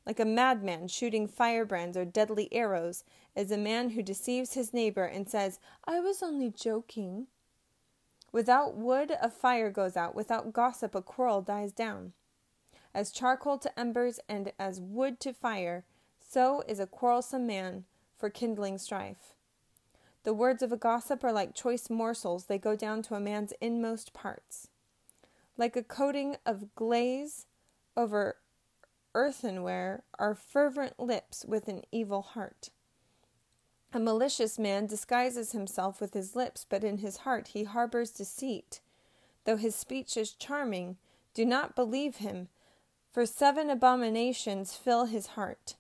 Like 0.07 0.21
a 0.21 0.25
madman 0.25 0.87
shooting 0.87 1.27
firebrands 1.27 1.97
or 1.97 2.05
deadly 2.05 2.49
arrows 2.53 3.03
is 3.35 3.51
a 3.51 3.59
man 3.59 3.90
who 3.90 4.03
deceives 4.03 4.55
his 4.55 4.73
neighbor 4.73 5.05
and 5.05 5.29
says, 5.29 5.59
I 5.85 5.99
was 5.99 6.23
only 6.23 6.51
joking. 6.51 7.27
Without 8.31 8.77
wood, 8.77 9.12
a 9.21 9.29
fire 9.29 9.71
goes 9.71 9.97
out. 9.97 10.14
Without 10.14 10.53
gossip, 10.53 10.95
a 10.95 11.03
quarrel 11.03 11.42
dies 11.42 11.73
down. 11.73 12.12
As 12.95 13.11
charcoal 13.11 13.59
to 13.59 13.79
embers 13.79 14.21
and 14.29 14.53
as 14.59 14.81
wood 14.81 15.19
to 15.21 15.33
fire, 15.33 15.85
so 16.19 16.62
is 16.69 16.79
a 16.79 16.87
quarrelsome 16.87 17.47
man 17.47 17.85
for 18.16 18.31
kindling 18.31 18.79
strife. 18.79 19.35
The 20.23 20.35
words 20.35 20.62
of 20.62 20.73
a 20.73 20.77
gossip 20.77 21.23
are 21.25 21.33
like 21.33 21.55
choice 21.55 21.90
morsels, 21.90 22.45
they 22.45 22.59
go 22.59 22.75
down 22.75 23.03
to 23.03 23.14
a 23.14 23.21
man's 23.21 23.53
inmost 23.61 24.12
parts. 24.12 24.69
Like 25.57 25.77
a 25.77 25.83
coating 25.83 26.37
of 26.45 26.75
glaze 26.75 27.47
over 27.97 28.37
earthenware 29.16 30.05
are 30.18 30.35
fervent 30.35 31.00
lips 31.00 31.44
with 31.48 31.68
an 31.68 31.83
evil 31.90 32.20
heart. 32.20 32.68
A 33.94 33.98
malicious 33.98 34.59
man 34.59 34.87
disguises 34.87 35.52
himself 35.52 36.02
with 36.02 36.12
his 36.12 36.37
lips, 36.37 36.66
but 36.68 36.85
in 36.85 36.98
his 36.98 37.18
heart 37.18 37.48
he 37.48 37.64
harbors 37.64 38.11
deceit. 38.11 38.81
Though 39.44 39.57
his 39.57 39.74
speech 39.74 40.18
is 40.18 40.33
charming, 40.33 40.98
do 41.33 41.46
not 41.46 41.74
believe 41.74 42.16
him, 42.16 42.48
for 43.11 43.24
seven 43.24 43.70
abominations 43.70 44.74
fill 44.74 45.07
his 45.07 45.29
heart. 45.29 45.76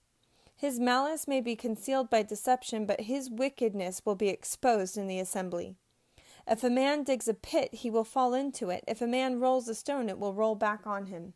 His 0.56 0.80
malice 0.80 1.28
may 1.28 1.42
be 1.42 1.56
concealed 1.56 2.08
by 2.08 2.22
deception, 2.22 2.86
but 2.86 3.02
his 3.02 3.28
wickedness 3.28 4.00
will 4.06 4.14
be 4.14 4.30
exposed 4.30 4.96
in 4.96 5.08
the 5.08 5.20
assembly. 5.20 5.76
If 6.48 6.64
a 6.64 6.70
man 6.70 7.04
digs 7.04 7.28
a 7.28 7.34
pit, 7.34 7.74
he 7.74 7.90
will 7.90 8.04
fall 8.04 8.32
into 8.32 8.70
it. 8.70 8.82
If 8.88 9.02
a 9.02 9.06
man 9.06 9.40
rolls 9.40 9.68
a 9.68 9.74
stone, 9.74 10.08
it 10.08 10.18
will 10.18 10.32
roll 10.32 10.54
back 10.54 10.86
on 10.86 11.06
him. 11.06 11.34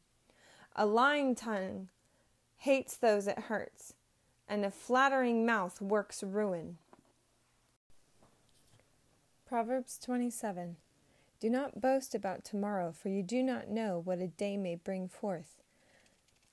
A 0.77 0.87
lying 0.87 1.35
tongue 1.35 1.89
hates 2.59 2.97
those 2.97 3.27
it 3.27 3.39
hurts, 3.39 3.95
and 4.49 4.65
a 4.65 4.71
flattering 4.71 5.45
mouth 5.45 5.81
works 5.81 6.23
ruin. 6.23 6.79
Proverbs 9.47 9.99
27 9.99 10.77
Do 11.41 11.51
not 11.51 11.81
boast 11.81 12.15
about 12.15 12.45
tomorrow, 12.45 12.93
for 12.93 13.09
you 13.09 13.23
do 13.23 13.43
not 13.43 13.69
know 13.69 14.01
what 14.05 14.21
a 14.21 14.29
day 14.29 14.57
may 14.57 14.77
bring 14.77 15.09
forth. 15.09 15.63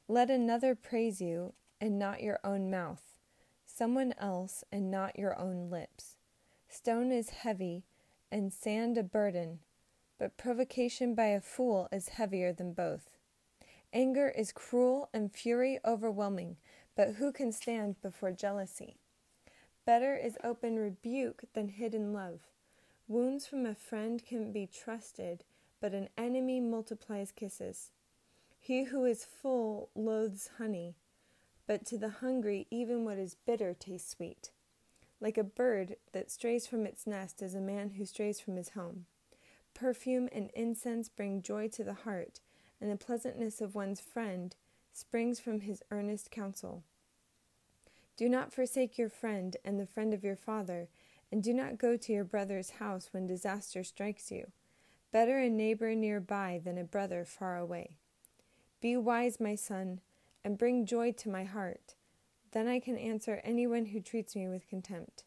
Let 0.07 0.31
another 0.31 0.73
praise 0.73 1.21
you, 1.21 1.53
and 1.79 1.99
not 1.99 2.23
your 2.23 2.39
own 2.43 2.71
mouth, 2.71 3.03
someone 3.65 4.13
else 4.17 4.63
and 4.71 4.89
not 4.89 5.19
your 5.19 5.37
own 5.37 5.69
lips. 5.69 6.15
Stone 6.67 7.11
is 7.11 7.29
heavy, 7.29 7.83
and 8.31 8.51
sand 8.51 8.97
a 8.97 9.03
burden, 9.03 9.59
but 10.17 10.37
provocation 10.37 11.13
by 11.13 11.27
a 11.27 11.39
fool 11.39 11.87
is 11.91 12.09
heavier 12.09 12.51
than 12.51 12.73
both. 12.73 13.16
Anger 13.93 14.29
is 14.29 14.51
cruel 14.51 15.09
and 15.13 15.31
fury 15.31 15.79
overwhelming, 15.85 16.57
but 16.95 17.15
who 17.15 17.31
can 17.31 17.51
stand 17.51 18.01
before 18.01 18.31
jealousy? 18.31 18.97
Better 19.85 20.15
is 20.15 20.37
open 20.43 20.77
rebuke 20.77 21.43
than 21.53 21.69
hidden 21.69 22.13
love. 22.13 22.41
Wounds 23.07 23.47
from 23.47 23.65
a 23.65 23.75
friend 23.75 24.23
can 24.25 24.51
be 24.51 24.67
trusted, 24.67 25.43
but 25.79 25.93
an 25.93 26.09
enemy 26.17 26.59
multiplies 26.59 27.31
kisses. 27.31 27.91
He 28.59 28.85
who 28.85 29.05
is 29.05 29.23
full 29.23 29.89
loathes 29.95 30.49
honey 30.57 30.95
but 31.67 31.85
to 31.85 31.97
the 31.97 32.09
hungry, 32.09 32.65
even 32.71 33.03
what 33.03 33.17
is 33.17 33.35
bitter 33.35 33.73
tastes 33.73 34.09
sweet. 34.09 34.51
Like 35.19 35.37
a 35.37 35.43
bird 35.43 35.97
that 36.13 36.31
strays 36.31 36.65
from 36.65 36.85
its 36.85 37.05
nest 37.05 37.41
is 37.41 37.53
a 37.53 37.59
man 37.59 37.91
who 37.91 38.05
strays 38.05 38.39
from 38.39 38.55
his 38.55 38.69
home. 38.69 39.05
Perfume 39.73 40.29
and 40.31 40.49
incense 40.55 41.09
bring 41.09 41.41
joy 41.41 41.67
to 41.69 41.83
the 41.83 41.93
heart, 41.93 42.39
and 42.81 42.91
the 42.91 42.95
pleasantness 42.95 43.61
of 43.61 43.75
one's 43.75 43.99
friend 43.99 44.55
springs 44.93 45.39
from 45.39 45.61
his 45.61 45.83
earnest 45.91 46.31
counsel. 46.31 46.83
Do 48.15 48.27
not 48.27 48.51
forsake 48.51 48.97
your 48.97 49.09
friend 49.09 49.55
and 49.63 49.79
the 49.79 49.85
friend 49.85 50.13
of 50.13 50.23
your 50.23 50.35
father, 50.35 50.89
and 51.31 51.43
do 51.43 51.53
not 51.53 51.77
go 51.77 51.97
to 51.97 52.13
your 52.13 52.23
brother's 52.23 52.71
house 52.71 53.09
when 53.11 53.27
disaster 53.27 53.83
strikes 53.83 54.31
you. 54.31 54.51
Better 55.11 55.37
a 55.37 55.49
neighbor 55.49 55.93
nearby 55.93 56.59
than 56.63 56.77
a 56.77 56.83
brother 56.83 57.25
far 57.25 57.57
away. 57.57 57.97
Be 58.81 58.97
wise, 58.97 59.39
my 59.39 59.55
son, 59.55 60.01
and 60.43 60.57
bring 60.57 60.85
joy 60.85 61.11
to 61.13 61.29
my 61.29 61.43
heart. 61.43 61.95
Then 62.51 62.67
I 62.67 62.79
can 62.79 62.97
answer 62.97 63.41
anyone 63.43 63.87
who 63.87 63.99
treats 63.99 64.35
me 64.35 64.47
with 64.47 64.67
contempt. 64.67 65.23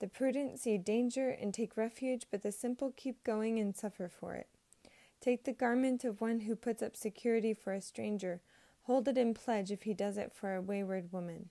The 0.00 0.08
prudent 0.08 0.60
see 0.60 0.78
danger 0.78 1.30
and 1.30 1.52
take 1.52 1.76
refuge, 1.76 2.26
but 2.30 2.42
the 2.42 2.52
simple 2.52 2.92
keep 2.96 3.24
going 3.24 3.58
and 3.58 3.74
suffer 3.74 4.08
for 4.08 4.34
it. 4.34 4.48
Take 5.20 5.44
the 5.44 5.52
garment 5.52 6.04
of 6.04 6.20
one 6.20 6.40
who 6.40 6.54
puts 6.54 6.82
up 6.82 6.96
security 6.96 7.52
for 7.52 7.72
a 7.72 7.80
stranger, 7.80 8.40
hold 8.82 9.08
it 9.08 9.18
in 9.18 9.34
pledge 9.34 9.70
if 9.70 9.82
he 9.82 9.92
does 9.92 10.16
it 10.16 10.32
for 10.32 10.54
a 10.54 10.62
wayward 10.62 11.12
woman. 11.12 11.48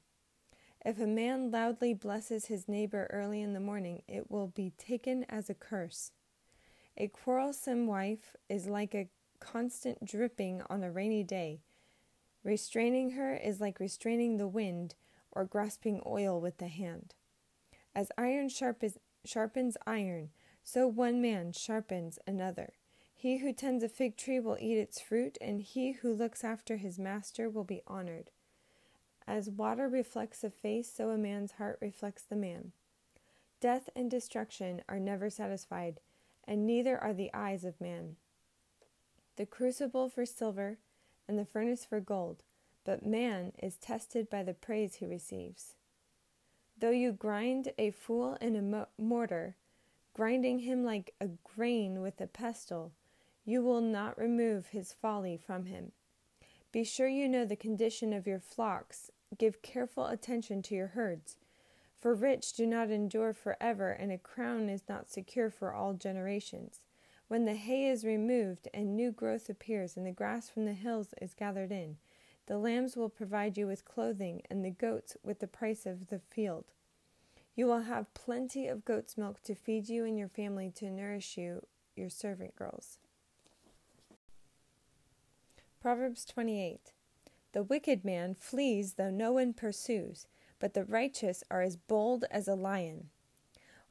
If 0.86 1.00
a 1.00 1.08
man 1.08 1.52
loudly 1.52 1.94
blesses 1.94 2.46
his 2.46 2.70
neighbor 2.70 3.08
early 3.12 3.42
in 3.42 3.54
the 3.54 3.60
morning, 3.60 4.04
it 4.08 4.32
will 4.32 4.48
be 4.48 4.72
taken 4.78 5.26
as 5.28 5.50
a 5.50 5.54
curse. 5.54 6.12
A 6.96 7.10
quarrelsome 7.10 7.88
wife 7.88 8.36
is 8.50 8.68
like 8.68 8.96
a 8.96 9.10
constant 9.40 10.06
dripping 10.06 10.64
on 10.70 10.84
a 10.84 10.92
rainy 10.92 11.24
day. 11.24 11.60
Restraining 12.44 13.12
her 13.12 13.36
is 13.36 13.60
like 13.60 13.80
restraining 13.80 14.38
the 14.38 14.48
wind 14.48 14.96
or 15.32 15.44
grasping 15.44 16.02
oil 16.06 16.40
with 16.40 16.58
the 16.58 16.70
hand. 16.70 17.14
As 17.94 18.12
iron 18.18 18.48
sharpens 18.50 19.78
iron, 19.86 20.30
so 20.64 20.88
one 20.88 21.22
man 21.22 21.52
sharpens 21.52 22.18
another. 22.26 22.74
He 23.20 23.38
who 23.38 23.52
tends 23.52 23.84
a 23.84 23.90
fig 23.90 24.16
tree 24.16 24.40
will 24.40 24.58
eat 24.60 24.78
its 24.78 25.02
fruit, 25.02 25.40
and 25.42 25.60
he 25.60 25.94
who 25.94 26.14
looks 26.14 26.44
after 26.44 26.78
his 26.78 27.00
master 27.00 27.50
will 27.50 27.64
be 27.64 27.82
honored. 27.88 28.30
As 29.26 29.50
water 29.50 29.90
reflects 29.90 30.44
a 30.44 30.52
face, 30.52 30.88
so 30.94 31.10
a 31.10 31.18
man's 31.18 31.54
heart 31.54 31.80
reflects 31.82 32.22
the 32.22 32.36
man. 32.36 32.74
Death 33.60 33.90
and 33.96 34.10
destruction 34.12 34.84
are 34.88 35.00
never 35.00 35.32
satisfied, 35.32 36.00
and 36.48 36.68
neither 36.68 36.96
are 36.96 37.14
the 37.14 37.32
eyes 37.34 37.66
of 37.66 37.82
man. 37.82 38.18
The 39.36 39.48
crucible 39.48 40.10
for 40.10 40.26
silver 40.26 40.78
and 41.28 41.40
the 41.40 41.46
furnace 41.46 41.86
for 41.86 42.00
gold, 42.00 42.44
but 42.86 43.04
man 43.04 43.52
is 43.58 43.78
tested 43.78 44.30
by 44.30 44.44
the 44.44 44.54
praise 44.54 44.96
he 44.96 45.08
receives. 45.08 45.74
Though 46.78 46.92
you 46.92 47.14
grind 47.14 47.74
a 47.80 47.90
fool 47.90 48.38
in 48.40 48.56
a 48.56 48.88
mortar, 49.02 49.56
grinding 50.14 50.60
him 50.60 50.84
like 50.84 51.16
a 51.20 51.30
grain 51.44 52.02
with 52.02 52.22
a 52.22 52.28
pestle, 52.28 52.92
you 53.48 53.62
will 53.62 53.80
not 53.80 54.20
remove 54.20 54.68
his 54.68 54.92
folly 54.92 55.38
from 55.38 55.68
him. 55.68 55.94
Be 56.74 56.84
sure 56.84 57.08
you 57.08 57.30
know 57.30 57.46
the 57.46 57.56
condition 57.56 58.12
of 58.12 58.28
your 58.28 58.42
flocks. 58.42 59.10
Give 59.38 59.62
careful 59.62 60.08
attention 60.08 60.62
to 60.64 60.76
your 60.76 60.88
herds. 60.88 61.38
For 62.02 62.14
rich 62.14 62.52
do 62.52 62.68
not 62.68 62.92
endure 62.92 63.32
forever, 63.32 63.92
and 63.92 64.12
a 64.12 64.18
crown 64.18 64.68
is 64.68 64.84
not 64.90 65.10
secure 65.10 65.50
for 65.50 65.74
all 65.74 65.94
generations. 65.94 66.82
When 67.30 67.46
the 67.46 67.56
hay 67.56 67.88
is 67.88 68.04
removed 68.04 68.68
and 68.74 68.98
new 68.98 69.12
growth 69.12 69.50
appears, 69.50 69.96
and 69.96 70.06
the 70.06 70.12
grass 70.12 70.50
from 70.50 70.66
the 70.66 70.74
hills 70.74 71.14
is 71.22 71.34
gathered 71.34 71.72
in, 71.72 71.96
the 72.48 72.58
lambs 72.58 72.98
will 72.98 73.10
provide 73.10 73.58
you 73.58 73.66
with 73.66 73.86
clothing, 73.86 74.42
and 74.50 74.64
the 74.64 74.72
goats 74.72 75.16
with 75.24 75.40
the 75.40 75.48
price 75.48 75.86
of 75.86 76.08
the 76.08 76.20
field. 76.20 76.66
You 77.56 77.68
will 77.68 77.84
have 77.84 78.14
plenty 78.14 78.68
of 78.68 78.84
goat's 78.84 79.18
milk 79.18 79.42
to 79.44 79.56
feed 79.56 79.88
you 79.88 80.04
and 80.04 80.20
your 80.20 80.28
family 80.28 80.70
to 80.76 80.92
nourish 80.92 81.38
you, 81.38 81.66
your 81.96 82.10
servant 82.10 82.54
girls. 82.58 82.98
Proverbs 85.88 86.26
28 86.26 86.92
The 87.54 87.64
wicked 87.64 88.04
man 88.04 88.34
flees 88.34 88.96
though 88.96 89.10
no 89.10 89.32
one 89.32 89.54
pursues, 89.54 90.28
but 90.60 90.74
the 90.74 90.84
righteous 90.84 91.46
are 91.50 91.62
as 91.62 91.78
bold 91.78 92.26
as 92.30 92.50
a 92.50 92.56
lion. 92.56 93.08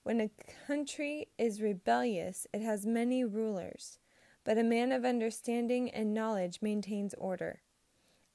When 0.03 0.21
a 0.21 0.29
country 0.67 1.29
is 1.39 1.63
rebellious, 1.63 2.47
it 2.53 2.61
has 2.61 2.85
many 2.85 3.25
rulers, 3.25 3.99
but 4.45 4.59
a 4.59 4.63
man 4.63 4.93
of 4.93 5.07
understanding 5.07 5.89
and 5.89 6.13
knowledge 6.13 6.59
maintains 6.61 7.15
order. 7.15 7.63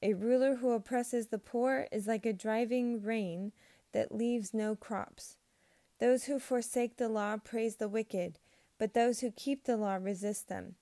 A 0.01 0.15
ruler 0.15 0.55
who 0.55 0.71
oppresses 0.71 1.27
the 1.27 1.37
poor 1.37 1.87
is 1.91 2.07
like 2.07 2.25
a 2.25 2.33
driving 2.33 3.03
rain 3.03 3.51
that 3.91 4.11
leaves 4.11 4.55
no 4.55 4.75
crops. 4.75 5.37
Those 5.99 6.23
who 6.23 6.39
forsake 6.39 6.97
the 6.97 7.09
law 7.09 7.37
praise 7.37 7.75
the 7.75 7.87
wicked, 7.87 8.39
but 8.79 8.95
those 8.95 9.19
who 9.19 9.29
keep 9.29 9.65
the 9.65 9.77
law 9.77 9.99
resist 10.01 10.49
them. 10.49 10.77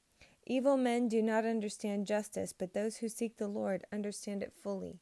Evil 0.52 0.78
men 0.78 1.08
do 1.08 1.22
not 1.22 1.46
understand 1.46 2.08
justice, 2.08 2.54
but 2.54 2.74
those 2.74 2.98
who 2.98 3.08
seek 3.08 3.38
the 3.38 3.48
Lord 3.48 3.86
understand 3.94 4.42
it 4.42 4.52
fully. 4.52 5.00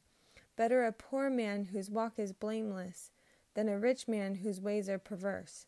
Better 0.56 0.84
a 0.84 0.92
poor 0.92 1.30
man 1.30 1.64
whose 1.72 1.90
walk 1.90 2.18
is 2.18 2.34
blameless 2.34 3.10
than 3.54 3.66
a 3.66 3.78
rich 3.78 4.06
man 4.06 4.34
whose 4.36 4.60
ways 4.60 4.90
are 4.90 4.98
perverse. 4.98 5.64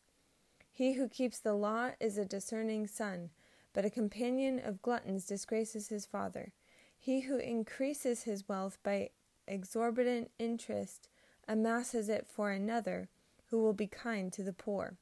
He 0.71 0.93
who 0.93 1.09
keeps 1.09 1.39
the 1.39 1.55
law 1.55 1.93
is 1.99 2.19
a 2.19 2.25
discerning 2.25 2.85
son, 2.85 3.31
but 3.73 3.83
a 3.83 3.89
companion 3.89 4.59
of 4.63 4.83
gluttons 4.83 5.25
disgraces 5.25 5.87
his 5.87 6.05
father. 6.05 6.53
He 6.99 7.21
who 7.21 7.37
increases 7.37 8.21
his 8.21 8.47
wealth 8.47 8.77
by 8.83 9.09
exorbitant 9.47 10.29
interest 10.37 11.09
amasses 11.47 12.07
it 12.07 12.27
for 12.27 12.51
another 12.51 13.09
who 13.47 13.59
will 13.59 13.73
be 13.73 13.87
kind 13.87 14.31
to 14.33 14.43
the 14.43 14.53
poor. 14.53 14.99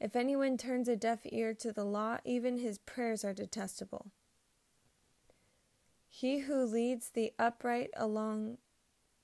If 0.00 0.14
anyone 0.14 0.56
turns 0.56 0.88
a 0.88 0.96
deaf 0.96 1.20
ear 1.24 1.54
to 1.54 1.72
the 1.72 1.84
law, 1.84 2.18
even 2.24 2.58
his 2.58 2.78
prayers 2.78 3.24
are 3.24 3.34
detestable. 3.34 4.12
He 6.08 6.40
who 6.40 6.64
leads 6.64 7.10
the 7.10 7.32
upright 7.38 7.90
along 7.96 8.58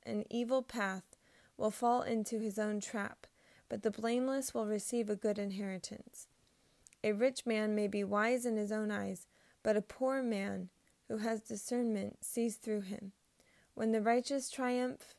an 0.05 0.25
evil 0.31 0.63
path 0.63 1.17
will 1.57 1.71
fall 1.71 2.03
into 2.03 2.39
his 2.39 2.59
own 2.59 2.81
trap, 2.81 3.27
but 3.69 3.83
the 3.83 3.91
blameless 3.91 4.53
will 4.53 4.67
receive 4.67 5.09
a 5.09 5.17
good 5.17 5.39
inheritance. 5.39 6.27
A 7.03 7.13
rich 7.13 7.47
man 7.47 7.75
may 7.75 7.87
be 7.87 8.03
wise 8.03 8.45
in 8.45 8.57
his 8.57 8.73
own 8.73 8.91
eyes, 8.91 9.27
but 9.63 9.77
a 9.77 9.83
poor 9.83 10.23
man 10.23 10.71
who 11.09 11.19
has 11.19 11.41
discernment 11.41 12.25
sees 12.25 12.57
through 12.57 12.83
him. 12.83 13.13
When 13.75 13.93
the 13.93 14.01
righteous 14.01 14.51
triumph, 14.51 15.15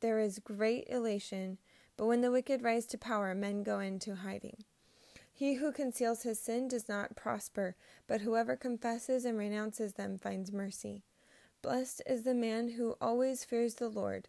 there 0.00 0.18
is 0.18 0.38
great 0.38 0.86
elation, 0.88 1.58
but 1.96 2.06
when 2.06 2.20
the 2.20 2.30
wicked 2.30 2.62
rise 2.62 2.86
to 2.86 2.98
power, 2.98 3.34
men 3.34 3.62
go 3.62 3.80
into 3.80 4.16
hiding. 4.16 4.64
He 5.38 5.54
who 5.54 5.70
conceals 5.70 6.24
his 6.24 6.40
sin 6.40 6.66
does 6.66 6.88
not 6.88 7.14
prosper, 7.14 7.76
but 8.08 8.22
whoever 8.22 8.56
confesses 8.56 9.24
and 9.24 9.38
renounces 9.38 9.92
them 9.92 10.18
finds 10.18 10.50
mercy. 10.50 11.04
Blessed 11.62 12.02
is 12.06 12.24
the 12.24 12.34
man 12.34 12.70
who 12.70 12.96
always 13.00 13.44
fears 13.44 13.76
the 13.76 13.88
Lord, 13.88 14.26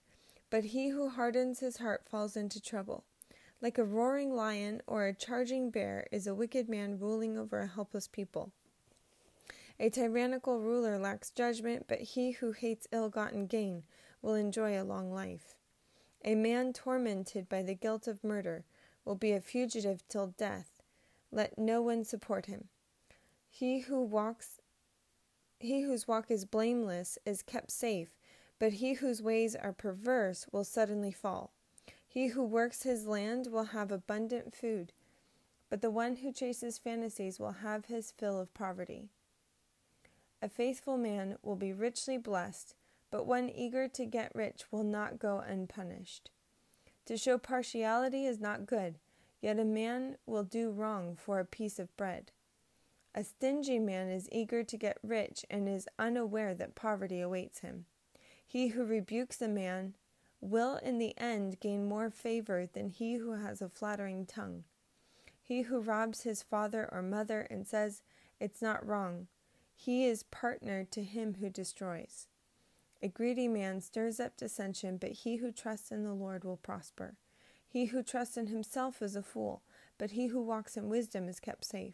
but 0.52 0.65
he 0.65 0.89
who 0.89 1.10
hardens 1.10 1.62
his 1.62 1.78
heart 1.78 2.04
falls 2.08 2.38
into 2.38 2.62
trouble. 2.62 3.06
Like 3.60 3.80
a 3.80 3.84
roaring 3.84 4.36
lion 4.36 4.84
or 4.86 5.08
a 5.08 5.13
charging 5.15 5.72
bear 5.72 6.06
is 6.12 6.28
a 6.28 6.36
wicked 6.36 6.69
man 6.69 7.00
ruling 7.00 7.39
over 7.39 7.58
a 7.62 7.65
helpless 7.65 8.08
people. 8.08 8.52
A 9.80 9.89
tyrannical 9.89 10.60
ruler 10.60 11.00
lacks 11.00 11.32
judgment, 11.32 11.86
but 11.88 12.02
he 12.02 12.34
who 12.34 12.52
hates 12.52 12.88
ill 12.91 13.10
gotten 13.10 13.48
gain 13.48 13.82
will 14.22 14.36
enjoy 14.36 14.80
a 14.80 14.86
long 14.86 15.12
life. 15.12 15.56
A 16.24 16.36
man 16.36 16.72
tormented 16.72 17.50
by 17.50 17.63
the 17.63 17.74
guilt 17.74 18.08
of 18.08 18.24
murder 18.24 18.63
will 19.06 19.15
be 19.15 19.32
a 19.32 19.41
fugitive 19.41 20.08
till 20.08 20.36
death. 20.38 20.79
Let 21.32 21.58
no 21.58 21.82
one 21.82 22.04
support 22.04 22.48
him. 22.48 22.70
He 23.50 23.80
who 23.80 24.02
walks 24.02 24.60
he 25.60 25.82
whose 25.82 26.08
walk 26.08 26.32
is 26.32 26.46
blameless 26.46 27.18
is 27.26 27.42
kept 27.42 27.72
safe, 27.72 28.18
but 28.60 28.74
he 28.74 28.94
whose 28.94 29.22
ways 29.22 29.58
are 29.58 29.74
perverse 29.74 30.48
will 30.52 30.63
suddenly 30.63 31.12
fall. 31.12 31.52
He 32.08 32.28
who 32.28 32.44
works 32.44 32.84
his 32.84 33.06
land 33.06 33.48
will 33.48 33.65
have 33.65 33.92
abundant 33.92 34.56
food, 34.56 34.94
but 35.70 35.82
the 35.82 35.92
one 35.92 36.18
who 36.18 36.32
chases 36.32 36.78
fantasies 36.78 37.39
will 37.39 37.52
have 37.52 37.86
his 37.86 38.12
fill 38.12 38.39
of 38.39 38.54
poverty. 38.54 39.10
A 40.42 40.48
faithful 40.48 40.98
man 40.98 41.38
will 41.44 41.58
be 41.58 41.74
richly 41.74 42.18
blessed, 42.18 42.76
but 43.12 43.26
one 43.26 43.50
eager 43.50 43.88
to 43.89 44.06
get 44.06 44.34
rich 44.34 44.72
will 44.72 44.84
not 44.84 45.20
go 45.20 45.39
unpunished. 45.39 46.32
To 47.06 47.18
show 47.18 47.38
partiality 47.38 48.26
is 48.26 48.39
not 48.39 48.65
good, 48.65 49.00
yet 49.41 49.60
a 49.60 49.65
man 49.65 50.17
will 50.25 50.43
do 50.43 50.71
wrong 50.71 51.15
for 51.15 51.39
a 51.39 51.45
piece 51.45 51.80
of 51.80 51.95
bread. 51.97 52.32
A 53.15 53.23
stingy 53.23 53.80
man 53.80 54.10
is 54.10 54.30
eager 54.32 54.63
to 54.63 54.78
get 54.78 54.97
rich 55.02 55.45
and 55.49 55.67
is 55.67 55.88
unaware 55.97 56.54
that 56.54 56.75
poverty 56.75 57.21
awaits 57.21 57.60
him. 57.60 57.86
He 58.45 58.69
who 58.69 58.86
rebukes 58.86 59.41
a 59.41 59.47
man 59.47 59.95
will 60.41 60.78
in 60.78 60.97
the 60.97 61.17
end 61.17 61.60
gain 61.60 61.88
more 61.88 62.10
favor 62.10 62.65
than 62.65 62.89
he 62.89 63.15
who 63.15 63.32
has 63.34 63.62
a 63.62 63.69
flattering 63.69 64.25
tongue. 64.25 64.63
He 65.41 65.63
who 65.63 65.80
robs 65.80 66.21
his 66.21 66.43
father 66.43 66.88
or 66.91 67.02
mother 67.02 67.41
and 67.49 67.67
says, 67.67 68.04
It's 68.39 68.62
not 68.62 68.86
wrong, 68.86 69.28
he 69.75 70.06
is 70.06 70.23
partner 70.23 70.84
to 70.91 71.04
him 71.04 71.38
who 71.39 71.49
destroys. 71.49 72.28
A 73.02 73.08
greedy 73.08 73.47
man 73.47 73.80
stirs 73.80 74.19
up 74.19 74.36
dissension, 74.36 74.97
but 74.97 75.12
he 75.12 75.38
who 75.38 75.52
trusts 75.52 75.91
in 75.91 76.04
the 76.04 76.13
Lord 76.13 76.43
will 76.43 76.58
prosper. 76.58 77.15
He 77.71 77.86
who 77.86 78.01
trusts 78.01 78.36
in 78.36 78.47
himself 78.47 78.99
is 78.99 79.15
a 79.15 79.21
fool, 79.21 79.62
but 79.99 80.12
he 80.12 80.27
who 80.27 80.41
walks 80.41 80.75
in 80.75 80.89
wisdom 80.89 81.29
is 81.29 81.39
kept 81.39 81.63
safe. 81.63 81.93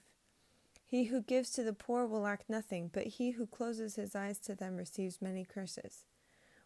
He 0.86 1.06
who 1.06 1.22
gives 1.22 1.50
to 1.52 1.64
the 1.64 1.74
poor 1.74 2.08
will 2.08 2.22
lack 2.22 2.46
nothing, 2.48 2.90
but 2.94 3.08
he 3.08 3.32
who 3.32 3.46
closes 3.46 3.96
his 3.96 4.16
eyes 4.16 4.40
to 4.40 4.56
them 4.56 4.78
receives 4.78 5.22
many 5.22 5.44
curses. 5.44 6.06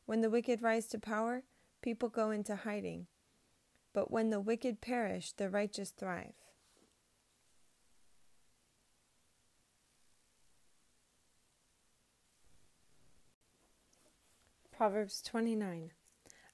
When 0.05 0.21
the 0.21 0.29
wicked 0.29 0.61
rise 0.61 0.85
to 0.87 0.99
power, 0.99 1.41
people 1.81 2.09
go 2.09 2.29
into 2.29 2.55
hiding. 2.55 3.07
But 3.93 4.11
when 4.11 4.29
the 4.29 4.39
wicked 4.39 4.79
perish, 4.79 5.31
the 5.31 5.49
righteous 5.49 5.89
thrive. 5.89 6.35
Proverbs 14.71 15.21
29 15.23 15.91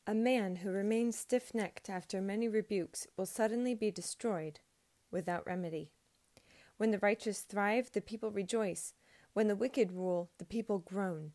A 0.08 0.14
man 0.14 0.58
who 0.58 0.70
remains 0.70 1.18
stiff 1.18 1.56
necked 1.56 1.90
after 1.90 2.22
many 2.22 2.48
rebukes 2.48 3.08
will 3.18 3.26
suddenly 3.26 3.74
be 3.74 3.90
destroyed 3.90 4.60
without 5.10 5.48
remedy. 5.48 5.90
When 6.78 6.92
the 6.92 7.00
righteous 7.00 7.42
thrive, 7.42 7.92
the 7.92 8.02
people 8.02 8.30
rejoice. 8.30 8.94
When 9.34 9.48
the 9.48 9.56
wicked 9.56 9.92
rule, 9.92 10.30
the 10.38 10.46
people 10.46 10.78
groan. 10.78 11.32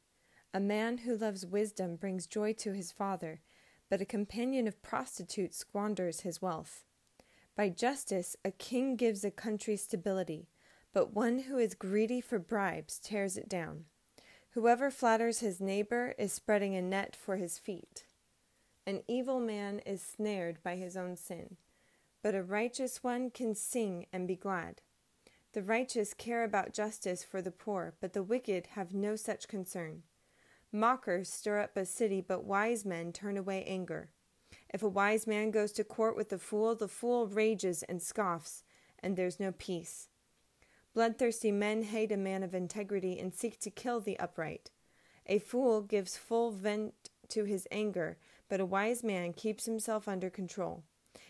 A 0.54 0.60
man 0.60 0.98
who 0.98 1.16
loves 1.16 1.44
wisdom 1.44 1.96
brings 1.96 2.28
joy 2.28 2.52
to 2.54 2.72
his 2.72 2.92
father, 2.92 3.40
but 3.88 4.00
a 4.00 4.04
companion 4.04 4.68
of 4.68 4.82
prostitutes 4.82 5.56
squanders 5.56 6.20
his 6.20 6.40
wealth. 6.40 6.84
By 7.56 7.70
justice, 7.70 8.36
a 8.44 8.52
king 8.52 8.94
gives 8.94 9.24
a 9.24 9.32
country 9.32 9.76
stability, 9.76 10.48
but 10.92 11.12
one 11.12 11.40
who 11.40 11.58
is 11.58 11.74
greedy 11.74 12.20
for 12.20 12.38
bribes 12.38 13.00
tears 13.00 13.36
it 13.36 13.48
down. 13.48 13.86
Whoever 14.50 14.92
flatters 14.92 15.40
his 15.40 15.60
neighbor 15.60 16.14
is 16.18 16.32
spreading 16.32 16.76
a 16.76 16.82
net 16.82 17.16
for 17.16 17.36
his 17.36 17.58
feet. 17.58 18.04
An 18.90 19.04
evil 19.06 19.38
man 19.38 19.78
is 19.86 20.02
snared 20.02 20.64
by 20.64 20.74
his 20.74 20.96
own 20.96 21.14
sin, 21.14 21.58
but 22.24 22.34
a 22.34 22.42
righteous 22.42 23.04
one 23.04 23.30
can 23.30 23.54
sing 23.54 24.06
and 24.12 24.26
be 24.26 24.34
glad. 24.34 24.80
The 25.52 25.62
righteous 25.62 26.12
care 26.12 26.42
about 26.42 26.72
justice 26.72 27.22
for 27.22 27.40
the 27.40 27.52
poor, 27.52 27.94
but 28.00 28.14
the 28.14 28.24
wicked 28.24 28.66
have 28.74 28.92
no 28.92 29.14
such 29.14 29.46
concern. 29.46 30.02
Mockers 30.72 31.32
stir 31.32 31.60
up 31.60 31.76
a 31.76 31.86
city, 31.86 32.20
but 32.20 32.42
wise 32.42 32.84
men 32.84 33.12
turn 33.12 33.36
away 33.36 33.62
anger. 33.62 34.10
If 34.74 34.82
a 34.82 34.88
wise 34.88 35.24
man 35.24 35.52
goes 35.52 35.70
to 35.74 35.84
court 35.84 36.16
with 36.16 36.32
a 36.32 36.38
fool, 36.38 36.74
the 36.74 36.88
fool 36.88 37.28
rages 37.28 37.84
and 37.84 38.02
scoffs, 38.02 38.64
and 38.98 39.16
there's 39.16 39.38
no 39.38 39.52
peace. 39.52 40.08
Bloodthirsty 40.94 41.52
men 41.52 41.84
hate 41.84 42.10
a 42.10 42.16
man 42.16 42.42
of 42.42 42.56
integrity 42.56 43.20
and 43.20 43.32
seek 43.32 43.60
to 43.60 43.70
kill 43.70 44.00
the 44.00 44.18
upright. 44.18 44.72
A 45.26 45.38
fool 45.38 45.80
gives 45.80 46.16
full 46.16 46.50
vent 46.50 47.10
to 47.28 47.44
his 47.44 47.68
anger, 47.70 48.18
but 48.50 48.60
a 48.60 48.66
wise 48.66 49.02
man 49.02 49.32
keeps 49.32 49.64
himself 49.64 50.08
under 50.08 50.28
control. 50.28 50.82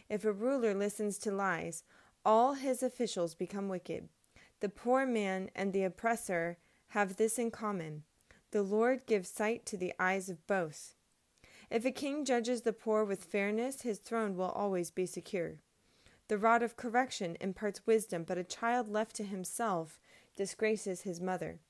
If 0.09 0.25
a 0.25 0.33
ruler 0.33 0.75
listens 0.75 1.19
to 1.19 1.31
lies, 1.31 1.85
all 2.25 2.55
his 2.55 2.83
officials 2.83 3.35
become 3.35 3.69
wicked. 3.69 4.09
The 4.61 4.71
poor 4.71 5.07
man 5.07 5.51
and 5.55 5.73
the 5.73 5.85
oppressor 5.85 6.57
have 6.89 7.17
this 7.17 7.39
in 7.39 7.51
common 7.51 8.03
The 8.51 8.63
Lord 8.63 9.07
gives 9.07 9.29
sight 9.29 9.65
to 9.67 9.77
the 9.77 9.93
eyes 10.01 10.29
of 10.29 10.45
both. 10.47 10.95
If 11.71 11.85
a 11.85 11.93
king 11.93 12.25
judges 12.25 12.63
the 12.63 12.73
poor 12.73 13.05
with 13.05 13.23
fairness, 13.23 13.83
his 13.83 13.99
throne 13.99 14.35
will 14.35 14.49
always 14.49 14.91
be 14.91 15.07
secure. 15.07 15.59
The 16.29 16.39
rod 16.39 16.63
of 16.63 16.77
correction 16.77 17.37
imparts 17.41 17.87
wisdom, 17.87 18.25
but 18.25 18.39
a 18.39 18.45
child 18.45 18.89
left 18.89 19.15
to 19.17 19.25
himself 19.25 20.01
disgraces 20.37 21.03
his 21.03 21.21
mother. 21.21 21.61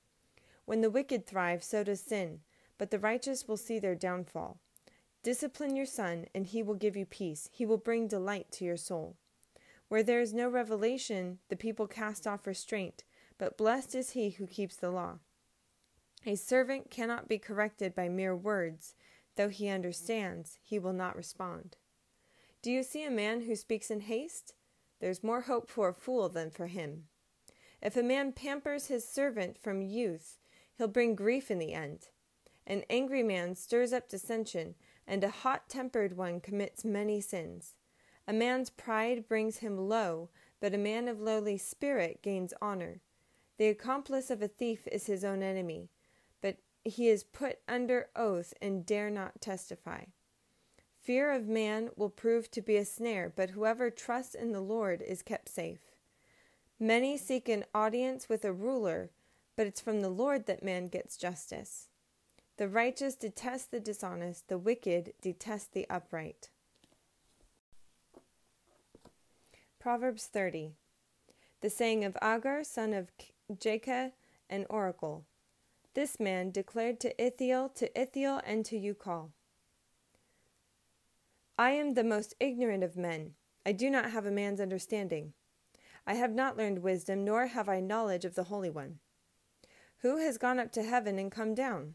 When 0.65 0.81
the 0.81 0.91
wicked 0.91 1.27
thrive, 1.27 1.65
so 1.65 1.83
does 1.83 2.01
sin, 2.01 2.41
but 2.79 2.91
the 2.91 2.99
righteous 2.99 3.49
will 3.49 3.57
see 3.57 3.79
their 3.79 3.95
downfall. 3.97 4.59
Discipline 5.23 5.77
your 5.77 5.87
son, 5.87 6.27
and 6.35 6.47
he 6.47 6.63
will 6.63 6.75
give 6.75 6.97
you 6.97 7.05
peace. 7.05 7.51
He 7.53 7.67
will 7.67 7.77
bring 7.77 8.09
delight 8.09 8.51
to 8.53 8.65
your 8.65 8.79
soul. 8.79 9.17
Where 9.89 10.03
there 10.03 10.21
is 10.21 10.33
no 10.33 10.49
revelation, 10.49 11.39
the 11.49 11.57
people 11.57 11.87
cast 11.87 12.27
off 12.27 12.47
restraint, 12.47 13.05
but 13.37 13.59
blessed 13.59 13.95
is 13.95 14.11
he 14.11 14.31
who 14.31 14.47
keeps 14.47 14.77
the 14.77 14.91
law. 14.91 15.19
A 16.25 16.37
servant 16.37 16.91
cannot 16.91 17.29
be 17.29 17.39
corrected 17.39 17.95
by 17.95 18.09
mere 18.09 18.37
words. 18.37 18.95
Though 19.37 19.49
he 19.49 19.69
understands, 19.69 20.59
he 20.63 20.79
will 20.79 20.93
not 20.93 21.17
respond. 21.17 21.77
Do 22.63 22.71
you 22.71 22.83
see 22.83 23.05
a 23.05 23.11
man 23.11 23.43
who 23.43 23.57
speaks 23.57 23.91
in 23.91 24.01
haste? 24.01 24.55
There's 25.01 25.25
more 25.25 25.43
hope 25.43 25.71
for 25.71 25.89
a 25.89 25.95
fool 25.95 26.29
than 26.29 26.51
for 26.51 26.67
him. 26.67 27.05
If 27.83 27.97
a 27.97 28.03
man 28.03 28.33
pampers 28.33 28.87
his 28.87 29.09
servant 29.09 29.59
from 29.59 29.81
youth, 29.81 30.39
he'll 30.77 30.89
bring 30.89 31.15
grief 31.15 31.51
in 31.51 31.59
the 31.59 31.73
end. 31.73 32.09
An 32.67 32.85
angry 32.91 33.23
man 33.23 33.55
stirs 33.55 33.93
up 33.93 34.09
dissension, 34.09 34.75
and 35.11 35.23
a 35.23 35.29
hot 35.29 35.69
tempered 35.69 36.17
one 36.17 36.41
commits 36.41 36.87
many 36.87 37.21
sins. 37.21 37.75
A 38.27 38.33
man's 38.33 38.71
pride 38.71 39.29
brings 39.29 39.59
him 39.59 39.77
low, 39.77 40.31
but 40.61 40.73
a 40.73 40.79
man 40.79 41.09
of 41.09 41.21
lowly 41.21 41.59
spirit 41.59 42.23
gains 42.23 42.55
honor. 42.63 43.01
The 43.59 43.67
accomplice 43.67 44.31
of 44.31 44.41
a 44.41 44.49
thief 44.49 44.89
is 44.91 45.05
his 45.05 45.25
own 45.25 45.43
enemy 45.43 45.91
but 46.41 46.57
he 46.85 47.09
is 47.09 47.23
put 47.25 47.59
under 47.69 48.09
oath 48.17 48.55
and 48.61 48.87
dare 48.87 49.11
not 49.11 49.41
testify. 49.41 50.05
Fear 51.03 51.33
of 51.33 51.49
man 51.49 51.91
will 51.97 52.11
prove 52.11 52.51
to 52.53 52.63
be 52.63 52.77
a 52.77 52.85
snare, 52.85 53.33
but 53.35 53.51
whoever 53.51 53.91
trusts 53.91 54.35
in 54.35 54.53
the 54.53 54.61
Lord 54.61 55.03
is 55.03 55.23
kept 55.23 55.49
safe. 55.49 55.97
Many 56.79 57.17
seek 57.17 57.49
an 57.49 57.65
audience 57.75 58.29
with 58.29 58.45
a 58.45 58.53
ruler, 58.53 59.11
but 59.57 59.67
it's 59.67 59.81
from 59.81 60.01
the 60.01 60.09
Lord 60.09 60.47
that 60.47 60.63
man 60.63 60.87
gets 60.87 61.17
justice. 61.17 61.90
The 62.61 62.69
righteous 62.69 63.15
detest 63.15 63.71
the 63.71 63.81
dishonest, 63.81 64.49
the 64.49 64.59
wicked 64.59 65.15
detest 65.23 65.73
the 65.73 65.89
upright. 65.89 66.51
Proverbs 69.79 70.27
30. 70.27 70.75
The 71.63 71.71
saying 71.71 72.05
of 72.05 72.19
Agur, 72.21 72.63
son 72.65 72.93
of 72.93 73.09
Jakeh, 73.51 74.13
an 74.51 74.67
oracle. 74.69 75.25
This 75.95 76.21
man 76.21 76.51
declared 76.51 77.01
to 77.01 77.19
Ithiel, 77.19 77.71
to 77.77 77.99
Ithiel, 77.99 78.43
and 78.45 78.63
to 78.67 78.77
Ucal 78.77 79.31
I 81.59 81.71
am 81.71 81.95
the 81.95 82.05
most 82.05 82.35
ignorant 82.41 82.85
of 82.85 82.95
men. 82.95 83.37
I 83.65 83.73
do 83.73 83.89
not 83.89 84.11
have 84.11 84.27
a 84.27 84.31
man's 84.31 84.61
understanding. 84.61 85.33
I 86.07 86.13
have 86.13 86.35
not 86.35 86.59
learned 86.59 86.81
wisdom, 86.81 87.25
nor 87.25 87.47
have 87.47 87.71
I 87.71 87.81
knowledge 87.81 88.27
of 88.27 88.35
the 88.35 88.45
Holy 88.45 88.69
One. 88.69 88.99
Who 90.01 90.19
has 90.19 90.37
gone 90.37 90.59
up 90.59 90.71
to 90.73 90.83
heaven 90.83 91.19
and 91.19 91.33
come 91.33 91.55
down? 91.55 91.95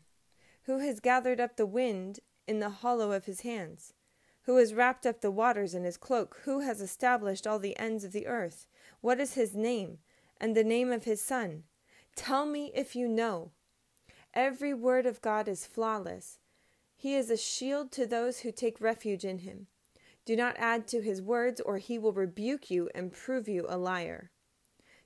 Who 0.66 0.80
has 0.80 1.00
gathered 1.00 1.40
up 1.40 1.58
the 1.58 1.66
wind 1.68 2.22
in 2.48 2.60
the 2.60 2.70
hollow 2.70 3.12
of 3.12 3.26
his 3.26 3.42
hands? 3.42 3.94
Who 4.44 4.58
has 4.58 4.74
wrapped 4.74 5.06
up 5.06 5.22
the 5.22 5.30
waters 5.30 5.76
in 5.76 5.84
his 5.84 5.96
cloak? 5.96 6.42
Who 6.46 6.62
has 6.62 6.82
established 6.82 7.46
all 7.46 7.60
the 7.60 7.78
ends 7.78 8.04
of 8.04 8.14
the 8.14 8.26
earth? 8.26 8.66
What 9.00 9.20
is 9.20 9.36
his 9.36 9.54
name, 9.54 10.00
and 10.42 10.56
the 10.56 10.64
name 10.64 10.92
of 10.92 11.04
his 11.04 11.22
son? 11.22 11.66
Tell 12.16 12.48
me 12.48 12.72
if 12.74 12.96
you 12.96 13.08
know. 13.08 13.52
Every 14.34 14.74
word 14.74 15.06
of 15.06 15.22
God 15.22 15.48
is 15.48 15.68
flawless. 15.68 16.40
He 16.96 17.14
is 17.14 17.30
a 17.30 17.38
shield 17.38 17.92
to 17.92 18.08
those 18.08 18.40
who 18.40 18.52
take 18.52 18.82
refuge 18.82 19.24
in 19.24 19.40
him. 19.40 19.68
Do 20.26 20.36
not 20.36 20.56
add 20.58 20.88
to 20.88 21.02
his 21.02 21.22
words, 21.22 21.62
or 21.62 21.78
he 21.78 22.00
will 22.00 22.14
rebuke 22.14 22.72
you 22.72 22.90
and 22.96 23.14
prove 23.14 23.48
you 23.48 23.68
a 23.70 23.78
liar. 23.78 24.32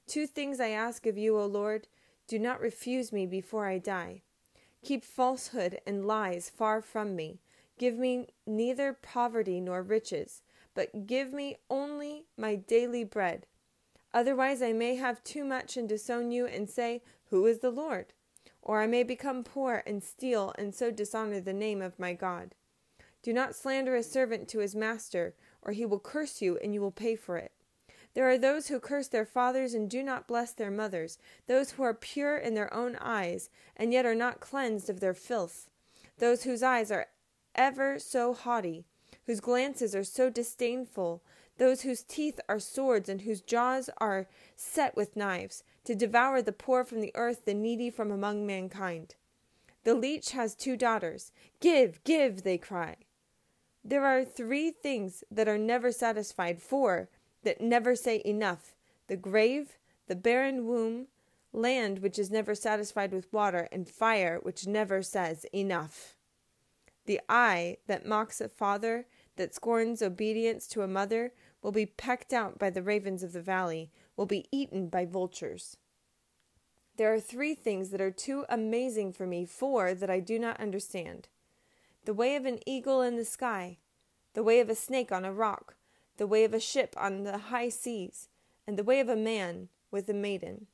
Two 0.07 0.25
things 0.25 0.61
I 0.61 0.69
ask 0.69 1.05
of 1.05 1.17
you, 1.17 1.37
O 1.37 1.45
Lord. 1.45 1.89
Do 2.29 2.39
not 2.39 2.61
refuse 2.61 3.11
me 3.11 3.25
before 3.25 3.67
I 3.67 3.77
die. 3.77 4.21
Keep 4.83 5.03
falsehood 5.03 5.79
and 5.85 6.05
lies 6.05 6.49
far 6.49 6.81
from 6.81 7.15
me. 7.15 7.39
Give 7.77 7.97
me 7.97 8.27
neither 8.45 8.93
poverty 8.93 9.59
nor 9.59 9.81
riches, 9.81 10.41
but 10.73 11.05
give 11.05 11.33
me 11.33 11.57
only 11.69 12.25
my 12.37 12.55
daily 12.55 13.03
bread. 13.03 13.45
Otherwise, 14.13 14.61
I 14.61 14.73
may 14.73 14.95
have 14.95 15.23
too 15.23 15.45
much 15.45 15.77
and 15.77 15.87
disown 15.87 16.31
you 16.31 16.45
and 16.45 16.69
say, 16.69 17.03
Who 17.29 17.45
is 17.45 17.59
the 17.59 17.71
Lord? 17.71 18.13
or 18.61 18.81
I 18.81 18.87
may 18.87 19.03
become 19.03 19.43
poor 19.43 19.83
and 19.87 20.03
steal 20.03 20.53
and 20.57 20.75
so 20.75 20.91
dishonor 20.91 21.39
the 21.39 21.53
name 21.53 21.81
of 21.81 21.99
my 21.99 22.13
God. 22.13 22.55
Do 23.21 23.33
not 23.33 23.55
slander 23.55 23.95
a 23.95 24.03
servant 24.03 24.47
to 24.49 24.59
his 24.59 24.75
master, 24.75 25.33
or 25.61 25.73
he 25.73 25.85
will 25.85 25.99
curse 25.99 26.41
you 26.41 26.57
and 26.57 26.73
you 26.73 26.81
will 26.81 26.91
pay 26.91 27.15
for 27.15 27.37
it. 27.37 27.51
There 28.19 28.29
are 28.29 28.37
those 28.37 28.67
who 28.67 28.81
curse 28.81 29.07
their 29.07 29.23
fathers 29.23 29.73
and 29.73 29.89
do 29.89 30.03
not 30.03 30.27
bless 30.27 30.51
their 30.51 30.69
mothers, 30.69 31.19
those 31.47 31.71
who 31.71 31.83
are 31.83 31.93
pure 31.93 32.35
in 32.35 32.53
their 32.53 32.73
own 32.73 32.97
eyes, 32.97 33.49
and 33.77 33.93
yet 33.93 34.05
are 34.05 34.13
not 34.13 34.41
cleansed 34.41 34.89
of 34.89 34.99
their 34.99 35.13
filth, 35.13 35.69
those 36.17 36.43
whose 36.43 36.61
eyes 36.61 36.91
are 36.91 37.07
ever 37.55 37.97
so 37.97 38.33
haughty, 38.33 38.83
whose 39.25 39.39
glances 39.39 39.95
are 39.95 40.03
so 40.03 40.29
disdainful, 40.29 41.23
those 41.59 41.83
whose 41.83 42.03
teeth 42.03 42.41
are 42.49 42.59
swords 42.59 43.07
and 43.07 43.21
whose 43.21 43.39
jaws 43.39 43.89
are 43.99 44.27
set 44.57 44.97
with 44.97 45.15
knives, 45.15 45.63
to 45.85 45.95
devour 45.95 46.41
the 46.41 46.51
poor 46.51 46.83
from 46.83 46.99
the 46.99 47.15
earth, 47.15 47.45
the 47.45 47.53
needy 47.53 47.89
from 47.89 48.11
among 48.11 48.45
mankind. 48.45 49.15
The 49.85 49.95
leech 49.95 50.31
has 50.31 50.55
two 50.55 50.75
daughters. 50.75 51.31
Give, 51.61 52.03
give, 52.03 52.43
they 52.43 52.57
cry. 52.57 52.97
There 53.81 54.03
are 54.03 54.25
three 54.25 54.71
things 54.71 55.23
that 55.31 55.47
are 55.47 55.57
never 55.57 55.93
satisfied, 55.93 56.61
four 56.61 57.07
that 57.43 57.61
never 57.61 57.95
say 57.95 58.21
enough 58.25 58.75
the 59.07 59.17
grave, 59.17 59.77
the 60.07 60.15
barren 60.15 60.67
womb, 60.67 61.07
land 61.51 61.99
which 61.99 62.19
is 62.19 62.29
never 62.29 62.53
satisfied 62.53 63.11
with 63.11 63.31
water, 63.33 63.67
and 63.71 63.89
fire 63.89 64.39
which 64.43 64.67
never 64.67 65.01
says 65.01 65.45
enough. 65.53 66.15
The 67.05 67.19
eye 67.27 67.77
that 67.87 68.05
mocks 68.05 68.39
a 68.39 68.47
father, 68.47 69.07
that 69.35 69.55
scorns 69.55 70.03
obedience 70.03 70.67
to 70.67 70.83
a 70.83 70.87
mother, 70.87 71.33
will 71.63 71.71
be 71.71 71.87
pecked 71.87 72.33
out 72.33 72.59
by 72.59 72.69
the 72.69 72.83
ravens 72.83 73.23
of 73.23 73.33
the 73.33 73.41
valley, 73.41 73.89
will 74.15 74.27
be 74.27 74.45
eaten 74.51 74.89
by 74.89 75.05
vultures. 75.05 75.77
There 76.97 77.11
are 77.13 77.19
three 77.19 77.55
things 77.55 77.89
that 77.89 78.01
are 78.01 78.11
too 78.11 78.45
amazing 78.47 79.13
for 79.13 79.25
me, 79.25 79.45
four 79.45 79.93
that 79.93 80.09
I 80.09 80.19
do 80.19 80.37
not 80.37 80.59
understand 80.59 81.29
the 82.05 82.13
way 82.13 82.35
of 82.35 82.45
an 82.45 82.59
eagle 82.65 83.01
in 83.01 83.17
the 83.17 83.25
sky, 83.25 83.77
the 84.33 84.43
way 84.43 84.59
of 84.59 84.69
a 84.69 84.75
snake 84.75 85.11
on 85.11 85.25
a 85.25 85.33
rock, 85.33 85.75
the 86.19 86.27
way 86.27 86.43
of 86.43 86.53
a 86.53 86.59
ship 86.59 86.93
on 86.97 87.23
the 87.23 87.37
high 87.37 87.69
seas, 87.69 88.27
and 88.67 88.77
the 88.77 88.83
way 88.83 88.99
of 88.99 89.09
a 89.09 89.15
man 89.15 89.69
with 89.89 90.07
a 90.09 90.13
maiden. 90.13 90.67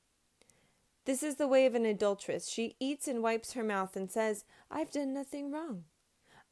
This 1.06 1.22
is 1.22 1.36
the 1.36 1.48
way 1.48 1.68
of 1.68 1.76
an 1.76 1.86
adulteress. 1.86 2.50
She 2.50 2.76
eats 2.80 3.08
and 3.08 3.22
wipes 3.22 3.54
her 3.54 3.64
mouth 3.64 3.96
and 3.96 4.12
says, 4.12 4.44
I've 4.72 4.92
done 4.92 5.14
nothing 5.14 5.52
wrong. 5.52 5.84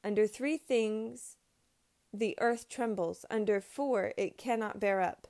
Under 0.03 0.27
three 0.27 0.57
things 0.57 1.37
the 2.13 2.37
earth 2.39 2.69
trembles, 2.69 3.25
under 3.31 3.59
four 3.59 4.13
it 4.15 4.37
cannot 4.37 4.79
bear 4.79 5.01
up. 5.01 5.27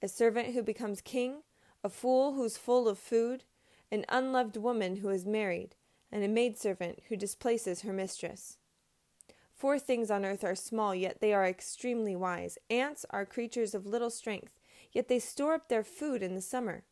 A 0.00 0.06
servant 0.06 0.54
who 0.54 0.62
becomes 0.62 1.00
king, 1.00 1.42
a 1.82 1.88
fool 1.88 2.34
who's 2.34 2.56
full 2.56 2.88
of 2.88 2.98
food, 2.98 3.42
an 3.90 4.04
unloved 4.08 4.56
woman 4.56 4.96
who 4.96 5.08
is 5.08 5.26
married, 5.26 5.74
and 6.12 6.22
a 6.22 6.28
maidservant 6.28 7.00
who 7.08 7.16
displaces 7.16 7.80
her 7.80 7.92
mistress. 7.92 8.58
Four 9.62 9.78
things 9.78 10.10
on 10.10 10.24
earth 10.24 10.42
are 10.42 10.56
small, 10.56 10.92
yet 10.92 11.20
they 11.20 11.32
are 11.32 11.46
extremely 11.46 12.16
wise. 12.16 12.58
Ants 12.68 13.06
are 13.10 13.24
creatures 13.24 13.76
of 13.76 13.86
little 13.86 14.10
strength, 14.10 14.58
yet 14.90 15.06
they 15.06 15.20
store 15.20 15.54
up 15.54 15.68
their 15.68 15.84
food 15.84 16.20
in 16.20 16.34
the 16.34 16.40
summer. 16.40 16.82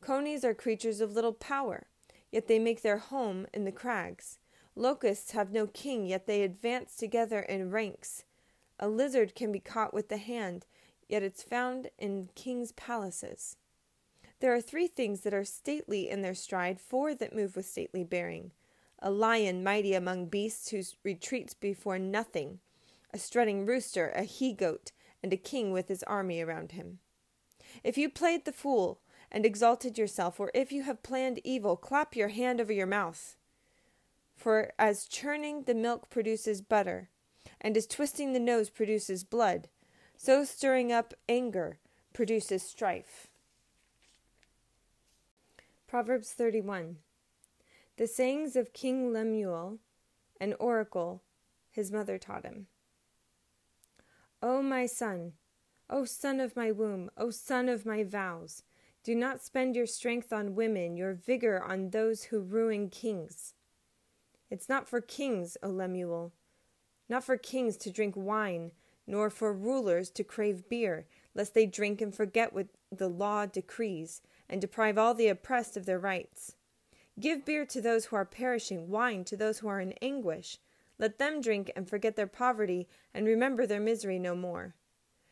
Conies 0.00 0.44
are 0.44 0.54
creatures 0.54 1.00
of 1.00 1.12
little 1.12 1.32
power, 1.32 1.86
yet 2.32 2.48
they 2.48 2.58
make 2.58 2.82
their 2.82 2.98
home 2.98 3.46
in 3.54 3.64
the 3.64 3.70
crags. 3.70 4.40
Locusts 4.74 5.30
have 5.30 5.52
no 5.52 5.68
king, 5.68 6.04
yet 6.04 6.26
they 6.26 6.42
advance 6.42 6.96
together 6.96 7.42
in 7.42 7.70
ranks. 7.70 8.24
A 8.80 8.88
lizard 8.88 9.36
can 9.36 9.52
be 9.52 9.60
caught 9.60 9.94
with 9.94 10.08
the 10.08 10.16
hand, 10.16 10.66
yet 11.08 11.22
it's 11.22 11.44
found 11.44 11.90
in 11.96 12.28
kings' 12.34 12.72
palaces. 12.72 13.56
There 14.40 14.52
are 14.52 14.60
three 14.60 14.88
things 14.88 15.20
that 15.20 15.32
are 15.32 15.44
stately 15.44 16.10
in 16.10 16.22
their 16.22 16.34
stride, 16.34 16.80
four 16.80 17.14
that 17.14 17.36
move 17.36 17.54
with 17.54 17.66
stately 17.66 18.02
bearing 18.02 18.50
a 19.00 19.10
lion 19.10 19.62
mighty 19.62 19.94
among 19.94 20.26
beasts 20.26 20.70
who 20.70 20.82
retreats 21.04 21.54
before 21.54 21.98
nothing, 21.98 22.60
a 23.12 23.18
strutting 23.18 23.64
rooster, 23.64 24.10
a 24.10 24.22
he 24.22 24.52
goat, 24.52 24.92
and 25.22 25.32
a 25.32 25.36
king 25.36 25.72
with 25.72 25.88
his 25.88 26.02
army 26.04 26.40
around 26.40 26.72
him. 26.72 26.98
If 27.84 27.98
you 27.98 28.08
played 28.08 28.44
the 28.44 28.52
fool 28.52 29.00
and 29.30 29.44
exalted 29.44 29.98
yourself, 29.98 30.40
or 30.40 30.50
if 30.54 30.72
you 30.72 30.82
have 30.82 31.02
planned 31.02 31.40
evil, 31.44 31.76
clap 31.76 32.16
your 32.16 32.28
hand 32.28 32.60
over 32.60 32.72
your 32.72 32.86
mouth. 32.86 33.36
For 34.36 34.72
as 34.78 35.06
churning 35.06 35.64
the 35.64 35.74
milk 35.74 36.10
produces 36.10 36.60
butter, 36.60 37.10
and 37.60 37.76
as 37.76 37.86
twisting 37.86 38.32
the 38.32 38.40
nose 38.40 38.70
produces 38.70 39.24
blood, 39.24 39.68
so 40.16 40.44
stirring 40.44 40.92
up 40.92 41.14
anger 41.28 41.78
produces 42.12 42.62
strife. 42.62 43.28
Proverbs 45.86 46.32
31 46.32 46.96
The 47.98 48.06
sayings 48.06 48.54
of 48.54 48.72
King 48.72 49.12
Lemuel, 49.12 49.78
an 50.40 50.54
oracle 50.60 51.24
his 51.68 51.90
mother 51.90 52.16
taught 52.16 52.44
him. 52.44 52.68
O 54.40 54.62
my 54.62 54.86
son, 54.86 55.32
O 55.90 56.04
son 56.04 56.38
of 56.38 56.54
my 56.54 56.70
womb, 56.70 57.10
O 57.16 57.30
son 57.30 57.68
of 57.68 57.84
my 57.84 58.04
vows, 58.04 58.62
do 59.02 59.16
not 59.16 59.42
spend 59.42 59.74
your 59.74 59.86
strength 59.86 60.32
on 60.32 60.54
women, 60.54 60.96
your 60.96 61.12
vigor 61.12 61.60
on 61.60 61.90
those 61.90 62.22
who 62.22 62.38
ruin 62.38 62.88
kings. 62.88 63.54
It's 64.48 64.68
not 64.68 64.88
for 64.88 65.00
kings, 65.00 65.56
O 65.60 65.68
Lemuel, 65.68 66.32
not 67.08 67.24
for 67.24 67.36
kings 67.36 67.76
to 67.78 67.90
drink 67.90 68.14
wine, 68.16 68.70
nor 69.08 69.28
for 69.28 69.52
rulers 69.52 70.08
to 70.10 70.22
crave 70.22 70.68
beer, 70.68 71.06
lest 71.34 71.52
they 71.52 71.66
drink 71.66 72.00
and 72.00 72.14
forget 72.14 72.52
what 72.52 72.68
the 72.92 73.08
law 73.08 73.44
decrees, 73.44 74.22
and 74.48 74.60
deprive 74.60 74.98
all 74.98 75.14
the 75.14 75.26
oppressed 75.26 75.76
of 75.76 75.84
their 75.84 75.98
rights. 75.98 76.54
Give 77.18 77.44
beer 77.44 77.64
to 77.66 77.80
those 77.80 78.06
who 78.06 78.16
are 78.16 78.24
perishing, 78.24 78.90
wine 78.90 79.24
to 79.24 79.36
those 79.36 79.58
who 79.58 79.68
are 79.68 79.80
in 79.80 79.92
anguish. 80.02 80.58
Let 80.98 81.18
them 81.18 81.40
drink 81.40 81.72
and 81.74 81.88
forget 81.88 82.16
their 82.16 82.26
poverty, 82.26 82.88
and 83.12 83.26
remember 83.26 83.66
their 83.66 83.80
misery 83.80 84.18
no 84.18 84.34
more. 84.34 84.74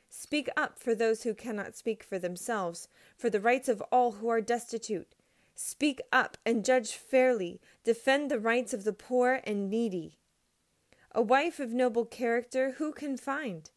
Speak 0.08 0.48
up 0.56 0.78
for 0.78 0.94
those 0.94 1.22
who 1.22 1.34
cannot 1.34 1.76
speak 1.76 2.02
for 2.02 2.18
themselves, 2.18 2.88
for 3.16 3.28
the 3.28 3.40
rights 3.40 3.68
of 3.68 3.82
all 3.92 4.12
who 4.12 4.28
are 4.28 4.40
destitute. 4.40 5.14
Speak 5.54 6.00
up 6.12 6.36
and 6.44 6.64
judge 6.64 6.92
fairly. 6.92 7.60
Defend 7.84 8.30
the 8.30 8.38
rights 8.38 8.74
of 8.74 8.84
the 8.84 8.92
poor 8.92 9.40
and 9.44 9.70
needy. 9.70 10.18
A 11.12 11.22
wife 11.22 11.58
of 11.60 11.72
noble 11.72 12.04
character 12.04 12.72
who 12.72 12.92
can 12.92 13.16
find? 13.16 13.70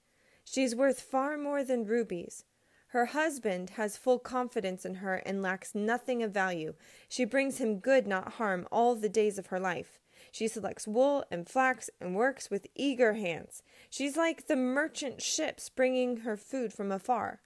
She 0.44 0.64
is 0.64 0.76
worth 0.76 1.00
far 1.00 1.38
more 1.38 1.64
than 1.64 1.86
rubies. 1.86 2.44
Her 2.90 3.08
husband 3.08 3.72
has 3.72 3.98
full 3.98 4.18
confidence 4.18 4.84
in 4.84 4.96
her 4.96 5.18
and 5.18 5.44
lacks 5.44 5.76
nothing 5.76 6.24
of 6.24 6.32
value. 6.32 6.74
She 7.08 7.24
brings 7.24 7.60
him 7.60 7.80
good, 7.80 8.08
not 8.08 8.34
harm, 8.34 8.68
all 8.72 8.96
the 8.96 9.10
days 9.10 9.38
of 9.38 9.48
her 9.48 9.60
life. 9.60 10.00
She 10.32 10.48
selects 10.48 10.88
wool 10.88 11.24
and 11.30 11.48
flax 11.48 11.92
and 12.02 12.16
works 12.16 12.50
with 12.50 12.68
eager 12.76 13.14
hands. 13.14 13.62
She's 13.92 14.18
like 14.18 14.48
the 14.48 14.56
merchant 14.56 15.22
ships 15.22 15.70
bringing 15.70 16.18
her 16.18 16.36
food 16.36 16.74
from 16.74 16.92
afar. 16.92 17.42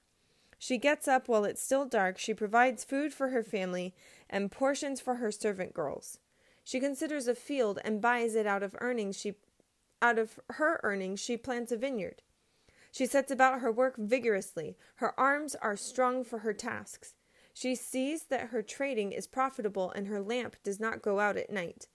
She 0.57 0.77
gets 0.77 1.09
up 1.09 1.27
while 1.27 1.43
it's 1.43 1.61
still 1.61 1.85
dark. 1.85 2.17
She 2.17 2.33
provides 2.33 2.85
food 2.85 3.13
for 3.13 3.29
her 3.29 3.43
family 3.43 3.93
and 4.29 4.49
portions 4.49 5.01
for 5.01 5.15
her 5.15 5.29
servant 5.29 5.73
girls. 5.73 6.19
She 6.63 6.79
considers 6.79 7.27
a 7.27 7.35
field 7.35 7.79
and 7.83 8.01
buys 8.01 8.33
it 8.35 8.47
out 8.47 8.63
of 8.63 8.77
earnings 8.79 9.19
she 9.19 9.33
out 10.01 10.17
of 10.17 10.39
her 10.51 10.79
earnings 10.83 11.19
she 11.19 11.35
plants 11.35 11.73
a 11.73 11.77
vineyard. 11.77 12.21
She 12.93 13.07
sets 13.07 13.31
about 13.31 13.61
her 13.61 13.71
work 13.71 13.95
vigorously. 13.97 14.77
Her 14.97 15.19
arms 15.19 15.55
are 15.55 15.75
strong 15.75 16.23
for 16.23 16.39
her 16.39 16.53
tasks. 16.53 17.15
She 17.51 17.73
sees 17.73 18.25
that 18.25 18.49
her 18.49 18.61
trading 18.61 19.11
is 19.11 19.25
profitable 19.25 19.89
and 19.91 20.05
her 20.05 20.21
lamp 20.21 20.57
does 20.63 20.79
not 20.79 21.01
go 21.01 21.19
out 21.19 21.35
at 21.35 21.51
night. 21.51 21.87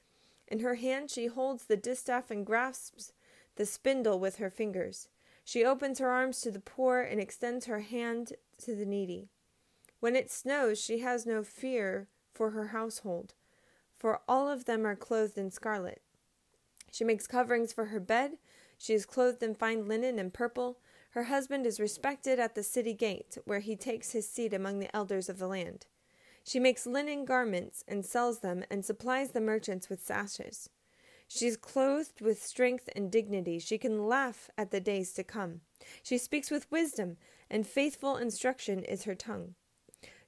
In 0.49 0.59
her 0.59 0.74
hand 0.74 1.09
she 1.09 1.26
holds 1.26 1.66
the 1.66 1.76
distaff 1.76 2.32
and 2.32 2.44
grasps 2.44 3.12
the 3.55 3.64
spindle 3.64 4.18
with 4.18 4.36
her 4.36 4.51
fingers. 4.51 5.09
She 5.44 5.64
opens 5.64 6.01
her 6.01 6.11
arms 6.11 6.40
to 6.40 6.51
the 6.51 6.59
poor 6.59 7.01
and 7.01 7.20
extends 7.20 7.66
her 7.66 7.80
hand 7.80 8.32
to 8.64 8.74
the 8.74 8.84
needy. 8.84 9.28
When 10.01 10.16
it 10.16 10.32
snows, 10.32 10.80
she 10.80 10.99
has 10.99 11.26
no 11.26 11.44
fear 11.44 12.09
for 12.34 12.51
her 12.51 12.68
household, 12.68 13.34
for 13.96 14.20
all 14.28 14.49
of 14.49 14.64
them 14.64 14.84
are 14.84 14.96
clothed 14.96 15.38
in 15.38 15.53
scarlet. 15.53 16.03
She 16.90 17.05
makes 17.05 17.28
coverings 17.28 17.72
for 17.72 17.86
her 17.86 18.01
bed. 18.01 18.32
She 18.76 18.94
is 18.94 19.07
clothed 19.07 19.42
in 19.42 19.55
fine 19.55 19.88
linen 19.88 20.18
and 20.18 20.32
purple. 20.32 20.78
Her 21.11 21.24
husband 21.24 21.66
is 21.66 21.80
respected 21.80 22.38
at 22.38 22.54
the 22.54 22.62
city 22.62 22.94
gate, 22.94 23.38
where 23.44 23.61
he 23.61 23.76
takes 23.76 24.12
his 24.12 24.28
seat 24.28 24.52
among 24.52 24.78
the 24.78 24.94
elders 24.94 25.28
of 25.28 25.38
the 25.38 25.48
land. 25.48 25.86
She 26.44 26.61
makes 26.61 26.86
linen 26.86 27.24
garments 27.24 27.84
and 27.88 28.04
sells 28.04 28.40
them, 28.40 28.64
and 28.70 28.84
supplies 28.84 29.30
the 29.30 29.40
merchants 29.40 29.88
with 29.88 30.04
sashes. 30.04 30.70
She 31.26 31.46
is 31.46 31.56
clothed 31.56 32.20
with 32.20 32.42
strength 32.42 32.88
and 32.96 33.12
dignity. 33.12 33.59
She 33.59 33.76
can 33.76 34.06
laugh 34.06 34.48
at 34.56 34.70
the 34.70 34.80
days 34.80 35.12
to 35.14 35.24
come. 35.24 35.61
She 36.02 36.16
speaks 36.16 36.50
with 36.50 36.70
wisdom, 36.70 37.18
and 37.50 37.66
faithful 37.66 38.16
instruction 38.16 38.82
is 38.84 39.04
her 39.04 39.14
tongue. 39.14 39.54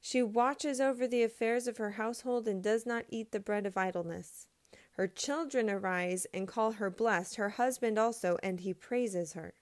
She 0.00 0.22
watches 0.22 0.80
over 0.80 1.06
the 1.06 1.22
affairs 1.22 1.66
of 1.66 1.76
her 1.76 1.92
household 1.92 2.48
and 2.48 2.62
does 2.62 2.86
not 2.86 3.04
eat 3.08 3.32
the 3.32 3.40
bread 3.40 3.66
of 3.66 3.76
idleness. 3.76 4.46
Her 4.92 5.06
children 5.06 5.70
arise 5.70 6.26
and 6.32 6.48
call 6.48 6.72
her 6.72 6.90
blessed, 6.90 7.36
her 7.36 7.50
husband 7.50 7.98
also, 7.98 8.38
and 8.42 8.60
he 8.60 8.74
praises 8.74 9.34
her. 9.34 9.54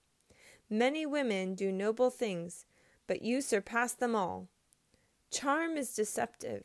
Many 0.71 1.07
women 1.07 1.55
do 1.55 1.73
noble 1.73 2.11
things, 2.11 2.67
but 3.07 3.23
you 3.23 3.41
surpass 3.41 3.95
them 3.95 4.15
all. 4.15 4.49
Charm 5.31 5.77
is 5.77 5.95
deceptive, 5.95 6.65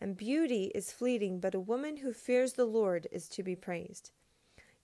and 0.00 0.16
beauty 0.16 0.70
is 0.74 0.92
fleeting, 0.92 1.40
but 1.40 1.54
a 1.54 1.60
woman 1.60 1.98
who 1.98 2.12
fears 2.12 2.52
the 2.52 2.66
Lord 2.66 3.06
is 3.10 3.28
to 3.30 3.42
be 3.42 3.56
praised. 3.56 4.10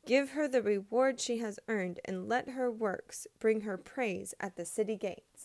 Give 0.06 0.30
her 0.30 0.48
the 0.48 0.62
reward 0.62 1.20
she 1.20 1.38
has 1.38 1.58
earned, 1.68 2.00
and 2.04 2.28
let 2.28 2.50
her 2.50 2.70
works 2.70 3.26
bring 3.38 3.62
her 3.62 3.76
praise 3.76 4.34
at 4.40 4.56
the 4.56 4.64
city 4.64 4.96
gate. 4.96 5.35